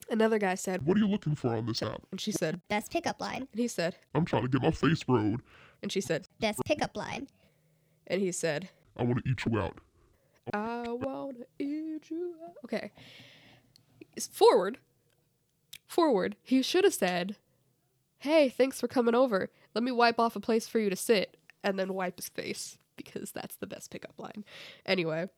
another 0.09 0.37
guy 0.39 0.55
said, 0.55 0.85
What 0.85 0.97
are 0.97 0.99
you 0.99 1.07
looking 1.07 1.35
for 1.35 1.55
on 1.55 1.65
this 1.65 1.81
app? 1.81 2.01
and 2.11 2.19
she 2.21 2.31
said, 2.31 2.61
Best 2.69 2.91
pickup 2.91 3.19
line. 3.19 3.47
and 3.51 3.59
he 3.59 3.67
said, 3.67 3.95
I'm 4.15 4.25
trying 4.25 4.43
to 4.43 4.47
get 4.47 4.61
my 4.61 4.71
face 4.71 5.01
rode. 5.07 5.41
and 5.81 5.91
she 5.91 6.01
said, 6.01 6.27
Best 6.39 6.59
pickup 6.65 6.95
line. 6.95 7.27
and 8.07 8.21
he 8.21 8.31
said, 8.31 8.69
I 8.97 9.03
want 9.03 9.23
to 9.23 9.29
eat 9.31 9.45
you 9.45 9.59
out. 9.59 9.77
I 10.53 10.83
wanna 10.89 11.45
eat 11.59 12.09
you. 12.09 12.35
out. 12.43 12.55
Okay. 12.65 12.91
It's 14.15 14.27
Forward. 14.27 14.79
Forward. 15.87 16.35
He 16.43 16.61
should 16.61 16.83
have 16.83 16.93
said, 16.93 17.35
Hey, 18.19 18.49
thanks 18.49 18.79
for 18.79 18.87
coming 18.87 19.15
over. 19.15 19.49
Let 19.73 19.83
me 19.83 19.91
wipe 19.91 20.19
off 20.19 20.35
a 20.35 20.39
place 20.39 20.67
for 20.67 20.79
you 20.79 20.89
to 20.89 20.95
sit. 20.95 21.37
And 21.63 21.77
then 21.77 21.93
wipe 21.93 22.17
his 22.17 22.27
face 22.29 22.77
because 22.97 23.31
that's 23.31 23.55
the 23.55 23.67
best 23.67 23.91
pickup 23.91 24.13
line. 24.17 24.43
Anyway, 24.85 25.29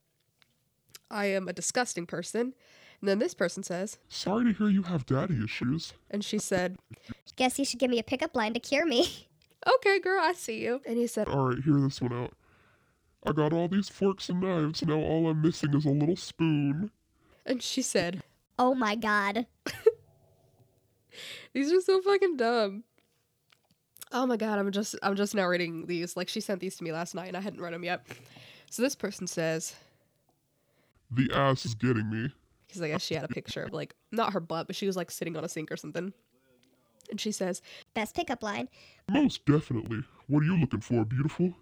I 1.11 1.25
am 1.27 1.47
a 1.47 1.53
disgusting 1.53 2.05
person. 2.05 2.53
And 3.03 3.09
then 3.09 3.19
this 3.19 3.33
person 3.33 3.63
says, 3.63 3.97
Sorry 4.07 4.45
to 4.45 4.57
hear 4.57 4.69
you 4.69 4.83
have 4.83 5.05
daddy 5.05 5.43
issues. 5.43 5.91
and 6.09 6.23
she 6.23 6.37
said, 6.37 6.77
Guess 7.35 7.59
you 7.59 7.65
should 7.65 7.79
give 7.81 7.89
me 7.91 7.99
a 7.99 8.03
pickup 8.03 8.33
line 8.33 8.53
to 8.53 8.61
cure 8.61 8.85
me. 8.85 9.27
Okay, 9.75 9.99
girl, 9.99 10.19
I 10.21 10.31
see 10.33 10.61
you. 10.61 10.81
And 10.85 10.97
he 10.97 11.07
said, 11.07 11.27
Alright, 11.27 11.63
hear 11.63 11.79
this 11.81 12.01
one 12.01 12.13
out. 12.13 12.31
I 13.25 13.31
got 13.33 13.51
all 13.51 13.67
these 13.69 13.87
forks 13.89 14.27
and 14.29 14.39
knives, 14.39 14.85
now 14.85 14.95
all 14.95 15.27
I'm 15.29 15.41
missing 15.41 15.73
is 15.73 15.85
a 15.85 15.89
little 15.89 16.15
spoon. 16.15 16.91
and 17.45 17.61
she 17.61 17.81
said, 17.81 18.23
Oh 18.57 18.73
my 18.73 18.95
god. 18.95 19.47
These 21.53 21.71
are 21.71 21.81
so 21.81 22.01
fucking 22.01 22.37
dumb. 22.37 22.83
Oh 24.11 24.25
my 24.25 24.37
god, 24.37 24.59
I'm 24.59 24.71
just 24.71 24.95
I'm 25.03 25.15
just 25.15 25.35
now 25.35 25.45
reading 25.45 25.85
these. 25.87 26.15
Like 26.15 26.29
she 26.29 26.39
sent 26.41 26.59
these 26.61 26.75
to 26.77 26.83
me 26.83 26.91
last 26.91 27.15
night 27.15 27.27
and 27.27 27.35
I 27.37 27.41
hadn't 27.41 27.61
read 27.61 27.73
them 27.73 27.83
yet. 27.83 28.05
So 28.69 28.81
this 28.81 28.95
person 28.95 29.27
says, 29.27 29.75
The 31.11 31.29
ass 31.33 31.65
is 31.65 31.73
getting 31.75 32.09
me. 32.09 32.31
Because 32.73 32.81
I 32.81 32.87
guess 32.87 33.03
she 33.03 33.13
had 33.13 33.23
a 33.23 33.27
picture 33.27 33.61
of 33.61 33.71
like 33.71 33.93
not 34.11 34.33
her 34.33 34.39
butt, 34.39 34.65
but 34.65 34.75
she 34.75 34.87
was 34.87 34.97
like 34.97 35.11
sitting 35.11 35.37
on 35.37 35.45
a 35.45 35.47
sink 35.47 35.71
or 35.71 35.77
something. 35.77 36.11
And 37.11 37.21
she 37.21 37.31
says, 37.31 37.61
Best 37.93 38.15
pickup 38.15 38.41
line. 38.41 38.67
Most 39.11 39.45
definitely. 39.45 39.99
What 40.27 40.41
are 40.41 40.45
you 40.45 40.57
looking 40.57 40.81
for, 40.81 41.05
beautiful? 41.05 41.53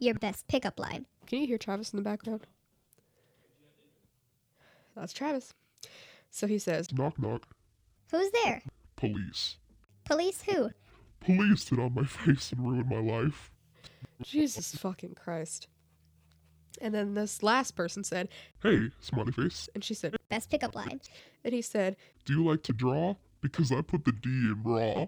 Your 0.00 0.14
best 0.14 0.48
pickup 0.48 0.80
line. 0.80 1.04
Can 1.26 1.40
you 1.40 1.46
hear 1.46 1.58
Travis 1.58 1.92
in 1.92 1.98
the 1.98 2.02
background? 2.02 2.46
That's 4.96 5.12
Travis. 5.12 5.52
So 6.30 6.46
he 6.46 6.58
says, 6.58 6.90
Knock 6.90 7.18
knock. 7.20 7.42
Who's 8.10 8.30
there? 8.44 8.62
Police. 8.96 9.56
Police 10.06 10.42
who? 10.42 10.70
Police 11.20 11.68
hit 11.68 11.78
on 11.78 11.94
my 11.94 12.04
face 12.06 12.52
and 12.52 12.66
ruined 12.66 12.88
my 12.88 13.00
life. 13.00 13.50
Jesus 14.22 14.74
fucking 14.74 15.16
Christ. 15.22 15.66
And 16.80 16.94
then 16.94 17.14
this 17.14 17.42
last 17.42 17.72
person 17.76 18.04
said, 18.04 18.28
Hey, 18.62 18.90
smiley 19.00 19.32
face. 19.32 19.68
and 19.74 19.82
she 19.84 19.94
said, 19.94 20.16
Best 20.28 20.50
pickup 20.50 20.74
line. 20.74 21.00
and 21.44 21.54
he 21.54 21.62
said, 21.62 21.96
Do 22.24 22.32
you 22.34 22.44
like 22.44 22.62
to 22.64 22.72
draw? 22.72 23.14
Because 23.40 23.70
I 23.72 23.82
put 23.82 24.04
the 24.04 24.12
D 24.12 24.28
in 24.28 24.62
raw. 24.64 25.06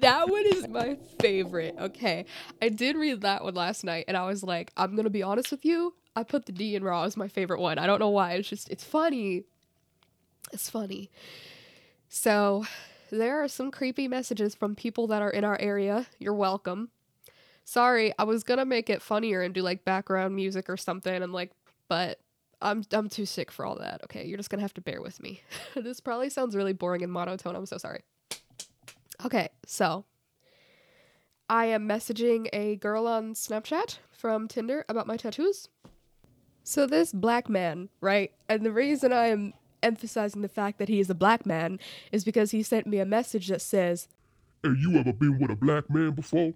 That 0.00 0.28
one 0.28 0.44
is 0.46 0.68
my 0.68 0.96
favorite. 1.20 1.74
Okay. 1.80 2.24
I 2.62 2.68
did 2.68 2.94
read 2.96 3.22
that 3.22 3.42
one 3.42 3.54
last 3.54 3.82
night 3.82 4.04
and 4.06 4.16
I 4.16 4.24
was 4.26 4.42
like, 4.44 4.70
I'm 4.76 4.92
going 4.94 5.04
to 5.04 5.10
be 5.10 5.22
honest 5.22 5.50
with 5.50 5.64
you. 5.64 5.94
I 6.14 6.22
put 6.22 6.46
the 6.46 6.52
D 6.52 6.76
in 6.76 6.84
Raw 6.84 7.04
as 7.04 7.16
my 7.16 7.26
favorite 7.28 7.60
one. 7.60 7.78
I 7.78 7.86
don't 7.86 7.98
know 7.98 8.10
why. 8.10 8.34
It's 8.34 8.48
just, 8.48 8.68
it's 8.68 8.84
funny. 8.84 9.44
It's 10.52 10.68
funny. 10.70 11.10
So 12.08 12.64
there 13.10 13.42
are 13.42 13.48
some 13.48 13.70
creepy 13.70 14.06
messages 14.08 14.54
from 14.54 14.74
people 14.76 15.06
that 15.08 15.22
are 15.22 15.30
in 15.30 15.44
our 15.44 15.58
area. 15.60 16.06
You're 16.18 16.34
welcome. 16.34 16.90
Sorry, 17.64 18.12
I 18.18 18.24
was 18.24 18.42
to 18.58 18.64
make 18.64 18.90
it 18.90 19.02
funnier 19.02 19.42
and 19.42 19.54
do 19.54 19.62
like 19.62 19.84
background 19.84 20.34
music 20.34 20.68
or 20.68 20.76
something 20.76 21.22
I'm 21.22 21.32
like, 21.32 21.52
but 21.88 22.18
I'm 22.62 22.82
I'm 22.92 23.08
too 23.08 23.26
sick 23.26 23.50
for 23.50 23.64
all 23.64 23.76
that. 23.76 24.02
Okay, 24.04 24.26
you're 24.26 24.36
just 24.36 24.50
to 24.60 24.64
have 24.64 24.74
to 24.74 24.80
bear 24.80 25.00
with 25.00 25.22
me. 25.22 25.42
this 25.74 26.00
probably 26.00 26.30
sounds 26.30 26.56
really 26.56 26.72
boring 26.72 27.02
and 27.02 27.12
monotone. 27.12 27.56
I'm 27.56 27.66
so 27.66 27.78
sorry. 27.78 28.02
Okay, 29.24 29.48
so 29.66 30.04
I 31.48 31.66
am 31.66 31.88
messaging 31.88 32.48
a 32.52 32.76
girl 32.76 33.06
on 33.06 33.34
Snapchat 33.34 33.98
from 34.10 34.48
Tinder 34.48 34.84
about 34.88 35.06
my 35.06 35.16
tattoos. 35.16 35.68
So 36.62 36.86
this 36.86 37.12
black 37.12 37.48
man, 37.48 37.88
right? 38.00 38.32
And 38.48 38.64
the 38.64 38.72
reason 38.72 39.12
I 39.12 39.26
am 39.26 39.54
emphasizing 39.82 40.42
the 40.42 40.48
fact 40.48 40.78
that 40.78 40.88
he 40.88 41.00
is 41.00 41.10
a 41.10 41.14
black 41.14 41.46
man 41.46 41.80
is 42.12 42.24
because 42.24 42.50
he 42.50 42.62
sent 42.62 42.86
me 42.86 42.98
a 42.98 43.06
message 43.06 43.48
that 43.48 43.62
says, 43.62 44.08
Hey, 44.62 44.74
you 44.78 44.96
ever 44.96 45.12
been 45.12 45.38
with 45.38 45.50
a 45.50 45.56
black 45.56 45.88
man 45.90 46.10
before? 46.10 46.52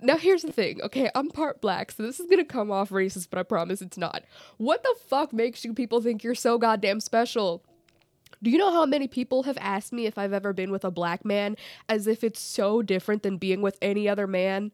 Now 0.00 0.16
here's 0.16 0.42
the 0.42 0.52
thing, 0.52 0.80
okay? 0.82 1.10
I'm 1.14 1.28
part 1.28 1.60
black, 1.60 1.90
so 1.92 2.02
this 2.02 2.20
is 2.20 2.26
gonna 2.26 2.44
come 2.44 2.70
off 2.70 2.90
racist, 2.90 3.28
but 3.30 3.38
I 3.38 3.42
promise 3.42 3.82
it's 3.82 3.98
not. 3.98 4.22
What 4.56 4.82
the 4.82 4.94
fuck 5.06 5.32
makes 5.32 5.64
you 5.64 5.74
people 5.74 6.00
think 6.00 6.22
you're 6.22 6.34
so 6.34 6.58
goddamn 6.58 7.00
special? 7.00 7.64
Do 8.42 8.50
you 8.50 8.58
know 8.58 8.70
how 8.70 8.86
many 8.86 9.08
people 9.08 9.42
have 9.44 9.58
asked 9.60 9.92
me 9.92 10.06
if 10.06 10.16
I've 10.16 10.32
ever 10.32 10.52
been 10.52 10.70
with 10.70 10.84
a 10.84 10.90
black 10.90 11.24
man 11.24 11.56
as 11.88 12.06
if 12.06 12.22
it's 12.22 12.40
so 12.40 12.82
different 12.82 13.22
than 13.24 13.36
being 13.36 13.62
with 13.62 13.76
any 13.82 14.08
other 14.08 14.28
man? 14.28 14.70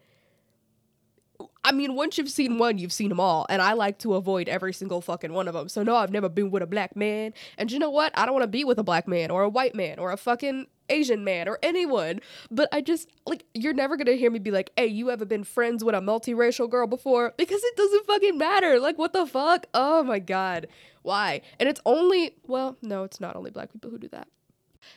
I 1.65 1.73
mean, 1.73 1.95
once 1.95 2.19
you've 2.19 2.29
seen 2.29 2.59
one, 2.59 2.77
you've 2.77 2.93
seen 2.93 3.09
them 3.09 3.21
all, 3.21 3.47
and 3.49 3.63
I 3.63 3.73
like 3.73 3.99
to 4.01 4.15
avoid 4.15 4.49
every 4.51 4.75
single 4.75 5.01
fucking 5.01 5.33
one 5.33 5.49
of 5.49 5.55
them. 5.55 5.69
So 5.71 5.83
no, 5.83 5.97
I've 5.97 6.13
never 6.13 6.29
been 6.29 6.51
with 6.51 6.63
a 6.63 6.67
black 6.67 6.95
man. 6.95 7.33
And 7.57 7.73
you 7.73 7.79
know 7.79 7.91
what? 7.91 8.13
I 8.17 8.27
don't 8.27 8.35
want 8.35 8.45
to 8.45 8.49
be 8.49 8.65
with 8.65 8.79
a 8.79 8.85
black 8.85 9.09
man 9.09 9.31
or 9.31 9.43
a 9.43 9.49
white 9.49 9.75
man 9.75 9.99
or 9.99 10.13
a 10.13 10.19
fucking 10.19 10.67
Asian 10.89 11.25
man 11.25 11.49
or 11.49 11.59
anyone. 11.63 12.21
But 12.51 12.69
I 12.73 12.81
just 12.81 13.09
like 13.27 13.45
you're 13.55 13.73
never 13.73 13.97
gonna 13.97 14.13
hear 14.13 14.31
me 14.31 14.39
be 14.39 14.51
like, 14.51 14.71
"Hey, 14.77 14.87
you 14.87 15.11
ever 15.11 15.25
been 15.25 15.45
friends 15.45 15.85
with 15.85 15.95
a 15.95 16.01
multiracial 16.01 16.69
girl 16.69 16.87
before?" 16.87 17.33
Because 17.37 17.63
it 17.63 17.77
doesn't 17.77 18.07
fucking 18.07 18.39
matter. 18.39 18.79
Like, 18.79 18.99
what 18.99 19.13
the 19.13 19.27
fuck? 19.27 19.67
Oh 19.75 20.03
my 20.03 20.19
god, 20.19 20.69
why? 21.03 21.43
And 21.59 21.69
it's 21.69 21.81
only 21.87 22.37
well, 22.47 22.77
no, 22.83 23.05
it's 23.05 23.21
not 23.21 23.37
only 23.37 23.51
black 23.51 23.73
people 23.73 23.91
who 23.91 23.99
do 23.99 24.09
that. 24.09 24.29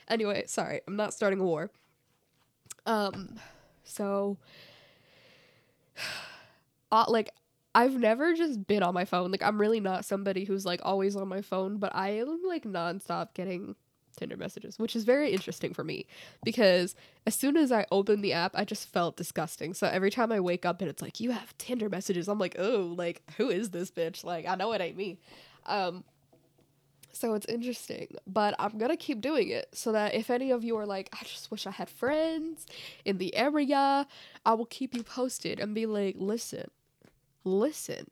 Anyway, 0.09 0.43
sorry, 0.47 0.81
I'm 0.87 0.95
not 0.95 1.13
starting 1.13 1.39
a 1.39 1.43
war. 1.43 1.71
Um, 2.85 3.39
so 3.83 4.37
uh, 6.91 7.05
like 7.07 7.29
I've 7.75 7.99
never 7.99 8.33
just 8.33 8.65
been 8.65 8.81
on 8.81 8.93
my 8.93 9.05
phone. 9.05 9.31
Like 9.31 9.43
I'm 9.43 9.59
really 9.59 9.79
not 9.79 10.03
somebody 10.03 10.45
who's 10.45 10.65
like 10.65 10.81
always 10.83 11.15
on 11.15 11.27
my 11.27 11.41
phone, 11.41 11.77
but 11.77 11.95
I 11.95 12.09
am 12.17 12.41
like 12.47 12.63
nonstop 12.63 13.33
getting 13.33 13.75
Tinder 14.17 14.37
messages, 14.37 14.77
which 14.77 14.95
is 14.95 15.03
very 15.03 15.31
interesting 15.31 15.73
for 15.73 15.83
me 15.83 16.05
because 16.43 16.95
as 17.25 17.35
soon 17.35 17.55
as 17.55 17.71
I 17.71 17.85
opened 17.91 18.23
the 18.23 18.33
app, 18.33 18.51
I 18.55 18.65
just 18.65 18.89
felt 18.89 19.15
disgusting. 19.15 19.73
So 19.73 19.87
every 19.87 20.11
time 20.11 20.31
I 20.31 20.39
wake 20.39 20.65
up 20.65 20.81
and 20.81 20.89
it's 20.89 21.01
like 21.01 21.19
you 21.19 21.31
have 21.31 21.57
Tinder 21.57 21.89
messages, 21.89 22.27
I'm 22.27 22.39
like, 22.39 22.55
"Oh, 22.59 22.93
like 22.97 23.21
who 23.37 23.49
is 23.49 23.69
this 23.69 23.91
bitch?" 23.91 24.23
Like 24.23 24.45
I 24.45 24.55
know 24.55 24.73
it 24.73 24.81
ain't 24.81 24.97
me. 24.97 25.19
Um 25.65 26.03
so 27.17 27.33
it's 27.33 27.47
interesting, 27.47 28.15
but 28.27 28.53
I'm 28.59 28.77
gonna 28.77 28.97
keep 28.97 29.21
doing 29.21 29.49
it 29.49 29.69
so 29.73 29.91
that 29.91 30.13
if 30.13 30.29
any 30.29 30.51
of 30.51 30.63
you 30.63 30.77
are 30.77 30.85
like, 30.85 31.09
I 31.13 31.23
just 31.23 31.49
wish 31.49 31.65
I 31.65 31.71
had 31.71 31.89
friends 31.89 32.65
in 33.05 33.17
the 33.17 33.35
area, 33.35 34.07
I 34.45 34.53
will 34.53 34.67
keep 34.67 34.93
you 34.93 35.03
posted 35.03 35.59
and 35.59 35.73
be 35.73 35.85
like, 35.87 36.15
listen, 36.19 36.69
listen, 37.43 38.07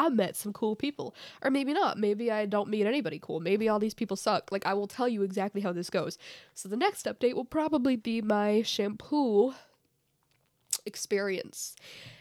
I 0.00 0.08
met 0.08 0.34
some 0.34 0.54
cool 0.54 0.74
people. 0.74 1.14
Or 1.42 1.50
maybe 1.50 1.74
not. 1.74 1.98
Maybe 1.98 2.30
I 2.30 2.46
don't 2.46 2.70
meet 2.70 2.86
anybody 2.86 3.18
cool. 3.20 3.38
Maybe 3.38 3.68
all 3.68 3.78
these 3.78 3.92
people 3.92 4.16
suck. 4.16 4.50
Like, 4.50 4.64
I 4.64 4.72
will 4.72 4.86
tell 4.86 5.06
you 5.08 5.22
exactly 5.22 5.60
how 5.60 5.72
this 5.72 5.90
goes. 5.90 6.16
So 6.54 6.68
the 6.70 6.76
next 6.76 7.04
update 7.04 7.34
will 7.34 7.44
probably 7.44 7.96
be 7.96 8.22
my 8.22 8.62
shampoo 8.62 9.52
experience. 10.86 11.76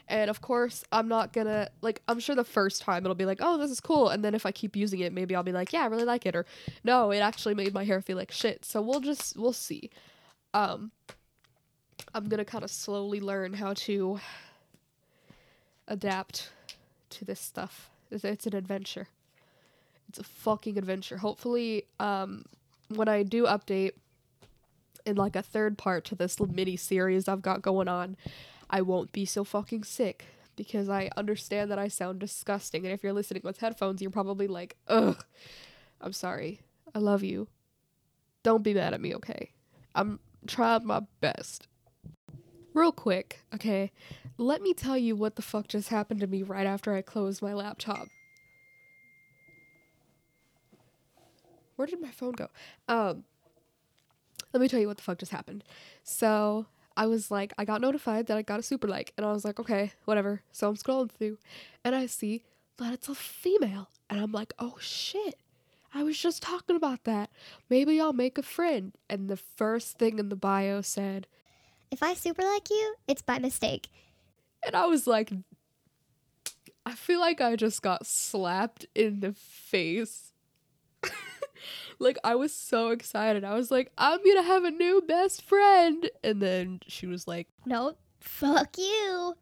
And 0.10 0.30
of 0.30 0.42
course, 0.42 0.84
I'm 0.92 1.08
not 1.08 1.32
gonna 1.32 1.70
like 1.82 2.02
I'm 2.08 2.20
sure 2.20 2.36
the 2.36 2.44
first 2.44 2.82
time 2.82 3.06
it'll 3.06 3.16
be 3.16 3.26
like, 3.26 3.38
"Oh, 3.42 3.58
this 3.58 3.72
is 3.72 3.80
cool." 3.80 4.10
And 4.10 4.26
then 4.26 4.36
if 4.36 4.46
I 4.46 4.52
keep 4.52 4.76
using 4.76 5.00
it, 5.00 5.14
maybe 5.14 5.36
I'll 5.36 5.44
be 5.44 5.52
like, 5.52 5.72
"Yeah, 5.72 5.84
I 5.84 5.86
really 5.86 6.04
like 6.04 6.26
it." 6.26 6.36
Or, 6.36 6.46
"No, 6.84 7.12
it 7.12 7.20
actually 7.20 7.54
made 7.54 7.74
my 7.74 7.86
hair 7.86 8.02
feel 8.02 8.18
like 8.18 8.32
shit." 8.32 8.66
So 8.66 8.82
we'll 8.82 9.02
just 9.02 9.38
we'll 9.38 9.54
see. 9.54 9.92
Um 10.54 10.92
I'm 12.14 12.28
to 12.28 12.44
kind 12.44 12.64
of 12.64 12.72
slowly 12.72 13.20
learn 13.22 13.54
how 13.54 13.74
to 13.74 14.20
adapt 15.88 16.52
to 17.12 17.26
this 17.26 17.39
stuff. 17.39 17.89
It's, 18.12 18.45
an 18.45 18.55
adventure. 18.55 19.07
It's 20.07 20.20
a 20.20 20.24
fucking 20.24 20.78
adventure. 20.78 21.18
Hopefully, 21.18 21.86
um 21.99 22.45
when 22.89 23.07
I 23.07 23.24
do 23.24 23.45
update 23.45 23.91
in 25.05 25.16
like 25.16 25.36
a 25.36 25.41
third 25.41 25.78
part 25.78 26.05
to 26.05 26.16
this 26.16 26.39
mini 26.39 26.76
series 26.76 27.28
I've 27.28 27.41
got 27.41 27.62
going 27.62 27.88
on, 27.88 28.18
I 28.70 28.82
won't 28.82 29.12
be 29.12 29.26
so 29.26 29.43
fucking 29.43 29.84
sick 29.84 30.26
because 30.60 30.89
I 30.89 31.10
understand 31.16 31.72
that 31.72 31.80
I 31.80 31.88
sound 31.88 32.20
disgusting. 32.20 32.84
And 32.84 32.93
if 32.93 33.01
you're 33.01 33.14
listening 33.14 33.43
with 33.45 33.60
headphones, 33.60 34.01
you're 34.01 34.12
probably 34.12 34.45
like, 34.45 34.76
ugh, 34.89 35.24
I'm 36.01 36.12
sorry. 36.12 36.60
I 36.93 36.99
love 36.99 37.24
you. 37.24 37.47
Don't 38.43 38.62
be 38.62 38.74
mad 38.74 38.93
at 38.93 38.99
me, 38.99 39.16
okay? 39.16 39.51
I'm 39.95 40.20
trying 40.47 40.86
my 40.86 41.03
best. 41.22 41.69
Real 42.74 42.92
quick, 42.92 43.42
okay, 43.54 43.92
let 44.38 44.62
me 44.62 44.74
tell 44.74 44.98
you 44.98 45.16
what 45.16 45.36
the 45.36 45.42
fuck 45.42 45.68
just 45.68 45.90
happened 45.90 46.20
to 46.20 46.28
me 46.28 46.44
right 46.44 46.68
after 46.68 46.94
I 46.94 47.02
closed 47.02 47.42
my 47.42 47.54
laptop. 47.54 48.08
Where 51.76 51.88
did 51.88 52.02
my 52.02 52.12
phone 52.12 52.34
go? 52.34 52.48
Um, 52.88 53.24
let 54.54 54.62
me 54.62 54.68
tell 54.68 54.80
you 54.80 54.88
what 54.88 54.98
the 54.98 55.04
fuck 55.04 55.18
just 55.18 55.32
happened. 55.32 55.64
So 56.04 56.68
I 56.96 57.08
was 57.08 57.32
like, 57.32 57.54
I 57.58 57.66
got 57.66 57.82
notified 57.82 58.28
that 58.28 58.38
I 58.38 58.42
got 58.44 58.60
a 58.60 58.64
super 58.64 58.88
like, 58.88 59.14
and 59.18 59.26
I 59.26 59.32
was 59.32 59.46
like, 59.46 59.60
okay, 59.60 59.94
whatever. 60.06 60.42
So 60.52 60.68
I'm 60.68 60.76
scrolling 60.76 61.12
through, 61.12 61.38
and 61.84 61.96
I 61.96 62.06
see 62.06 62.44
that 62.78 62.94
it's 62.94 63.10
a 63.10 63.16
female, 63.16 63.90
and 64.10 64.20
I'm 64.20 64.32
like, 64.32 64.54
oh 64.60 64.76
shit. 64.80 65.36
I 65.92 66.04
was 66.04 66.20
just 66.20 66.44
talking 66.44 66.76
about 66.76 67.06
that. 67.06 67.32
Maybe 67.68 68.00
I'll 68.00 68.14
make 68.14 68.38
a 68.38 68.44
friend. 68.44 68.94
And 69.10 69.28
the 69.28 69.38
first 69.38 69.98
thing 69.98 70.20
in 70.20 70.30
the 70.30 70.36
bio 70.36 70.82
said, 70.82 71.26
If 71.92 72.04
I 72.04 72.14
super 72.14 72.44
like 72.44 72.70
you, 72.70 72.96
it's 73.08 73.22
by 73.22 73.40
mistake. 73.40 73.90
and 74.66 74.76
I 74.76 74.86
was 74.86 75.08
like, 75.08 75.32
I 76.86 76.94
feel 76.94 77.20
like 77.20 77.42
I 77.42 77.56
just 77.56 77.82
got 77.82 78.06
slapped 78.06 78.86
in 78.96 79.20
the 79.22 79.34
face. 79.34 80.34
like, 82.00 82.18
I 82.24 82.36
was 82.36 82.54
so 82.54 82.90
excited. 82.90 83.44
I 83.44 83.54
was 83.56 83.72
like, 83.72 83.92
I'm 83.98 84.20
gonna 84.24 84.44
have 84.48 84.64
a 84.64 84.72
new 84.72 85.02
best 85.08 85.42
friend. 85.44 86.10
And 86.24 86.42
then 86.42 86.80
she 86.88 87.06
was 87.08 87.28
like, 87.28 87.48
No, 87.66 87.96
fuck 88.20 88.78
you. 88.78 89.36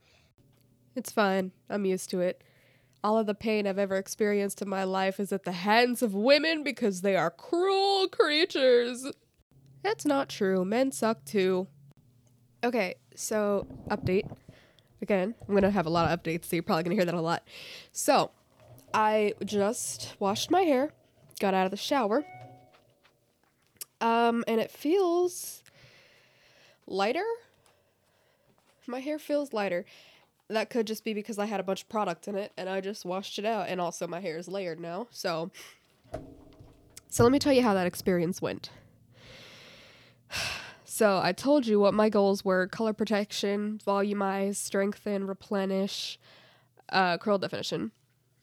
It's 0.96 1.12
fine. 1.12 1.52
I'm 1.70 1.86
used 1.86 2.10
to 2.12 2.22
it. 2.22 2.44
All 3.04 3.18
of 3.18 3.28
the 3.28 3.36
pain 3.36 3.68
I've 3.68 3.78
ever 3.78 3.96
experienced 3.96 4.62
in 4.62 4.68
my 4.68 4.84
life 4.84 5.20
is 5.20 5.32
at 5.32 5.44
the 5.44 5.52
hands 5.52 6.02
of 6.02 6.14
women 6.16 6.64
because 6.64 7.02
they 7.02 7.16
are 7.16 7.30
cruel 7.30 8.08
creatures. 8.08 9.06
That's 9.84 10.06
not 10.06 10.28
true. 10.28 10.66
Men 10.66 10.92
suck 10.92 11.24
too. 11.24 11.68
Okay, 12.64 12.96
so 13.16 13.68
update. 13.90 14.30
Again, 15.02 15.36
I'm 15.48 15.54
gonna 15.54 15.70
have 15.70 15.86
a 15.86 15.90
lot 15.90 16.12
of 16.12 16.20
updates, 16.20 16.46
so 16.46 16.56
you're 16.56 16.64
probably 16.64 16.84
gonna 16.84 16.96
hear 16.96 17.06
that 17.06 17.14
a 17.14 17.22
lot. 17.22 17.44
So, 17.92 18.32
I 18.94 19.34
just 19.46 20.16
washed 20.20 20.50
my 20.50 20.62
hair, 20.62 20.92
got 21.40 21.54
out 21.54 21.66
of 21.66 21.72
the 21.72 21.78
shower, 21.78 22.26
um, 24.02 24.44
and 24.48 24.60
it 24.60 24.72
feels 24.72 25.62
lighter. 26.88 27.26
My 28.88 29.00
hair 29.00 29.20
feels 29.20 29.54
lighter 29.54 29.86
that 30.50 30.70
could 30.70 30.88
just 30.88 31.04
be 31.04 31.14
because 31.14 31.38
I 31.38 31.46
had 31.46 31.60
a 31.60 31.64
bunch 31.64 31.84
of 31.84 31.90
product 31.90 32.28
in 32.28 32.36
it 32.36 32.54
and 32.56 32.70
I 32.70 32.80
just 32.80 33.04
washed 33.06 33.38
it 33.38 33.44
out 33.46 33.68
and 33.68 33.82
also 33.82 34.08
my 34.08 34.22
hair 34.22 34.38
is 34.38 34.48
layered 34.48 34.80
now. 34.80 35.08
So 35.12 35.52
So 37.10 37.24
let 37.24 37.32
me 37.32 37.40
tell 37.40 37.52
you 37.54 37.64
how 37.64 37.74
that 37.74 37.86
experience 37.88 38.42
went. 38.42 38.70
So 40.98 41.22
I 41.22 41.32
told 41.32 41.68
you 41.68 41.80
what 41.80 41.94
my 41.94 42.10
goals 42.10 42.44
were: 42.44 42.66
color 42.66 42.92
protection, 42.92 43.80
volumize, 43.86 44.56
strengthen, 44.56 45.28
replenish, 45.28 46.18
uh, 46.90 47.20
curl 47.20 47.38
definition. 47.38 47.92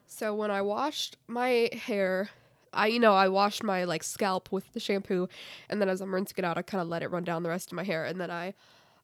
So 0.07 0.33
when 0.37 0.53
I 0.53 0.63
washed 0.63 1.17
my 1.27 1.69
hair, 1.73 2.31
I 2.73 2.87
you 2.87 3.01
know 3.01 3.13
I 3.13 3.27
washed 3.27 3.65
my 3.65 3.83
like 3.83 4.05
scalp 4.05 4.53
with 4.53 4.73
the 4.73 4.79
shampoo, 4.79 5.29
and 5.69 5.81
then 5.81 5.89
as 5.89 6.01
I'm 6.01 6.15
rinsing 6.15 6.37
it 6.39 6.45
out, 6.45 6.57
I 6.57 6.63
kind 6.63 6.81
of 6.81 6.87
let 6.87 7.03
it 7.03 7.11
run 7.11 7.25
down 7.25 7.43
the 7.43 7.49
rest 7.49 7.73
of 7.73 7.77
my 7.77 7.83
hair, 7.83 8.05
and 8.05 8.21
then 8.21 8.31
I 8.31 8.55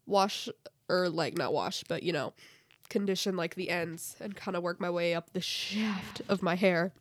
wash 0.06 0.48
or 0.88 1.08
like 1.08 1.36
not 1.36 1.52
wash, 1.52 1.82
but 1.88 2.04
you 2.04 2.12
know, 2.12 2.32
condition 2.88 3.36
like 3.36 3.56
the 3.56 3.70
ends 3.70 4.14
and 4.20 4.36
kind 4.36 4.56
of 4.56 4.62
work 4.62 4.80
my 4.80 4.90
way 4.90 5.12
up 5.12 5.32
the 5.32 5.40
shaft 5.40 6.22
of 6.28 6.40
my 6.40 6.54
hair. 6.54 6.92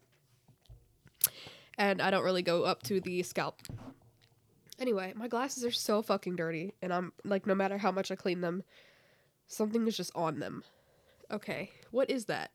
And 1.78 2.02
I 2.02 2.10
don't 2.10 2.24
really 2.24 2.42
go 2.42 2.64
up 2.64 2.82
to 2.84 3.00
the 3.00 3.22
scalp. 3.22 3.62
Anyway, 4.80 5.14
my 5.16 5.28
glasses 5.28 5.66
are 5.66 5.72
so 5.72 6.02
fucking 6.02 6.38
dirty, 6.38 6.74
and 6.82 6.94
I'm 6.94 7.12
like, 7.26 7.46
no 7.46 7.54
matter 7.54 7.78
how 7.78 7.92
much 7.92 8.12
I 8.12 8.16
clean 8.16 8.42
them, 8.42 8.64
something 9.48 9.86
is 9.88 9.98
just 9.98 10.12
on 10.16 10.40
them. 10.40 10.64
Okay, 11.30 11.72
what 11.92 12.10
is 12.10 12.26
that? 12.26 12.52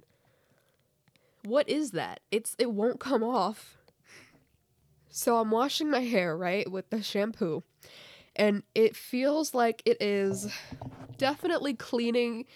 What 1.45 1.69
is 1.69 1.91
that? 1.91 2.21
It's 2.31 2.57
it 2.59 2.73
won't 2.73 2.99
come 2.99 3.23
off. 3.23 3.77
So 5.11 5.37
I'm 5.37 5.51
washing 5.51 5.91
my 5.91 6.01
hair, 6.01 6.37
right, 6.37 6.69
with 6.71 6.91
the 6.91 7.03
shampoo. 7.03 7.63
And 8.35 8.65
it 8.75 8.97
feels 8.97 9.55
like 9.55 9.83
it 9.85 9.99
is 10.01 10.53
definitely 11.19 11.75
cleaning. 11.75 12.47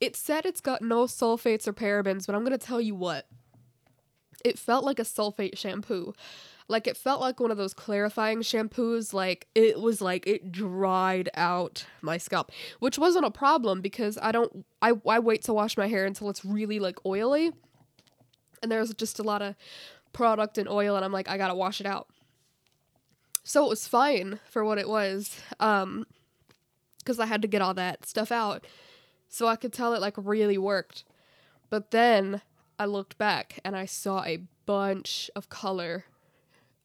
It 0.00 0.16
said 0.16 0.44
it's 0.44 0.60
got 0.60 0.82
no 0.82 1.04
sulfates 1.04 1.68
or 1.68 1.72
parabens, 1.72 2.26
but 2.26 2.34
I'm 2.34 2.44
going 2.44 2.58
to 2.58 2.66
tell 2.66 2.80
you 2.80 2.96
what. 2.96 3.26
It 4.44 4.58
felt 4.58 4.84
like 4.84 4.98
a 4.98 5.02
sulfate 5.04 5.56
shampoo. 5.56 6.14
Like 6.68 6.86
it 6.86 6.96
felt 6.96 7.20
like 7.20 7.40
one 7.40 7.50
of 7.50 7.56
those 7.56 7.74
clarifying 7.74 8.40
shampoos. 8.40 9.12
Like 9.14 9.48
it 9.54 9.80
was 9.80 10.00
like 10.00 10.26
it 10.26 10.52
dried 10.52 11.30
out 11.34 11.86
my 12.02 12.18
scalp, 12.18 12.52
which 12.78 12.98
wasn't 12.98 13.24
a 13.24 13.30
problem 13.30 13.80
because 13.80 14.18
I 14.20 14.32
don't, 14.32 14.66
I, 14.82 14.92
I 15.06 15.18
wait 15.18 15.42
to 15.44 15.54
wash 15.54 15.76
my 15.76 15.88
hair 15.88 16.04
until 16.04 16.28
it's 16.30 16.44
really 16.44 16.78
like 16.78 17.04
oily. 17.06 17.52
And 18.62 18.70
there's 18.70 18.92
just 18.94 19.18
a 19.18 19.22
lot 19.22 19.40
of 19.40 19.54
product 20.12 20.58
and 20.58 20.68
oil, 20.68 20.96
and 20.96 21.04
I'm 21.04 21.12
like, 21.12 21.28
I 21.28 21.38
gotta 21.38 21.54
wash 21.54 21.80
it 21.80 21.86
out. 21.86 22.08
So 23.44 23.64
it 23.64 23.68
was 23.68 23.88
fine 23.88 24.40
for 24.50 24.64
what 24.64 24.78
it 24.78 24.88
was. 24.88 25.40
Um, 25.60 26.06
because 26.98 27.18
I 27.18 27.24
had 27.24 27.40
to 27.40 27.48
get 27.48 27.62
all 27.62 27.72
that 27.72 28.04
stuff 28.04 28.30
out. 28.30 28.66
So 29.28 29.46
I 29.46 29.56
could 29.56 29.72
tell 29.72 29.94
it 29.94 30.02
like 30.02 30.12
really 30.18 30.58
worked. 30.58 31.04
But 31.70 31.90
then 31.90 32.42
I 32.78 32.84
looked 32.84 33.16
back 33.16 33.60
and 33.64 33.74
I 33.74 33.86
saw 33.86 34.22
a 34.24 34.42
bunch 34.66 35.30
of 35.34 35.48
color 35.48 36.04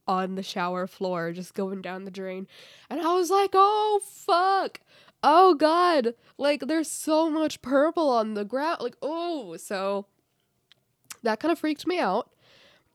on 0.08 0.36
the 0.36 0.44
shower 0.44 0.88
floor 0.88 1.32
just 1.32 1.54
going 1.54 1.82
down 1.82 2.04
the 2.04 2.12
drain. 2.12 2.48
And 2.90 3.02
I 3.02 3.14
was 3.14 3.30
like, 3.30 3.52
oh 3.54 4.02
fuck. 4.04 4.80
Oh 5.22 5.56
god. 5.56 6.14
Like 6.38 6.68
there's 6.68 6.90
so 6.90 7.30
much 7.30 7.62
purple 7.62 8.10
on 8.10 8.34
the 8.34 8.46
ground. 8.46 8.82
Like, 8.82 8.98
oh, 9.02 9.56
so 9.58 10.06
that 11.24 11.40
kind 11.40 11.52
of 11.52 11.60
freaked 11.60 11.88
me 11.88 12.00
out 12.00 12.30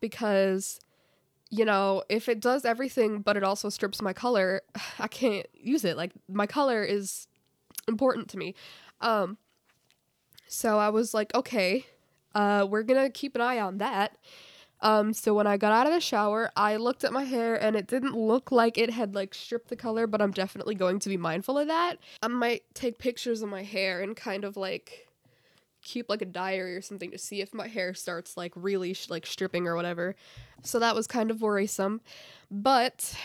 because 0.00 0.80
you 1.50 1.64
know, 1.64 2.02
if 2.10 2.28
it 2.28 2.40
does 2.40 2.66
everything 2.66 3.22
but 3.22 3.36
it 3.36 3.42
also 3.42 3.70
strips 3.70 4.02
my 4.02 4.12
color, 4.12 4.60
I 4.98 5.08
can't 5.08 5.46
use 5.54 5.84
it. 5.84 5.96
Like 5.96 6.12
my 6.28 6.46
color 6.46 6.84
is 6.84 7.26
important 7.86 8.28
to 8.30 8.38
me. 8.38 8.54
Um 9.00 9.38
so 10.46 10.78
I 10.78 10.90
was 10.90 11.14
like, 11.14 11.34
okay, 11.34 11.86
uh 12.34 12.66
we're 12.68 12.82
going 12.82 13.02
to 13.02 13.10
keep 13.10 13.34
an 13.34 13.40
eye 13.40 13.58
on 13.58 13.78
that. 13.78 14.16
Um 14.80 15.12
so 15.12 15.34
when 15.34 15.46
I 15.46 15.56
got 15.56 15.72
out 15.72 15.86
of 15.86 15.92
the 15.92 16.00
shower, 16.00 16.50
I 16.56 16.76
looked 16.76 17.04
at 17.04 17.12
my 17.12 17.24
hair 17.24 17.54
and 17.54 17.74
it 17.76 17.86
didn't 17.86 18.16
look 18.16 18.52
like 18.52 18.78
it 18.78 18.90
had 18.90 19.14
like 19.14 19.34
stripped 19.34 19.68
the 19.68 19.76
color, 19.76 20.06
but 20.06 20.22
I'm 20.22 20.30
definitely 20.30 20.74
going 20.74 20.98
to 21.00 21.08
be 21.08 21.16
mindful 21.16 21.58
of 21.58 21.68
that. 21.68 21.98
I 22.22 22.28
might 22.28 22.62
take 22.74 22.98
pictures 22.98 23.42
of 23.42 23.48
my 23.48 23.62
hair 23.62 24.00
and 24.00 24.16
kind 24.16 24.44
of 24.44 24.56
like 24.56 25.08
keep 25.82 26.08
like 26.08 26.22
a 26.22 26.26
diary 26.26 26.76
or 26.76 26.82
something 26.82 27.10
to 27.10 27.18
see 27.18 27.40
if 27.40 27.54
my 27.54 27.66
hair 27.68 27.94
starts 27.94 28.36
like 28.36 28.52
really 28.54 28.92
sh- 28.92 29.10
like 29.10 29.26
stripping 29.26 29.66
or 29.66 29.74
whatever. 29.74 30.14
So 30.62 30.78
that 30.78 30.94
was 30.94 31.06
kind 31.06 31.30
of 31.30 31.40
worrisome. 31.40 32.00
But 32.50 33.16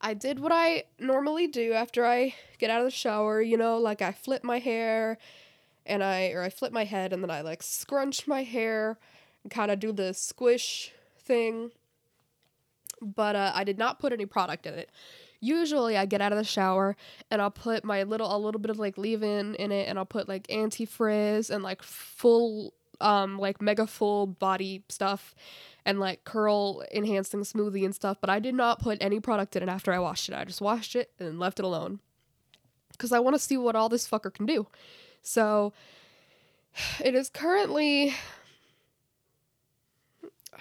I 0.00 0.14
did 0.14 0.38
what 0.38 0.52
I 0.52 0.84
normally 0.98 1.46
do 1.46 1.72
after 1.72 2.04
I 2.04 2.34
get 2.58 2.70
out 2.70 2.80
of 2.80 2.84
the 2.84 2.90
shower, 2.90 3.40
you 3.40 3.56
know, 3.56 3.78
like 3.78 4.02
I 4.02 4.12
flip 4.12 4.44
my 4.44 4.58
hair 4.58 5.18
and 5.86 6.04
I 6.04 6.30
or 6.30 6.42
I 6.42 6.50
flip 6.50 6.72
my 6.72 6.84
head 6.84 7.12
and 7.12 7.22
then 7.22 7.30
I 7.30 7.40
like 7.40 7.62
scrunch 7.62 8.26
my 8.26 8.42
hair 8.42 8.98
kind 9.50 9.70
of 9.70 9.80
do 9.80 9.92
the 9.92 10.12
squish 10.14 10.92
thing. 11.18 11.70
But 13.00 13.36
uh, 13.36 13.52
I 13.54 13.64
did 13.64 13.78
not 13.78 13.98
put 13.98 14.12
any 14.12 14.26
product 14.26 14.66
in 14.66 14.74
it 14.74 14.90
usually 15.44 15.96
I 15.96 16.06
get 16.06 16.20
out 16.20 16.32
of 16.32 16.38
the 16.38 16.44
shower 16.44 16.96
and 17.30 17.40
I'll 17.40 17.50
put 17.50 17.84
my 17.84 18.02
little 18.04 18.34
a 18.34 18.38
little 18.38 18.60
bit 18.60 18.70
of 18.70 18.78
like 18.78 18.96
leave-in 18.96 19.54
in 19.56 19.70
it 19.70 19.88
and 19.88 19.98
I'll 19.98 20.06
put 20.06 20.28
like 20.28 20.50
anti-frizz 20.50 21.50
and 21.50 21.62
like 21.62 21.82
full 21.82 22.72
um 23.00 23.38
like 23.38 23.60
mega 23.60 23.86
full 23.86 24.26
body 24.26 24.82
stuff 24.88 25.34
and 25.84 26.00
like 26.00 26.24
curl 26.24 26.82
enhancing 26.92 27.40
smoothie 27.40 27.84
and 27.84 27.94
stuff, 27.94 28.16
but 28.20 28.30
I 28.30 28.38
did 28.38 28.54
not 28.54 28.80
put 28.80 28.96
any 29.02 29.20
product 29.20 29.54
in 29.54 29.62
it 29.62 29.68
after 29.68 29.92
I 29.92 29.98
washed 29.98 30.30
it. 30.30 30.34
I 30.34 30.44
just 30.44 30.62
washed 30.62 30.96
it 30.96 31.10
and 31.18 31.38
left 31.38 31.58
it 31.58 31.64
alone. 31.64 32.00
Cuz 32.96 33.12
I 33.12 33.18
want 33.18 33.34
to 33.34 33.42
see 33.42 33.58
what 33.58 33.76
all 33.76 33.90
this 33.90 34.08
fucker 34.08 34.32
can 34.32 34.46
do. 34.46 34.66
So 35.20 35.74
it 37.04 37.14
is 37.14 37.28
currently 37.28 38.14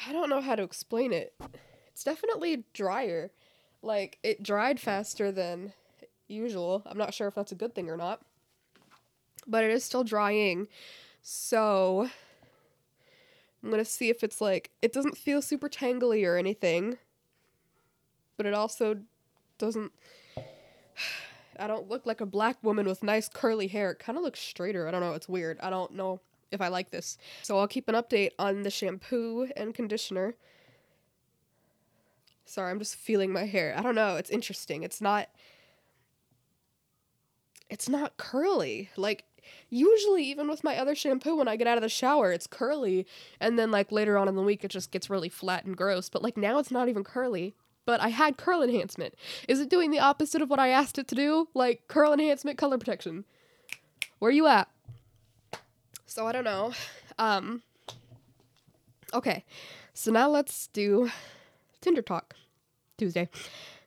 I 0.07 0.13
don't 0.13 0.29
know 0.29 0.41
how 0.41 0.55
to 0.55 0.63
explain 0.63 1.13
it. 1.13 1.33
It's 1.87 2.03
definitely 2.03 2.63
drier. 2.73 3.31
Like 3.81 4.17
it 4.23 4.41
dried 4.41 4.79
faster 4.79 5.31
than 5.31 5.73
usual. 6.27 6.83
I'm 6.85 6.97
not 6.97 7.13
sure 7.13 7.27
if 7.27 7.35
that's 7.35 7.51
a 7.51 7.55
good 7.55 7.75
thing 7.75 7.89
or 7.89 7.97
not. 7.97 8.21
But 9.45 9.63
it 9.63 9.71
is 9.71 9.83
still 9.83 10.03
drying. 10.03 10.67
So 11.21 12.09
I'm 13.61 13.69
going 13.69 13.83
to 13.83 13.89
see 13.89 14.09
if 14.09 14.23
it's 14.23 14.41
like 14.41 14.71
it 14.81 14.93
doesn't 14.93 15.17
feel 15.17 15.41
super 15.41 15.69
tangly 15.69 16.25
or 16.25 16.37
anything. 16.37 16.97
But 18.37 18.45
it 18.45 18.53
also 18.53 18.97
doesn't 19.57 19.91
I 21.59 21.67
don't 21.67 21.87
look 21.87 22.05
like 22.05 22.19
a 22.19 22.25
black 22.25 22.57
woman 22.63 22.87
with 22.87 23.03
nice 23.03 23.29
curly 23.29 23.67
hair. 23.67 23.91
It 23.91 23.99
kind 23.99 24.17
of 24.17 24.23
looks 24.23 24.39
straighter. 24.39 24.87
I 24.87 24.91
don't 24.91 25.01
know. 25.01 25.13
It's 25.13 25.29
weird. 25.29 25.59
I 25.61 25.69
don't 25.69 25.93
know 25.93 26.19
if 26.53 26.61
I 26.61 26.69
like 26.69 26.91
this. 26.91 27.17
So 27.41 27.57
I'll 27.57 27.67
keep 27.67 27.89
an 27.89 27.95
update 27.95 28.31
on 28.39 28.63
the 28.63 28.69
shampoo 28.69 29.49
and 29.57 29.73
conditioner. 29.73 30.35
Sorry, 32.45 32.71
I'm 32.71 32.79
just 32.79 32.95
feeling 32.95 33.31
my 33.31 33.45
hair. 33.45 33.73
I 33.77 33.81
don't 33.81 33.95
know. 33.95 34.15
It's 34.15 34.29
interesting. 34.29 34.83
It's 34.83 35.01
not 35.01 35.29
it's 37.69 37.89
not 37.89 38.17
curly. 38.17 38.89
Like 38.95 39.25
usually 39.69 40.23
even 40.25 40.47
with 40.47 40.63
my 40.63 40.77
other 40.77 40.95
shampoo 40.95 41.35
when 41.35 41.47
I 41.47 41.55
get 41.55 41.67
out 41.67 41.77
of 41.77 41.81
the 41.81 41.89
shower, 41.89 42.31
it's 42.31 42.47
curly 42.47 43.07
and 43.39 43.57
then 43.57 43.71
like 43.71 43.91
later 43.91 44.17
on 44.17 44.27
in 44.27 44.35
the 44.35 44.43
week 44.43 44.63
it 44.63 44.69
just 44.69 44.91
gets 44.91 45.09
really 45.09 45.29
flat 45.29 45.65
and 45.65 45.75
gross, 45.75 46.09
but 46.09 46.21
like 46.21 46.37
now 46.37 46.59
it's 46.59 46.71
not 46.71 46.89
even 46.89 47.03
curly. 47.03 47.55
But 47.85 47.99
I 48.01 48.09
had 48.09 48.37
curl 48.37 48.61
enhancement. 48.61 49.13
Is 49.49 49.59
it 49.59 49.69
doing 49.69 49.91
the 49.91 49.99
opposite 49.99 50.41
of 50.41 50.49
what 50.49 50.59
I 50.59 50.69
asked 50.69 50.97
it 50.97 51.07
to 51.09 51.15
do? 51.15 51.49
Like 51.53 51.87
curl 51.87 52.13
enhancement, 52.13 52.57
color 52.57 52.77
protection. 52.77 53.25
Where 54.19 54.29
are 54.29 54.31
you 54.31 54.47
at? 54.47 54.69
So 56.13 56.27
I 56.27 56.31
don't 56.31 56.43
know. 56.43 56.73
Um 57.17 57.63
Okay. 59.15 59.43
So 59.95 60.11
now 60.11 60.29
let's 60.29 60.67
do 60.67 61.09
Tinder 61.81 62.03
talk. 62.03 62.35
Tuesday. 62.99 63.29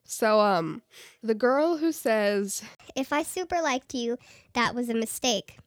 So 0.03 0.41
um 0.41 0.83
the 1.23 1.37
girl 1.37 1.77
who 1.77 1.93
says 1.93 2.65
If 2.97 3.13
I 3.13 3.23
super 3.23 3.63
liked 3.63 3.95
you, 3.95 4.19
that 4.55 4.75
was 4.75 4.89
a 4.89 4.95
mistake. 4.95 5.59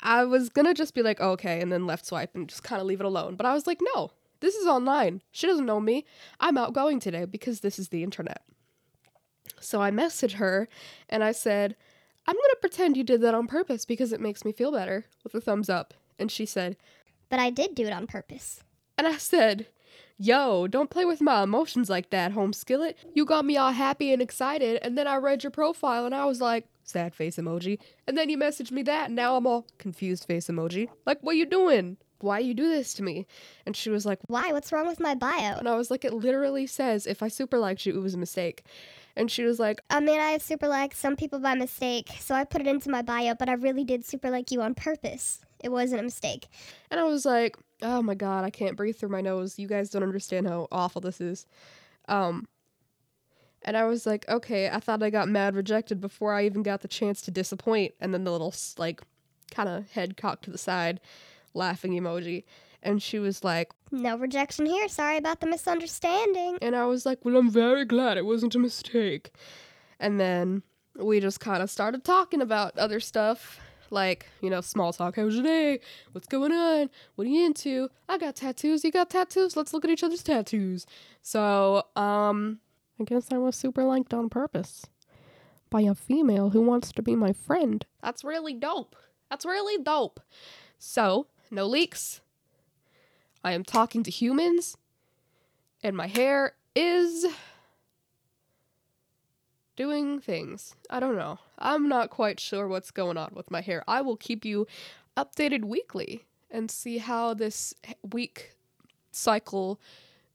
I 0.00 0.24
was 0.24 0.48
gonna 0.48 0.72
just 0.72 0.94
be 0.94 1.02
like, 1.02 1.20
okay, 1.20 1.60
and 1.60 1.70
then 1.70 1.86
left 1.86 2.06
swipe 2.06 2.34
and 2.34 2.48
just 2.48 2.62
kind 2.62 2.80
of 2.80 2.86
leave 2.86 3.00
it 3.00 3.06
alone. 3.06 3.36
But 3.36 3.44
I 3.44 3.52
was 3.52 3.66
like, 3.66 3.82
no, 3.94 4.12
this 4.40 4.54
is 4.54 4.66
online. 4.66 5.20
She 5.32 5.46
doesn't 5.46 5.66
know 5.66 5.80
me. 5.80 6.06
I'm 6.40 6.56
outgoing 6.56 6.98
today 6.98 7.26
because 7.26 7.60
this 7.60 7.78
is 7.78 7.90
the 7.90 8.02
internet. 8.02 8.42
So 9.60 9.82
I 9.82 9.90
messaged 9.90 10.36
her 10.36 10.66
and 11.10 11.22
I 11.22 11.32
said, 11.32 11.76
I'm 12.28 12.34
gonna 12.34 12.60
pretend 12.60 12.96
you 12.98 13.04
did 13.04 13.22
that 13.22 13.34
on 13.34 13.46
purpose 13.46 13.86
because 13.86 14.12
it 14.12 14.20
makes 14.20 14.44
me 14.44 14.52
feel 14.52 14.70
better 14.70 15.06
with 15.24 15.34
a 15.34 15.40
thumbs 15.40 15.70
up. 15.70 15.94
And 16.18 16.30
she 16.30 16.44
said, 16.44 16.76
But 17.30 17.40
I 17.40 17.48
did 17.48 17.74
do 17.74 17.86
it 17.86 17.92
on 17.92 18.06
purpose. 18.06 18.62
and 18.98 19.06
I 19.06 19.16
said, 19.16 19.66
Yo, 20.18 20.66
don't 20.66 20.90
play 20.90 21.06
with 21.06 21.22
my 21.22 21.42
emotions 21.42 21.88
like 21.88 22.10
that, 22.10 22.32
home 22.32 22.52
skillet. 22.52 22.98
You 23.14 23.24
got 23.24 23.46
me 23.46 23.56
all 23.56 23.72
happy 23.72 24.12
and 24.12 24.20
excited, 24.20 24.78
and 24.82 24.98
then 24.98 25.06
I 25.06 25.16
read 25.16 25.42
your 25.42 25.50
profile 25.52 26.04
and 26.04 26.14
I 26.14 26.26
was 26.26 26.40
like, 26.40 26.66
sad 26.82 27.14
face 27.14 27.36
emoji. 27.36 27.78
And 28.06 28.18
then 28.18 28.28
you 28.28 28.36
messaged 28.36 28.72
me 28.72 28.82
that, 28.82 29.06
and 29.06 29.16
now 29.16 29.36
I'm 29.36 29.46
all 29.46 29.66
confused 29.78 30.24
face 30.24 30.48
emoji. 30.48 30.88
Like, 31.06 31.22
what 31.22 31.36
you 31.36 31.46
doing? 31.46 31.96
Why 32.20 32.40
you 32.40 32.52
do 32.52 32.68
this 32.68 32.94
to 32.94 33.02
me? 33.02 33.26
And 33.64 33.76
she 33.76 33.90
was 33.90 34.04
like, 34.04 34.18
Why? 34.26 34.52
What's 34.52 34.70
wrong 34.72 34.86
with 34.86 35.00
my 35.00 35.14
bio? 35.14 35.56
and 35.56 35.68
I 35.68 35.76
was 35.76 35.90
like, 35.90 36.04
it 36.04 36.12
literally 36.12 36.66
says 36.66 37.06
if 37.06 37.22
I 37.22 37.28
super 37.28 37.58
liked 37.58 37.86
you, 37.86 37.96
it 37.96 38.02
was 38.02 38.14
a 38.14 38.18
mistake. 38.18 38.64
And 39.18 39.28
she 39.28 39.42
was 39.42 39.58
like, 39.58 39.80
I 39.90 39.98
mean, 39.98 40.20
I 40.20 40.30
have 40.30 40.42
super 40.42 40.68
liked 40.68 40.96
some 40.96 41.16
people 41.16 41.40
by 41.40 41.54
mistake, 41.54 42.08
so 42.20 42.36
I 42.36 42.44
put 42.44 42.60
it 42.60 42.68
into 42.68 42.88
my 42.88 43.02
bio, 43.02 43.34
but 43.34 43.48
I 43.48 43.54
really 43.54 43.82
did 43.82 44.04
super 44.04 44.30
like 44.30 44.52
you 44.52 44.62
on 44.62 44.76
purpose. 44.76 45.40
It 45.62 45.70
wasn't 45.70 46.00
a 46.00 46.04
mistake. 46.04 46.46
and 46.88 47.00
I 47.00 47.02
was 47.02 47.26
like, 47.26 47.56
oh 47.82 48.00
my 48.00 48.14
god, 48.14 48.44
I 48.44 48.50
can't 48.50 48.76
breathe 48.76 48.96
through 48.96 49.08
my 49.08 49.20
nose. 49.20 49.58
You 49.58 49.66
guys 49.66 49.90
don't 49.90 50.04
understand 50.04 50.46
how 50.46 50.68
awful 50.70 51.00
this 51.00 51.20
is. 51.20 51.46
Um, 52.06 52.46
and 53.62 53.76
I 53.76 53.86
was 53.86 54.06
like, 54.06 54.28
okay, 54.28 54.70
I 54.70 54.78
thought 54.78 55.02
I 55.02 55.10
got 55.10 55.28
mad 55.28 55.56
rejected 55.56 56.00
before 56.00 56.32
I 56.32 56.46
even 56.46 56.62
got 56.62 56.82
the 56.82 56.88
chance 56.88 57.20
to 57.22 57.32
disappoint. 57.32 57.94
And 58.00 58.14
then 58.14 58.22
the 58.22 58.30
little 58.30 58.54
like 58.78 59.02
kind 59.50 59.68
of 59.68 59.90
head 59.90 60.16
cocked 60.16 60.44
to 60.44 60.52
the 60.52 60.58
side, 60.58 61.00
laughing 61.54 61.92
emoji. 61.92 62.44
And 62.82 63.02
she 63.02 63.18
was 63.18 63.42
like, 63.42 63.72
No 63.90 64.16
rejection 64.16 64.66
here. 64.66 64.88
Sorry 64.88 65.16
about 65.16 65.40
the 65.40 65.46
misunderstanding. 65.46 66.58
and 66.62 66.76
I 66.76 66.86
was 66.86 67.04
like, 67.04 67.24
well, 67.24 67.36
I'm 67.36 67.50
very 67.50 67.84
glad 67.84 68.16
it 68.16 68.24
wasn't 68.26 68.54
a 68.54 68.58
mistake. 68.58 69.30
And 69.98 70.20
then 70.20 70.62
we 70.96 71.20
just 71.20 71.40
kind 71.40 71.62
of 71.62 71.70
started 71.70 72.04
talking 72.04 72.40
about 72.40 72.78
other 72.78 73.00
stuff. 73.00 73.58
Like, 73.90 74.26
you 74.42 74.50
know, 74.50 74.60
small 74.60 74.92
talk. 74.92 75.16
How's 75.16 75.34
your 75.34 75.44
day? 75.44 75.80
What's 76.12 76.28
going 76.28 76.52
on? 76.52 76.90
What 77.14 77.26
are 77.26 77.30
you 77.30 77.46
into? 77.46 77.88
I 78.08 78.18
got 78.18 78.36
tattoos. 78.36 78.84
You 78.84 78.90
got 78.92 79.08
tattoos? 79.08 79.56
Let's 79.56 79.72
look 79.72 79.82
at 79.84 79.90
each 79.90 80.02
other's 80.04 80.22
tattoos. 80.22 80.84
So, 81.22 81.84
um, 81.96 82.58
I 83.00 83.04
guess 83.04 83.32
I 83.32 83.38
was 83.38 83.56
super 83.56 83.84
liked 83.84 84.12
on 84.12 84.28
purpose 84.28 84.84
by 85.70 85.80
a 85.82 85.94
female 85.94 86.50
who 86.50 86.60
wants 86.60 86.92
to 86.92 87.02
be 87.02 87.16
my 87.16 87.32
friend. 87.32 87.86
That's 88.02 88.22
really 88.24 88.52
dope. 88.52 88.94
That's 89.30 89.46
really 89.46 89.82
dope. 89.82 90.20
So, 90.78 91.26
no 91.50 91.64
leaks. 91.66 92.20
I 93.44 93.52
am 93.52 93.64
talking 93.64 94.02
to 94.02 94.10
humans, 94.10 94.76
and 95.82 95.96
my 95.96 96.06
hair 96.06 96.54
is 96.74 97.26
doing 99.76 100.20
things. 100.20 100.74
I 100.90 100.98
don't 101.00 101.16
know. 101.16 101.38
I'm 101.58 101.88
not 101.88 102.10
quite 102.10 102.40
sure 102.40 102.66
what's 102.66 102.90
going 102.90 103.16
on 103.16 103.30
with 103.34 103.50
my 103.50 103.60
hair. 103.60 103.84
I 103.86 104.00
will 104.00 104.16
keep 104.16 104.44
you 104.44 104.66
updated 105.16 105.64
weekly 105.64 106.24
and 106.50 106.70
see 106.70 106.98
how 106.98 107.34
this 107.34 107.74
week 108.12 108.54
cycle 109.12 109.80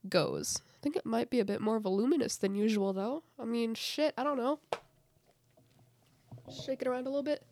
goes. 0.08 0.62
I 0.66 0.82
think 0.82 0.96
it 0.96 1.06
might 1.06 1.30
be 1.30 1.40
a 1.40 1.44
bit 1.44 1.60
more 1.60 1.78
voluminous 1.78 2.36
than 2.36 2.54
usual, 2.54 2.92
though. 2.92 3.22
I 3.38 3.44
mean, 3.44 3.74
shit, 3.74 4.14
I 4.16 4.24
don't 4.24 4.36
know. 4.36 4.60
Shake 6.64 6.82
it 6.82 6.88
around 6.88 7.06
a 7.06 7.10
little 7.10 7.22
bit. 7.22 7.42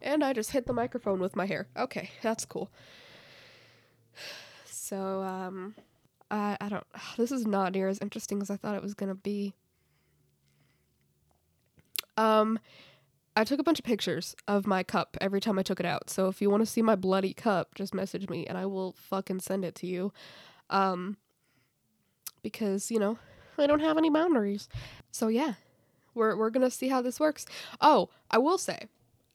And 0.00 0.22
I 0.22 0.32
just 0.32 0.52
hit 0.52 0.66
the 0.66 0.72
microphone 0.72 1.20
with 1.20 1.34
my 1.34 1.46
hair. 1.46 1.66
Okay, 1.76 2.10
that's 2.22 2.44
cool. 2.44 2.70
So, 4.64 5.22
um, 5.22 5.74
I, 6.30 6.56
I 6.60 6.68
don't, 6.68 6.86
this 7.16 7.32
is 7.32 7.46
not 7.46 7.72
near 7.72 7.88
as 7.88 7.98
interesting 7.98 8.40
as 8.42 8.50
I 8.50 8.56
thought 8.56 8.74
it 8.74 8.82
was 8.82 8.94
gonna 8.94 9.14
be. 9.14 9.54
Um, 12.16 12.58
I 13.36 13.44
took 13.44 13.60
a 13.60 13.62
bunch 13.62 13.78
of 13.78 13.84
pictures 13.84 14.34
of 14.48 14.66
my 14.66 14.82
cup 14.82 15.16
every 15.20 15.40
time 15.40 15.60
I 15.60 15.62
took 15.62 15.78
it 15.78 15.86
out. 15.86 16.10
So 16.10 16.26
if 16.26 16.42
you 16.42 16.50
want 16.50 16.62
to 16.62 16.66
see 16.66 16.82
my 16.82 16.96
bloody 16.96 17.32
cup, 17.32 17.76
just 17.76 17.94
message 17.94 18.28
me 18.28 18.44
and 18.44 18.58
I 18.58 18.66
will 18.66 18.96
fucking 18.98 19.38
send 19.38 19.64
it 19.64 19.76
to 19.76 19.86
you. 19.86 20.12
Um, 20.70 21.16
because, 22.42 22.90
you 22.90 22.98
know, 22.98 23.16
I 23.56 23.68
don't 23.68 23.78
have 23.78 23.96
any 23.96 24.10
boundaries. 24.10 24.68
So 25.12 25.28
yeah, 25.28 25.54
we're, 26.14 26.36
we're 26.36 26.50
gonna 26.50 26.70
see 26.70 26.88
how 26.88 27.00
this 27.00 27.20
works. 27.20 27.46
Oh, 27.80 28.10
I 28.28 28.38
will 28.38 28.58
say, 28.58 28.88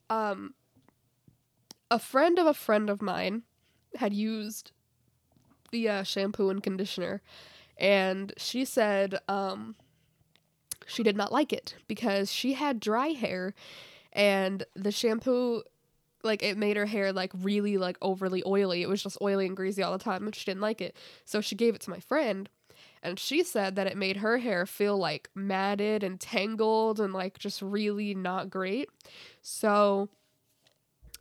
um, 0.09 0.53
a 1.89 1.97
friend 1.97 2.38
of 2.38 2.45
a 2.45 2.53
friend 2.53 2.89
of 2.89 3.01
mine 3.01 3.43
had 3.95 4.13
used 4.13 4.72
the 5.74 5.89
uh, 5.89 6.03
shampoo 6.03 6.49
and 6.49 6.63
conditioner, 6.63 7.21
and 7.78 8.32
she 8.38 8.63
said 8.63 9.19
um, 9.28 9.76
she 10.86 11.03
did 11.03 11.17
not 11.17 11.34
like 11.34 11.51
it 11.51 11.76
because 11.88 12.32
she 12.32 12.53
had 12.53 12.80
dry 12.80 13.07
hair, 13.09 13.53
and 14.13 14.63
the 14.76 14.91
shampoo 14.91 15.63
like 16.24 16.41
it 16.41 16.57
made 16.57 16.78
her 16.78 16.86
hair 16.86 17.11
like 17.11 17.32
really 17.41 17.78
like 17.78 17.97
overly 18.01 18.41
oily. 18.45 18.82
It 18.82 18.88
was 18.88 19.03
just 19.03 19.17
oily 19.21 19.47
and 19.47 19.57
greasy 19.57 19.84
all 19.84 19.91
the 19.91 20.03
time, 20.03 20.26
and 20.26 20.34
she 20.34 20.45
didn't 20.45 20.61
like 20.61 20.80
it. 20.80 20.95
So 21.26 21.41
she 21.41 21.55
gave 21.55 21.76
it 21.76 21.82
to 21.82 21.89
my 21.89 21.99
friend, 21.99 22.47
and 23.01 23.19
she 23.19 23.43
said 23.43 23.76
that 23.76 23.88
it 23.88 23.97
made 23.97 24.17
her 24.17 24.38
hair 24.38 24.65
feel 24.65 24.97
like 24.97 25.30
matted 25.36 26.03
and 26.03 26.19
tangled 26.19 26.99
and 26.99 27.13
like 27.13 27.39
just 27.39 27.61
really 27.61 28.13
not 28.13 28.49
great. 28.49 28.89
So 29.41 30.09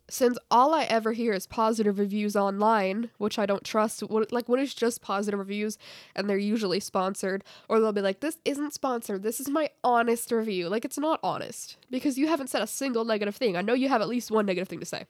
since 0.09 0.37
all 0.51 0.73
I 0.73 0.83
ever 0.83 1.13
hear 1.13 1.33
is 1.33 1.47
positive 1.47 1.97
reviews 1.97 2.35
online, 2.35 3.09
which 3.17 3.39
I 3.39 3.45
don't 3.45 3.63
trust, 3.63 4.01
what, 4.01 4.31
like 4.31 4.49
when 4.49 4.59
it's 4.59 4.73
just 4.73 5.01
positive 5.01 5.39
reviews 5.39 5.77
and 6.15 6.29
they're 6.29 6.37
usually 6.37 6.81
sponsored, 6.81 7.43
or 7.69 7.79
they'll 7.79 7.93
be 7.93 8.01
like, 8.01 8.19
this 8.19 8.37
isn't 8.43 8.73
sponsored, 8.73 9.23
this 9.23 9.39
is 9.39 9.49
my 9.49 9.69
honest 9.83 10.31
review. 10.31 10.67
Like, 10.67 10.83
it's 10.83 10.97
not 10.97 11.19
honest 11.23 11.77
because 11.89 12.17
you 12.17 12.27
haven't 12.27 12.49
said 12.49 12.61
a 12.61 12.67
single 12.67 13.05
negative 13.05 13.35
thing. 13.35 13.55
I 13.55 13.61
know 13.61 13.73
you 13.73 13.89
have 13.89 14.01
at 14.01 14.09
least 14.09 14.29
one 14.29 14.45
negative 14.45 14.67
thing 14.67 14.81
to 14.81 14.85
say. 14.85 15.05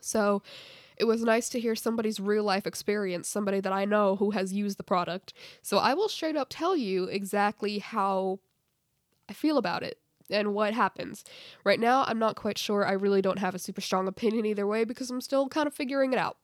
So 0.00 0.42
it 0.96 1.04
was 1.04 1.22
nice 1.22 1.48
to 1.50 1.60
hear 1.60 1.76
somebody's 1.76 2.20
real 2.20 2.44
life 2.44 2.66
experience, 2.66 3.28
somebody 3.28 3.60
that 3.60 3.72
I 3.72 3.84
know 3.84 4.16
who 4.16 4.32
has 4.32 4.52
used 4.52 4.76
the 4.76 4.84
product. 4.84 5.32
So 5.62 5.78
I 5.78 5.94
will 5.94 6.08
straight 6.08 6.36
up 6.36 6.48
tell 6.50 6.76
you 6.76 7.04
exactly 7.04 7.78
how 7.78 8.40
I 9.28 9.32
feel 9.32 9.56
about 9.56 9.82
it 9.82 9.98
and 10.30 10.54
what 10.54 10.74
happens. 10.74 11.24
Right 11.64 11.80
now, 11.80 12.04
I'm 12.06 12.18
not 12.18 12.36
quite 12.36 12.58
sure. 12.58 12.86
I 12.86 12.92
really 12.92 13.22
don't 13.22 13.38
have 13.38 13.54
a 13.54 13.58
super 13.58 13.80
strong 13.80 14.08
opinion 14.08 14.46
either 14.46 14.66
way 14.66 14.84
because 14.84 15.10
I'm 15.10 15.20
still 15.20 15.48
kind 15.48 15.66
of 15.66 15.74
figuring 15.74 16.12
it 16.12 16.18
out. 16.18 16.38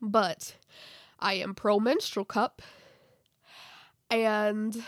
But 0.00 0.56
I 1.18 1.34
am 1.34 1.54
pro 1.54 1.78
menstrual 1.78 2.24
cup 2.24 2.62
and 4.10 4.82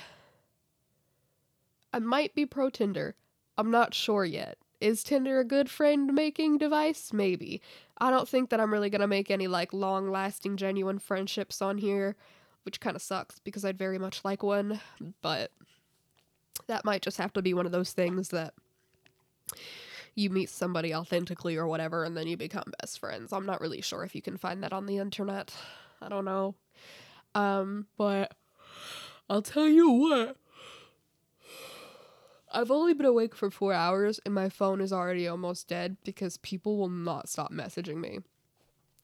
I 1.93 1.99
might 1.99 2.35
be 2.35 2.47
pro 2.47 2.71
Tinder. 2.71 3.15
I'm 3.59 3.71
not 3.71 3.95
sure 3.95 4.25
yet. 4.25 4.57
Is 4.81 5.05
Tinder 5.05 5.39
a 5.39 5.45
good 5.45 5.71
friend 5.71 6.13
making 6.13 6.59
device? 6.59 7.13
Maybe. 7.13 7.63
I 7.99 8.11
don't 8.11 8.29
think 8.29 8.51
that 8.51 8.61
I'm 8.61 8.73
really 8.73 8.91
gonna 8.91 9.07
make 9.07 9.31
any 9.31 9.47
like 9.47 9.73
long 9.73 10.11
lasting, 10.11 10.57
genuine 10.57 10.99
friendships 10.99 11.63
on 11.63 11.79
here, 11.79 12.17
which 12.65 12.81
kind 12.81 12.97
of 12.97 13.03
sucks 13.03 13.39
because 13.39 13.65
I'd 13.65 13.79
very 13.79 13.99
much 13.99 14.25
like 14.25 14.43
one, 14.43 14.81
but 15.21 15.53
that 16.73 16.87
might 16.87 17.03
just 17.03 17.19
have 17.19 17.33
to 17.35 17.43
be 17.43 17.53
one 17.53 17.67
of 17.67 17.73
those 17.73 17.93
things 17.93 18.31
that 18.31 18.55
you 20.15 20.31
meet 20.31 20.49
somebody 20.49 20.95
authentically 20.95 21.57
or 21.57 21.67
whatever 21.67 22.03
and 22.05 22.17
then 22.17 22.27
you 22.27 22.37
become 22.37 22.73
best 22.81 22.99
friends. 22.99 23.33
I'm 23.33 23.45
not 23.45 23.61
really 23.61 23.83
sure 23.83 24.05
if 24.05 24.15
you 24.15 24.23
can 24.23 24.39
find 24.39 24.63
that 24.63 24.73
on 24.73 24.87
the 24.87 24.97
internet. 24.97 25.55
I 26.01 26.09
don't 26.09 26.25
know. 26.25 26.55
Um, 27.35 27.87
but 27.99 28.35
I'll 29.29 29.43
tell 29.43 29.69
you 29.69 29.91
what. 29.91 30.37
I've 32.55 32.71
only 32.71 32.95
been 32.95 33.07
awake 33.07 33.35
for 33.35 33.51
four 33.51 33.73
hours 33.73 34.19
and 34.25 34.35
my 34.35 34.49
phone 34.49 34.81
is 34.81 34.93
already 34.93 35.29
almost 35.29 35.69
dead 35.69 35.99
because 36.05 36.39
people 36.39 36.79
will 36.79 36.89
not 36.89 37.29
stop 37.29 37.53
messaging 37.53 37.97
me. 37.97 38.21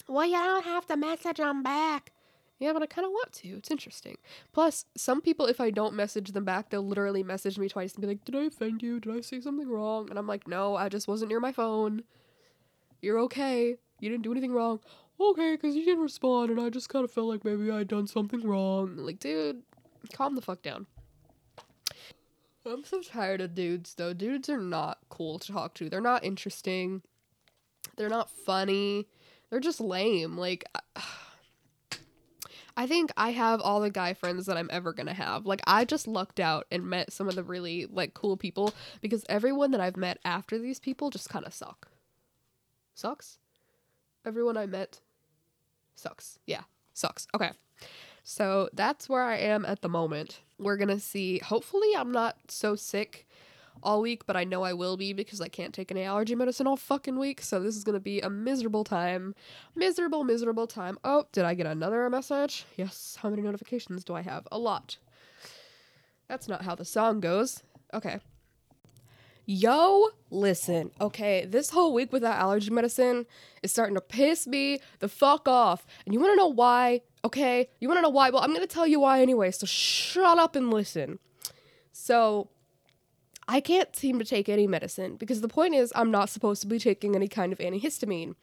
Well, 0.07 0.27
you 0.27 0.33
don't 0.37 0.65
have 0.65 0.87
to 0.87 0.97
message 0.97 1.37
them 1.37 1.63
back. 1.63 2.13
Yeah, 2.59 2.73
but 2.73 2.83
I 2.83 2.87
kind 2.87 3.07
of 3.07 3.13
want 3.13 3.33
to. 3.35 3.49
It's 3.51 3.71
interesting. 3.71 4.19
Plus, 4.53 4.85
some 4.97 5.21
people, 5.21 5.47
if 5.47 5.61
I 5.61 5.71
don't 5.71 5.95
message 5.95 6.33
them 6.33 6.45
back, 6.45 6.71
they'll 6.71 6.87
literally 6.87 7.23
message 7.23 7.59
me 7.59 7.69
twice 7.69 7.95
and 7.95 8.01
be 8.03 8.09
like, 8.09 8.25
Did 8.25 8.35
I 8.35 8.45
offend 8.45 8.83
you? 8.83 8.99
Did 8.99 9.15
I 9.17 9.21
say 9.21 9.41
something 9.41 9.69
wrong? 9.69 10.11
And 10.11 10.19
I'm 10.19 10.27
like, 10.27 10.49
No, 10.49 10.75
I 10.75 10.89
just 10.89 11.07
wasn't 11.07 11.31
near 11.31 11.41
my 11.41 11.53
phone. 11.53 12.03
You're 13.01 13.21
okay. 13.21 13.77
You 14.01 14.09
didn't 14.09 14.25
do 14.25 14.33
anything 14.33 14.53
wrong. 14.53 14.81
Okay, 15.21 15.57
because 15.57 15.75
you 15.75 15.85
didn't 15.85 16.03
respond, 16.03 16.51
and 16.51 16.61
I 16.61 16.71
just 16.71 16.89
kind 16.89 17.05
of 17.05 17.11
felt 17.11 17.29
like 17.29 17.45
maybe 17.45 17.71
I'd 17.71 17.89
done 17.89 18.07
something 18.07 18.43
wrong. 18.43 18.97
Like, 18.97 19.19
dude, 19.19 19.63
calm 20.13 20.35
the 20.37 20.43
fuck 20.43 20.63
down. 20.63 20.87
I'm 22.65 22.85
so 22.85 23.01
tired 23.01 23.41
of 23.41 23.55
dudes, 23.55 23.95
though. 23.95 24.13
Dudes 24.13 24.49
are 24.49 24.61
not 24.61 24.99
cool 25.09 25.39
to 25.39 25.53
talk 25.53 25.75
to. 25.75 25.89
They're 25.89 26.01
not 26.01 26.25
interesting. 26.25 27.03
They're 27.97 28.09
not 28.09 28.31
funny. 28.31 29.09
They're 29.51 29.59
just 29.59 29.81
lame. 29.81 30.37
Like, 30.37 30.65
think 32.87 33.11
I 33.17 33.31
have 33.31 33.61
all 33.61 33.81
the 33.81 33.91
guy 33.91 34.15
friends 34.15 34.47
that 34.47 34.57
I'm 34.57 34.71
ever 34.73 34.93
gonna 34.93 35.15
have. 35.15 35.47
Like, 35.47 35.61
I 35.67 35.85
just 35.85 36.07
lucked 36.07 36.41
out 36.41 36.67
and 36.71 36.85
met 36.89 37.13
some 37.13 37.29
of 37.29 37.35
the 37.35 37.43
really, 37.43 37.87
like, 37.87 38.15
cool 38.15 38.37
people 38.37 38.73
because 39.01 39.25
everyone 39.29 39.71
that 39.73 39.81
I've 39.81 39.97
met 39.97 40.19
after 40.25 40.59
these 40.59 40.79
people 40.79 41.11
just 41.11 41.29
kind 41.29 41.47
of 41.47 41.53
suck. 41.55 41.89
Sucks? 42.95 43.39
Everyone 44.25 44.57
I 44.57 44.67
met 44.67 45.01
sucks. 45.95 46.39
Yeah, 46.47 46.63
sucks. 46.95 47.27
Okay. 47.35 47.53
So 48.25 48.69
that's 48.73 49.09
where 49.09 49.23
I 49.23 49.37
am 49.37 49.65
at 49.65 49.83
the 49.83 49.89
moment. 49.89 50.41
We're 50.59 50.77
gonna 50.77 51.01
see. 51.01 51.39
Hopefully, 51.39 51.89
I'm 51.97 52.13
not 52.13 52.37
so 52.49 52.75
sick 52.75 53.28
all 53.83 54.01
week, 54.01 54.27
but 54.27 54.37
I 54.37 54.45
know 54.45 54.63
I 54.63 54.73
will 54.73 54.97
be 54.97 55.13
because 55.13 55.41
I 55.41 55.49
can't 55.49 55.75
take 55.75 55.91
any 55.91 56.03
allergy 56.03 56.35
medicine 56.35 56.67
all 56.67 56.77
fucking 56.77 57.19
week. 57.19 57.41
So 57.41 57.61
this 57.61 57.77
is 57.77 57.85
gonna 57.85 58.01
be 58.01 58.21
a 58.21 58.31
miserable 58.31 58.85
time. 58.85 59.35
Miserable, 59.75 60.25
miserable 60.25 60.67
time. 60.67 60.99
Oh, 61.05 61.27
did 61.33 61.45
I 61.45 61.55
get 61.55 61.67
another 61.67 62.09
message? 62.11 62.65
Yes. 62.77 63.19
How 63.21 63.31
many 63.31 63.43
notifications 63.43 64.05
do 64.05 64.15
I 64.15 64.23
have? 64.23 64.47
A 64.53 64.59
lot. 64.59 64.99
That's 66.29 66.49
not 66.49 66.63
how 66.63 66.75
the 66.75 66.85
song 66.85 67.21
goes. 67.21 67.63
Okay. 67.95 68.21
Yo, 69.51 70.11
listen, 70.31 70.91
okay, 71.01 71.47
this 71.47 71.71
whole 71.71 71.95
week 71.95 72.13
without 72.13 72.37
allergy 72.37 72.69
medicine 72.69 73.25
is 73.63 73.73
starting 73.73 73.95
to 73.95 74.01
piss 74.03 74.47
me 74.47 74.79
the 74.99 75.09
fuck 75.09 75.49
off. 75.49 75.87
And 76.05 76.13
you 76.13 76.21
wanna 76.21 76.37
know 76.37 76.49
why? 76.49 77.01
Okay, 77.25 77.71
you 77.81 77.89
wanna 77.89 78.03
know 78.03 78.11
why? 78.11 78.29
Well, 78.29 78.43
I'm 78.43 78.53
gonna 78.53 78.67
tell 78.67 78.87
you 78.87 79.01
why 79.01 79.23
anyway, 79.23 79.51
so 79.51 79.65
shut 79.65 80.39
up 80.39 80.55
and 80.55 80.71
listen. 80.71 81.19
So, 81.93 82.51
I 83.51 83.61
can't 83.61 83.97
seem 83.97 84.19
to 84.19 84.25
take 84.27 84.49
any 84.49 84.67
medicine 84.67 85.17
because 85.17 85.41
the 85.41 85.49
point 85.49 85.75
is, 85.75 85.91
I'm 85.97 86.11
not 86.11 86.29
supposed 86.29 86.61
to 86.61 86.69
be 86.69 86.79
taking 86.79 87.17
any 87.17 87.29
kind 87.29 87.51
of 87.51 87.59
antihistamine. 87.59 88.35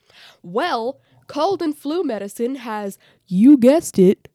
Well, 0.41 0.99
cold 1.28 1.62
and 1.62 1.78
flu 1.78 2.03
medicine 2.03 2.56
has, 2.56 2.97
you 3.28 3.56
guessed 3.56 3.99
it, 3.99 4.28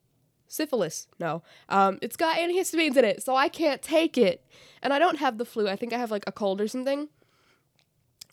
syphilis. 0.47 1.09
No. 1.18 1.43
Um, 1.68 1.99
it's 2.01 2.16
got 2.16 2.39
antihistamines 2.39 2.97
in 2.97 3.05
it, 3.05 3.23
so 3.23 3.35
I 3.35 3.49
can't 3.49 3.83
take 3.83 4.16
it. 4.16 4.47
And 4.81 4.93
I 4.93 5.01
don't 5.01 5.18
have 5.18 5.39
the 5.39 5.45
flu. 5.45 5.68
I 5.68 5.75
think 5.75 5.93
I 5.93 5.99
have 5.99 6.12
like 6.12 6.25
a 6.29 6.33
cold 6.33 6.61
or 6.61 6.68
something. 6.68 7.09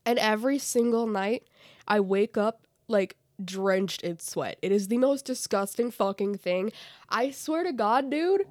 And 0.05 0.19
every 0.19 0.59
single 0.59 1.07
night, 1.07 1.43
I 1.87 1.99
wake 1.99 2.37
up 2.37 2.67
like 2.87 3.17
drenched 3.43 4.03
in 4.03 4.19
sweat. 4.19 4.57
It 4.61 4.71
is 4.71 4.87
the 4.87 4.97
most 4.97 5.25
disgusting 5.25 5.91
fucking 5.91 6.37
thing. 6.37 6.71
I 7.09 7.31
swear 7.31 7.63
to 7.63 7.73
God, 7.73 8.11
dude. 8.11 8.45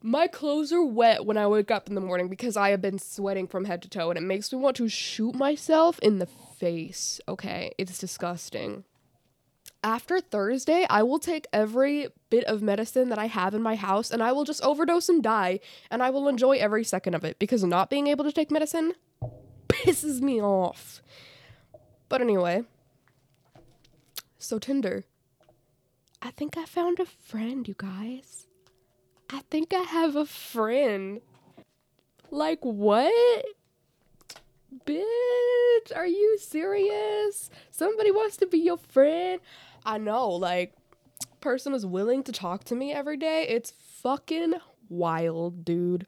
My 0.00 0.26
clothes 0.28 0.72
are 0.72 0.84
wet 0.84 1.26
when 1.26 1.36
I 1.36 1.46
wake 1.48 1.70
up 1.70 1.88
in 1.88 1.94
the 1.94 2.00
morning 2.00 2.28
because 2.28 2.56
I 2.56 2.70
have 2.70 2.80
been 2.80 2.98
sweating 2.98 3.48
from 3.48 3.64
head 3.64 3.82
to 3.82 3.88
toe 3.88 4.10
and 4.10 4.18
it 4.18 4.22
makes 4.22 4.52
me 4.52 4.58
want 4.58 4.76
to 4.76 4.88
shoot 4.88 5.34
myself 5.34 5.98
in 5.98 6.18
the 6.18 6.26
face. 6.26 7.20
Okay, 7.28 7.72
it's 7.78 7.98
disgusting 7.98 8.84
after 9.84 10.20
Thursday, 10.20 10.86
I 10.90 11.02
will 11.02 11.18
take 11.18 11.46
every 11.52 12.08
bit 12.30 12.44
of 12.44 12.62
medicine 12.62 13.08
that 13.10 13.18
I 13.18 13.26
have 13.26 13.54
in 13.54 13.62
my 13.62 13.76
house 13.76 14.10
and 14.10 14.22
I 14.22 14.32
will 14.32 14.44
just 14.44 14.62
overdose 14.62 15.08
and 15.08 15.22
die. 15.22 15.60
And 15.90 16.02
I 16.02 16.10
will 16.10 16.28
enjoy 16.28 16.56
every 16.56 16.84
second 16.84 17.14
of 17.14 17.24
it 17.24 17.38
because 17.38 17.62
not 17.64 17.90
being 17.90 18.06
able 18.08 18.24
to 18.24 18.32
take 18.32 18.50
medicine 18.50 18.94
pisses 19.68 20.20
me 20.20 20.42
off. 20.42 21.02
But 22.08 22.20
anyway, 22.20 22.64
so 24.38 24.58
Tinder. 24.58 25.04
I 26.20 26.32
think 26.32 26.56
I 26.56 26.64
found 26.64 26.98
a 26.98 27.06
friend, 27.06 27.68
you 27.68 27.76
guys. 27.78 28.47
I 29.30 29.42
think 29.50 29.74
I 29.74 29.82
have 29.82 30.16
a 30.16 30.24
friend. 30.24 31.20
Like, 32.30 32.60
what? 32.62 33.44
Bitch, 34.86 35.94
are 35.94 36.06
you 36.06 36.38
serious? 36.38 37.50
Somebody 37.70 38.10
wants 38.10 38.36
to 38.38 38.46
be 38.46 38.58
your 38.58 38.78
friend? 38.78 39.40
I 39.84 39.98
know, 39.98 40.28
like, 40.28 40.74
person 41.40 41.74
is 41.74 41.86
willing 41.86 42.22
to 42.24 42.32
talk 42.32 42.64
to 42.64 42.74
me 42.74 42.92
every 42.92 43.16
day. 43.16 43.46
It's 43.48 43.70
fucking 43.70 44.54
wild, 44.88 45.64
dude. 45.64 46.06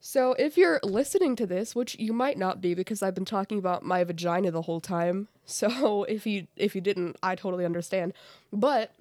So 0.00 0.32
if 0.34 0.56
you're 0.56 0.80
listening 0.82 1.36
to 1.36 1.46
this, 1.46 1.74
which 1.74 1.98
you 1.98 2.14
might 2.14 2.38
not 2.38 2.60
be 2.60 2.72
because 2.74 3.02
I've 3.02 3.14
been 3.14 3.26
talking 3.26 3.58
about 3.58 3.84
my 3.84 4.02
vagina 4.02 4.50
the 4.50 4.62
whole 4.62 4.80
time. 4.80 5.28
So 5.50 6.04
if 6.04 6.28
you 6.28 6.46
if 6.54 6.76
you 6.76 6.80
didn't, 6.80 7.16
I 7.24 7.34
totally 7.34 7.64
understand. 7.64 8.12
But 8.52 8.94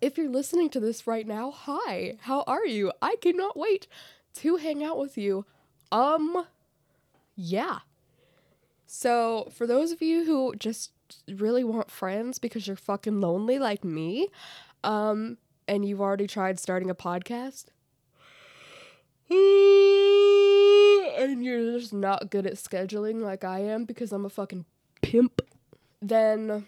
if 0.00 0.16
you're 0.16 0.28
listening 0.28 0.70
to 0.70 0.80
this 0.80 1.06
right 1.06 1.26
now, 1.26 1.50
hi. 1.50 2.16
How 2.22 2.42
are 2.46 2.66
you? 2.66 2.92
I 3.02 3.16
cannot 3.20 3.56
wait 3.56 3.86
to 4.34 4.56
hang 4.56 4.82
out 4.82 4.98
with 4.98 5.18
you. 5.18 5.44
Um 5.92 6.46
yeah. 7.36 7.80
So, 8.92 9.48
for 9.52 9.68
those 9.68 9.92
of 9.92 10.02
you 10.02 10.24
who 10.24 10.52
just 10.58 10.90
really 11.28 11.62
want 11.62 11.92
friends 11.92 12.40
because 12.40 12.66
you're 12.66 12.74
fucking 12.76 13.20
lonely 13.20 13.56
like 13.58 13.84
me, 13.84 14.28
um, 14.82 15.38
and 15.68 15.84
you've 15.84 16.00
already 16.00 16.26
tried 16.26 16.58
starting 16.58 16.90
a 16.90 16.94
podcast, 16.94 17.66
and 19.30 19.38
you're 21.44 21.78
just 21.78 21.92
not 21.92 22.30
good 22.30 22.46
at 22.46 22.54
scheduling 22.54 23.22
like 23.22 23.44
I 23.44 23.60
am 23.60 23.84
because 23.84 24.12
I'm 24.12 24.26
a 24.26 24.28
fucking 24.28 24.64
pimp, 25.02 25.40
then 26.02 26.66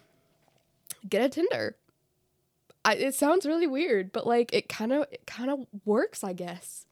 get 1.09 1.25
a 1.25 1.29
Tinder. 1.29 1.75
I, 2.85 2.95
it 2.95 3.15
sounds 3.15 3.45
really 3.45 3.67
weird, 3.67 4.11
but 4.11 4.27
like 4.27 4.53
it 4.53 4.67
kind 4.67 4.91
of 4.91 5.07
it 5.11 5.25
kind 5.25 5.49
of 5.49 5.65
works, 5.85 6.23
I 6.23 6.33
guess. 6.33 6.85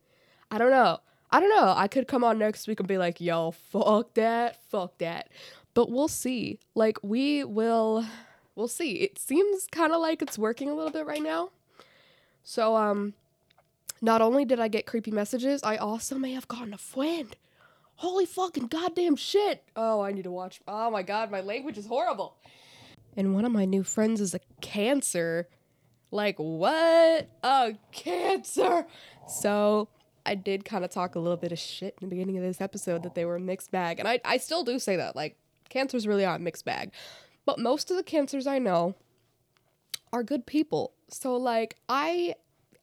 I 0.49 0.57
don't 0.57 0.71
know. 0.71 0.99
I 1.31 1.39
don't 1.39 1.49
know. 1.49 1.73
I 1.75 1.87
could 1.87 2.07
come 2.07 2.23
on 2.23 2.37
next 2.37 2.67
week 2.67 2.79
and 2.79 2.87
be 2.87 2.97
like, 2.97 3.21
"Yo, 3.21 3.51
fuck 3.51 4.13
that, 4.15 4.61
fuck 4.69 4.97
that." 4.99 5.29
But 5.73 5.89
we'll 5.89 6.07
see. 6.07 6.59
Like 6.75 6.97
we 7.03 7.43
will 7.43 8.05
we'll 8.55 8.67
see. 8.67 8.95
It 8.95 9.17
seems 9.17 9.67
kind 9.71 9.93
of 9.93 10.01
like 10.01 10.21
it's 10.21 10.37
working 10.37 10.69
a 10.69 10.73
little 10.73 10.91
bit 10.91 11.05
right 11.05 11.21
now. 11.21 11.51
So 12.43 12.75
um 12.75 13.13
not 14.01 14.21
only 14.21 14.45
did 14.45 14.59
I 14.59 14.67
get 14.67 14.85
creepy 14.85 15.11
messages, 15.11 15.61
I 15.63 15.77
also 15.77 16.15
may 16.17 16.33
have 16.33 16.47
gotten 16.47 16.73
a 16.73 16.77
friend. 16.77 17.35
Holy 17.97 18.25
fucking 18.25 18.67
goddamn 18.67 19.15
shit. 19.15 19.63
Oh, 19.75 20.01
I 20.01 20.11
need 20.11 20.23
to 20.23 20.31
watch. 20.31 20.59
Oh 20.67 20.89
my 20.89 21.03
god, 21.03 21.29
my 21.29 21.41
language 21.41 21.77
is 21.77 21.85
horrible. 21.85 22.35
And 23.15 23.35
one 23.35 23.45
of 23.45 23.51
my 23.51 23.65
new 23.65 23.83
friends 23.83 24.19
is 24.19 24.33
a 24.33 24.39
cancer. 24.59 25.47
Like, 26.12 26.36
what? 26.38 27.30
A 27.43 27.74
cancer. 27.91 28.86
So, 29.28 29.88
I 30.26 30.36
did 30.36 30.66
kind 30.66 30.84
of 30.86 30.91
talk 30.91 31.16
a 31.16 31.20
little 31.20 31.38
bit 31.38 31.51
of 31.51 31.59
shit 31.59 31.95
in 32.01 32.07
the 32.07 32.16
beginning 32.16 32.38
of 32.38 32.43
this 32.43 32.62
episode 32.62 33.03
that 33.03 33.16
they 33.16 33.26
were 33.26 33.38
a 33.38 33.39
mixed 33.39 33.72
bag. 33.72 33.99
And 33.99 34.07
I, 34.07 34.20
I 34.24 34.38
still 34.38 34.64
do 34.64 34.78
say 34.78 34.97
that. 34.97 35.16
Like, 35.16 35.38
cancers 35.70 36.05
really 36.05 36.26
are 36.26 36.36
a 36.36 36.39
mixed 36.39 36.66
bag. 36.66 36.91
But 37.45 37.59
most 37.59 37.89
of 37.89 37.97
the 37.97 38.03
cancers 38.03 38.45
I 38.45 38.59
know 38.59 38.95
are 40.14 40.24
good 40.24 40.45
people. 40.45 40.93
So, 41.09 41.36
like, 41.36 41.78
I 41.89 42.36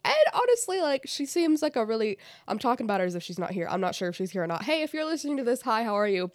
and 0.04 0.14
honestly, 0.32 0.80
like, 0.80 1.02
she 1.06 1.26
seems 1.26 1.62
like 1.62 1.76
a 1.76 1.84
really. 1.84 2.18
I'm 2.46 2.58
talking 2.58 2.84
about 2.84 3.00
her 3.00 3.06
as 3.06 3.14
if 3.14 3.22
she's 3.22 3.38
not 3.38 3.50
here. 3.50 3.66
I'm 3.70 3.80
not 3.80 3.94
sure 3.94 4.08
if 4.08 4.16
she's 4.16 4.30
here 4.30 4.42
or 4.42 4.46
not. 4.46 4.62
Hey, 4.62 4.82
if 4.82 4.92
you're 4.92 5.04
listening 5.04 5.36
to 5.38 5.44
this, 5.44 5.62
hi, 5.62 5.84
how 5.84 5.94
are 5.94 6.08
you? 6.08 6.30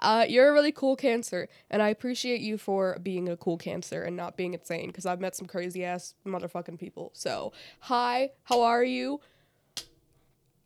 Uh, 0.00 0.24
you're 0.28 0.48
a 0.48 0.52
really 0.52 0.72
cool 0.72 0.96
cancer, 0.96 1.48
and 1.70 1.80
I 1.80 1.88
appreciate 1.88 2.40
you 2.40 2.58
for 2.58 2.98
being 3.02 3.28
a 3.28 3.36
cool 3.36 3.56
cancer 3.56 4.02
and 4.02 4.16
not 4.16 4.36
being 4.36 4.54
insane 4.54 4.88
because 4.88 5.06
I've 5.06 5.20
met 5.20 5.36
some 5.36 5.46
crazy 5.46 5.84
ass 5.84 6.14
motherfucking 6.26 6.78
people. 6.78 7.10
So, 7.14 7.52
hi, 7.80 8.30
how 8.44 8.62
are 8.62 8.82
you? 8.82 9.20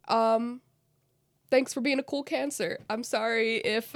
Um, 0.08 0.62
thanks 1.50 1.74
for 1.74 1.80
being 1.80 1.98
a 1.98 2.02
cool 2.02 2.22
cancer. 2.22 2.78
I'm 2.88 3.02
sorry 3.02 3.56
if 3.56 3.94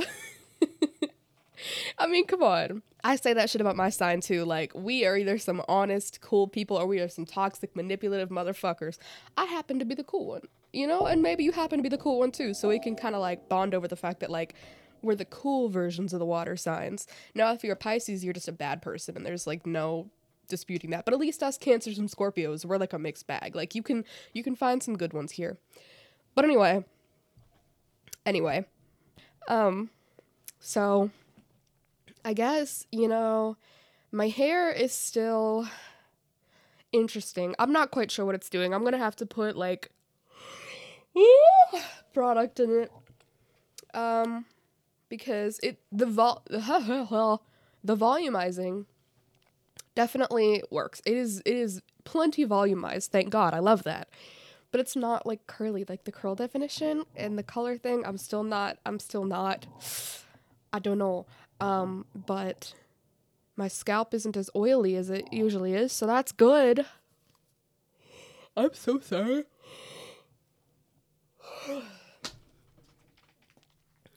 I 1.99 2.07
mean, 2.07 2.27
come 2.27 2.43
on. 2.43 2.83
I 3.03 3.17
say 3.17 3.33
that 3.33 3.51
shit 3.51 3.61
about 3.61 3.77
my 3.77 3.91
sign 3.91 4.21
too. 4.21 4.45
Like, 4.45 4.73
we 4.75 5.05
are 5.07 5.17
either 5.17 5.39
some 5.39 5.63
honest, 5.69 6.21
cool 6.21 6.47
people 6.49 6.77
or 6.77 6.87
we 6.87 7.01
are 7.01 7.09
some 7.09 7.25
toxic, 7.25 7.75
manipulative 7.75 8.29
motherfuckers. 8.29 8.99
I 9.37 9.45
happen 9.45 9.79
to 9.79 9.85
be 9.85 9.95
the 9.95 10.05
cool 10.05 10.27
one, 10.27 10.43
you 10.73 10.87
know? 10.87 11.07
And 11.07 11.23
maybe 11.23 11.45
you 11.45 11.53
happen 11.53 11.79
to 11.79 11.83
be 11.83 11.89
the 11.89 11.99
cool 11.99 12.19
one 12.19 12.31
too. 12.31 12.55
So 12.55 12.69
we 12.69 12.79
can 12.79 12.97
kind 12.97 13.15
of 13.15 13.21
like 13.21 13.49
bond 13.49 13.75
over 13.75 13.89
the 13.89 13.97
fact 13.97 14.21
that, 14.21 14.31
like, 14.31 14.55
we're 15.03 15.15
the 15.15 15.25
cool 15.25 15.69
versions 15.71 16.13
of 16.13 16.19
the 16.19 16.27
water 16.27 16.57
signs. 16.57 17.07
Now, 17.35 17.53
if 17.53 17.65
you're 17.65 17.73
a 17.73 17.77
Pisces, 17.77 18.23
you're 18.23 18.35
just 18.35 18.49
a 18.49 18.53
bad 18.53 18.83
person 18.83 19.17
and 19.17 19.25
there's 19.25 19.47
like 19.47 19.67
no 19.67 20.11
disputing 20.49 20.91
that. 20.91 21.05
But 21.07 21.15
at 21.15 21.21
least 21.21 21.43
us 21.43 21.57
Cancers 21.57 21.99
and 21.99 22.11
Scorpios, 22.11 22.67
we're 22.67 22.77
like 22.77 22.93
a 22.93 22.99
mixed 22.99 23.27
bag. 23.27 23.57
Like, 23.57 23.75
you 23.75 23.83
can 23.83 24.05
you 24.35 24.43
can 24.43 24.55
find 24.55 24.83
some 24.83 24.97
good 24.97 25.13
ones 25.13 25.33
here. 25.33 25.57
But 26.35 26.45
anyway, 26.45 26.85
anyway, 28.27 28.67
um, 29.49 29.91
so 30.59 31.11
I 32.25 32.33
guess, 32.33 32.87
you 32.93 33.09
know, 33.09 33.57
my 34.13 34.29
hair 34.29 34.71
is 34.71 34.93
still 34.93 35.69
interesting. 36.93 37.55
I'm 37.59 37.73
not 37.73 37.91
quite 37.91 38.11
sure 38.11 38.25
what 38.25 38.35
it's 38.35 38.51
doing. 38.51 38.75
I'm 38.75 38.81
going 38.81 38.93
to 38.93 38.99
have 38.99 39.17
to 39.17 39.27
put 39.27 39.57
like 39.57 39.91
product 42.13 42.61
in 42.61 42.71
it. 42.83 42.93
Um 43.93 44.45
because 45.09 45.59
it 45.63 45.81
the 45.93 46.07
vol 46.07 46.43
the 46.49 47.97
volumizing 47.97 48.87
definitely 49.95 50.63
works. 50.71 51.03
It 51.05 51.17
is 51.17 51.43
it 51.45 51.57
is 51.57 51.83
plenty 52.05 52.47
volumized. 52.47 53.09
Thank 53.11 53.31
God. 53.31 53.53
I 53.53 53.59
love 53.59 53.83
that. 53.83 54.09
But 54.71 54.81
it's 54.81 54.95
not 54.95 55.27
like 55.27 55.47
curly 55.47 55.85
like 55.89 56.05
the 56.05 56.13
curl 56.13 56.37
definition 56.37 57.05
and 57.17 57.37
the 57.37 57.43
color 57.43 57.77
thing. 57.77 58.07
I'm 58.07 58.17
still 58.17 58.45
not 58.45 58.79
I'm 58.87 58.99
still 58.99 59.25
not 59.25 59.67
I 60.73 60.79
don't 60.79 60.99
know. 60.99 61.27
Um, 61.61 62.07
but 62.15 62.75
my 63.57 63.69
scalp 63.69 64.15
isn't 64.15 64.37
as 64.37 64.51
oily 64.57 64.97
as 64.97 65.11
it 65.11 65.33
usually 65.33 65.75
is, 65.75 65.93
so 65.93 66.07
that's 66.07 66.33
good. 66.33 66.87
I'm 68.57 68.75
so 68.75 68.99
sorry. 69.01 69.45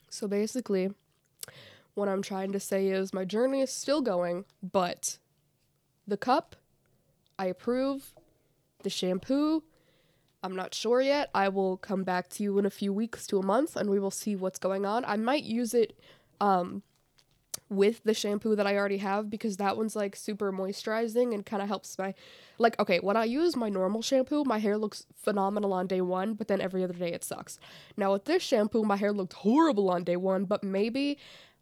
so 0.10 0.28
basically, 0.28 0.92
what 1.94 2.08
I'm 2.08 2.22
trying 2.22 2.52
to 2.54 2.60
say 2.60 2.88
is 2.88 3.14
my 3.14 3.26
journey 3.26 3.62
is 3.62 3.72
still 3.72 4.02
going, 4.02 4.46
but 4.62 5.18
the 6.08 6.18
cup, 6.18 6.56
I 7.38 7.48
approve. 7.48 8.14
The 8.84 8.90
shampoo, 8.90 9.64
I'm 10.44 10.56
not 10.58 10.74
sure 10.74 11.02
yet. 11.02 11.30
I 11.34 11.48
will 11.48 11.78
come 11.78 12.04
back 12.04 12.28
to 12.32 12.44
you 12.44 12.60
in 12.60 12.66
a 12.66 12.70
few 12.70 12.92
weeks 12.92 13.26
to 13.28 13.40
a 13.40 13.46
month 13.46 13.78
and 13.78 13.90
we 13.90 13.98
will 13.98 14.12
see 14.12 14.36
what's 14.36 14.60
going 14.60 14.86
on. 14.86 15.06
I 15.06 15.16
might 15.16 15.44
use 15.44 15.74
it 15.74 15.98
um 16.42 16.84
with 17.70 18.04
the 18.04 18.14
shampoo 18.14 18.56
that 18.56 18.68
I 18.68 18.76
already 18.76 18.98
have 18.98 19.30
because 19.30 19.58
that 19.58 19.78
one's 19.78 19.96
like 19.96 20.16
super 20.16 20.52
moisturizing 20.52 21.34
and 21.34 21.46
kind 21.46 21.62
of 21.62 21.68
helps 21.68 21.98
my 21.98 22.14
like 22.60 22.80
okay, 22.80 23.00
when 23.00 23.18
I 23.18 23.26
use 23.26 23.56
my 23.56 23.70
normal 23.70 24.02
shampoo, 24.02 24.44
my 24.44 24.60
hair 24.60 24.78
looks 24.78 25.06
phenomenal 25.16 25.74
on 25.74 25.88
day 25.88 26.02
1, 26.02 26.36
but 26.36 26.48
then 26.48 26.62
every 26.62 26.84
other 26.84 26.94
day 26.94 27.14
it 27.14 27.24
sucks. 27.24 27.60
Now 27.98 28.14
with 28.14 28.26
this 28.26 28.44
shampoo, 28.44 28.84
my 28.84 28.96
hair 28.96 29.12
looked 29.12 29.34
horrible 29.34 29.90
on 29.90 30.04
day 30.04 30.18
1, 30.18 30.46
but 30.46 30.64
maybe 30.64 31.18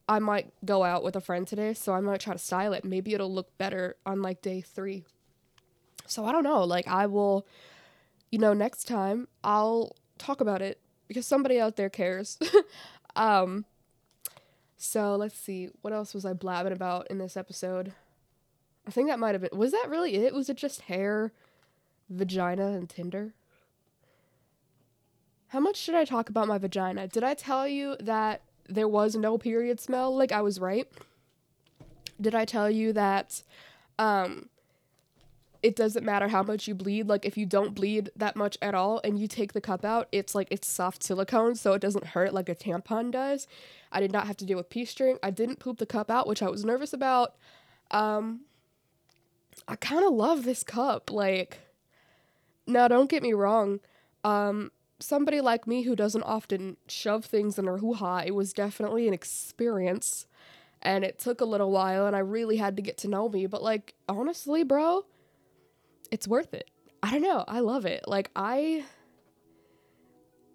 I 0.08 0.20
might 0.20 0.52
go 0.66 0.84
out 0.84 1.04
with 1.04 1.16
a 1.16 1.22
friend 1.22 1.48
today, 1.48 1.74
so 1.74 1.94
I 1.94 2.02
might 2.02 2.20
try 2.20 2.34
to 2.34 2.40
style 2.40 2.74
it. 2.74 2.84
Maybe 2.84 3.14
it'll 3.14 3.34
look 3.34 3.58
better 3.58 3.96
on 4.06 4.22
like 4.22 4.42
day 4.42 4.62
3. 4.62 5.04
So 6.08 6.26
I 6.26 6.32
don't 6.32 6.44
know, 6.44 6.64
like 6.64 6.88
I 6.88 7.06
will 7.06 7.46
you 8.32 8.40
know, 8.40 8.54
next 8.54 8.88
time 8.88 9.28
I'll 9.44 9.96
talk 10.18 10.42
about 10.42 10.62
it 10.62 10.80
because 11.08 11.28
somebody 11.28 11.60
out 11.60 11.76
there 11.76 11.90
cares. 11.90 12.40
um 13.16 13.66
so 14.82 15.16
let's 15.16 15.38
see, 15.38 15.70
what 15.82 15.94
else 15.94 16.16
was 16.16 16.26
I 16.26 16.34
blabbing 16.34 16.74
about 16.74 17.06
in 17.12 17.20
this 17.20 17.38
episode? 17.38 17.94
I 18.88 18.90
think 18.90 19.10
that 19.10 19.20
might 19.20 19.36
have 19.36 19.42
been. 19.42 19.58
Was 19.58 19.72
that 19.74 19.88
really 19.90 20.16
it? 20.16 20.34
Was 20.34 20.50
it 20.50 20.58
just 20.58 20.82
hair, 20.82 21.32
vagina, 22.10 22.70
and 22.70 22.90
Tinder? 22.90 23.36
How 25.50 25.60
much 25.60 25.78
should 25.78 25.94
I 25.94 26.04
talk 26.04 26.30
about 26.30 26.48
my 26.48 26.58
vagina? 26.58 27.08
Did 27.08 27.24
I 27.24 27.36
tell 27.36 27.68
you 27.68 27.96
that 28.00 28.42
there 28.68 28.88
was 28.88 29.16
no 29.16 29.38
period 29.38 29.80
smell? 29.80 30.16
Like 30.16 30.32
I 30.32 30.42
was 30.42 30.60
right? 30.60 30.88
Did 32.20 32.34
I 32.34 32.46
tell 32.46 32.70
you 32.70 32.92
that 32.94 33.44
um 34.00 34.50
it 35.64 35.76
doesn't 35.76 36.04
matter 36.04 36.28
how 36.28 36.42
much 36.42 36.68
you 36.68 36.74
bleed. 36.74 37.08
Like 37.08 37.26
if 37.26 37.38
you 37.38 37.46
don't 37.46 37.76
bleed 37.76 38.10
that 38.16 38.36
much 38.36 38.58
at 38.62 38.74
all 38.74 39.00
and 39.04 39.20
you 39.20 39.28
take 39.28 39.54
the 39.54 39.62
cup 39.62 39.86
out, 39.86 40.08
it's 40.12 40.34
like 40.34 40.48
it's 40.50 40.68
soft 40.68 41.04
silicone, 41.04 41.56
so 41.56 41.74
it 41.74 41.82
doesn't 41.82 42.08
hurt 42.08 42.34
like 42.34 42.50
a 42.50 42.56
tampon 42.56 43.12
does. 43.12 43.48
I 43.92 44.00
did 44.00 44.12
not 44.12 44.28
have 44.28 44.38
to 44.38 44.46
deal 44.46 44.58
with 44.58 44.70
pee 44.70 44.86
string. 44.86 45.18
I 45.22 45.30
didn't 45.30 45.60
poop 45.60 45.78
the 45.78 45.86
cup 45.86 46.10
out, 46.10 46.28
which 46.28 46.42
I 46.42 46.50
was 46.50 46.66
nervous 46.66 46.94
about. 46.94 47.36
Um 47.92 48.42
I 49.68 49.76
kind 49.76 50.04
of 50.04 50.14
love 50.14 50.44
this 50.44 50.64
cup. 50.64 51.12
Like 51.12 51.60
now 52.66 52.88
don't 52.88 53.10
get 53.10 53.22
me 53.22 53.34
wrong. 53.34 53.80
Um 54.24 54.72
somebody 55.00 55.42
like 55.42 55.68
me 55.68 55.84
who 55.84 55.96
doesn't 55.96 56.24
often 56.24 56.78
shove 56.88 57.26
things 57.26 57.58
in 57.60 57.66
her 57.66 57.78
hoo-ha, 57.80 58.24
it 58.26 58.36
was 58.36 58.54
definitely 58.54 59.08
an 59.08 59.14
experience. 59.14 60.26
And 60.82 61.04
it 61.04 61.20
took 61.20 61.42
a 61.42 61.46
little 61.46 61.70
while 61.70 62.08
and 62.08 62.16
I 62.16 62.20
really 62.20 62.58
had 62.58 62.76
to 62.78 62.82
get 62.82 62.98
to 63.00 63.08
know 63.08 63.30
me, 63.30 63.46
but 63.46 63.62
like 63.62 63.94
honestly, 64.10 64.64
bro, 64.64 65.06
it's 66.12 66.28
worth 66.28 66.54
it. 66.54 66.70
I 67.02 67.12
don't 67.12 67.24
know. 67.24 67.44
I 67.48 67.62
love 67.62 67.86
it. 67.86 68.04
Like 68.08 68.30
I 68.36 68.86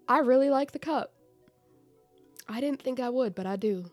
I 0.07 0.19
really 0.19 0.49
like 0.49 0.71
the 0.71 0.79
cup. 0.79 1.13
I 2.47 2.61
didn't 2.61 2.81
think 2.81 2.99
I 2.99 3.09
would, 3.09 3.35
but 3.35 3.45
I 3.45 3.57
do. 3.57 3.91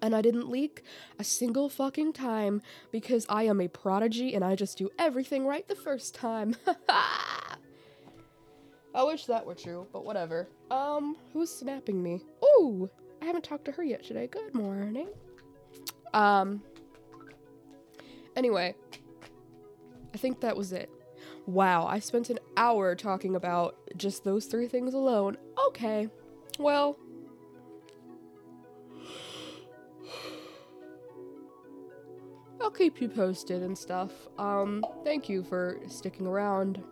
And 0.00 0.14
I 0.14 0.22
didn't 0.22 0.48
leak 0.48 0.82
a 1.18 1.24
single 1.24 1.68
fucking 1.68 2.14
time 2.14 2.62
because 2.90 3.26
I 3.28 3.44
am 3.44 3.60
a 3.60 3.68
prodigy 3.68 4.34
and 4.34 4.44
I 4.44 4.54
just 4.54 4.78
do 4.78 4.90
everything 4.98 5.46
right 5.46 5.66
the 5.68 5.74
first 5.74 6.14
time. 6.14 6.56
I 6.88 7.56
wish 9.02 9.26
that 9.26 9.44
were 9.44 9.54
true, 9.54 9.86
but 9.92 10.04
whatever. 10.04 10.48
Um, 10.70 11.16
who's 11.32 11.50
snapping 11.50 12.02
me? 12.02 12.22
Ooh, 12.44 12.88
I 13.20 13.26
haven't 13.26 13.44
talked 13.44 13.66
to 13.66 13.72
her 13.72 13.82
yet 13.82 14.04
today. 14.04 14.26
Good 14.26 14.54
morning. 14.54 15.08
Um, 16.14 16.62
anyway, 18.36 18.74
I 20.16 20.18
think 20.18 20.40
that 20.40 20.56
was 20.56 20.72
it. 20.72 20.88
Wow, 21.44 21.84
I 21.84 21.98
spent 21.98 22.30
an 22.30 22.38
hour 22.56 22.94
talking 22.94 23.36
about 23.36 23.76
just 23.98 24.24
those 24.24 24.46
three 24.46 24.66
things 24.66 24.94
alone. 24.94 25.36
Okay, 25.68 26.08
well. 26.58 26.96
I'll 32.62 32.70
keep 32.70 32.98
you 33.02 33.10
posted 33.10 33.62
and 33.62 33.76
stuff. 33.76 34.10
Um, 34.38 34.82
thank 35.04 35.28
you 35.28 35.42
for 35.42 35.80
sticking 35.86 36.26
around. 36.26 36.82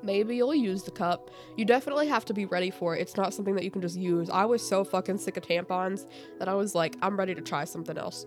Maybe 0.00 0.36
you'll 0.36 0.54
use 0.54 0.84
the 0.84 0.92
cup. 0.92 1.28
You 1.56 1.64
definitely 1.64 2.06
have 2.06 2.24
to 2.26 2.34
be 2.34 2.46
ready 2.46 2.70
for 2.70 2.94
it. 2.96 3.00
It's 3.00 3.16
not 3.16 3.34
something 3.34 3.56
that 3.56 3.64
you 3.64 3.72
can 3.72 3.82
just 3.82 3.98
use. 3.98 4.30
I 4.30 4.44
was 4.44 4.64
so 4.64 4.84
fucking 4.84 5.18
sick 5.18 5.36
of 5.36 5.42
tampons 5.42 6.06
that 6.38 6.48
I 6.48 6.54
was 6.54 6.76
like, 6.76 6.94
I'm 7.02 7.18
ready 7.18 7.34
to 7.34 7.42
try 7.42 7.64
something 7.64 7.98
else. 7.98 8.26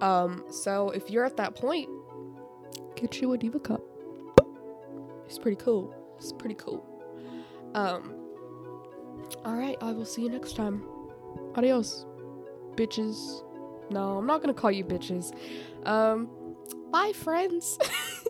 Um, 0.00 0.44
so 0.50 0.88
if 0.90 1.10
you're 1.10 1.26
at 1.26 1.36
that 1.36 1.54
point, 1.54 1.90
get 2.96 3.20
you 3.20 3.32
a 3.32 3.38
diva 3.38 3.60
cup. 3.60 3.82
It's 5.26 5.38
pretty 5.38 5.56
cool. 5.56 5.94
It's 6.18 6.32
pretty 6.32 6.54
cool. 6.56 6.84
Um. 7.74 8.14
All 9.44 9.54
right, 9.54 9.76
I 9.80 9.92
will 9.92 10.04
see 10.04 10.22
you 10.22 10.30
next 10.30 10.54
time. 10.56 10.84
Adios, 11.54 12.06
bitches. 12.76 13.42
No, 13.90 14.18
I'm 14.18 14.26
not 14.26 14.40
gonna 14.40 14.54
call 14.54 14.70
you 14.70 14.84
bitches. 14.84 15.32
Um, 15.86 16.28
bye, 16.90 17.12
friends. 17.14 17.78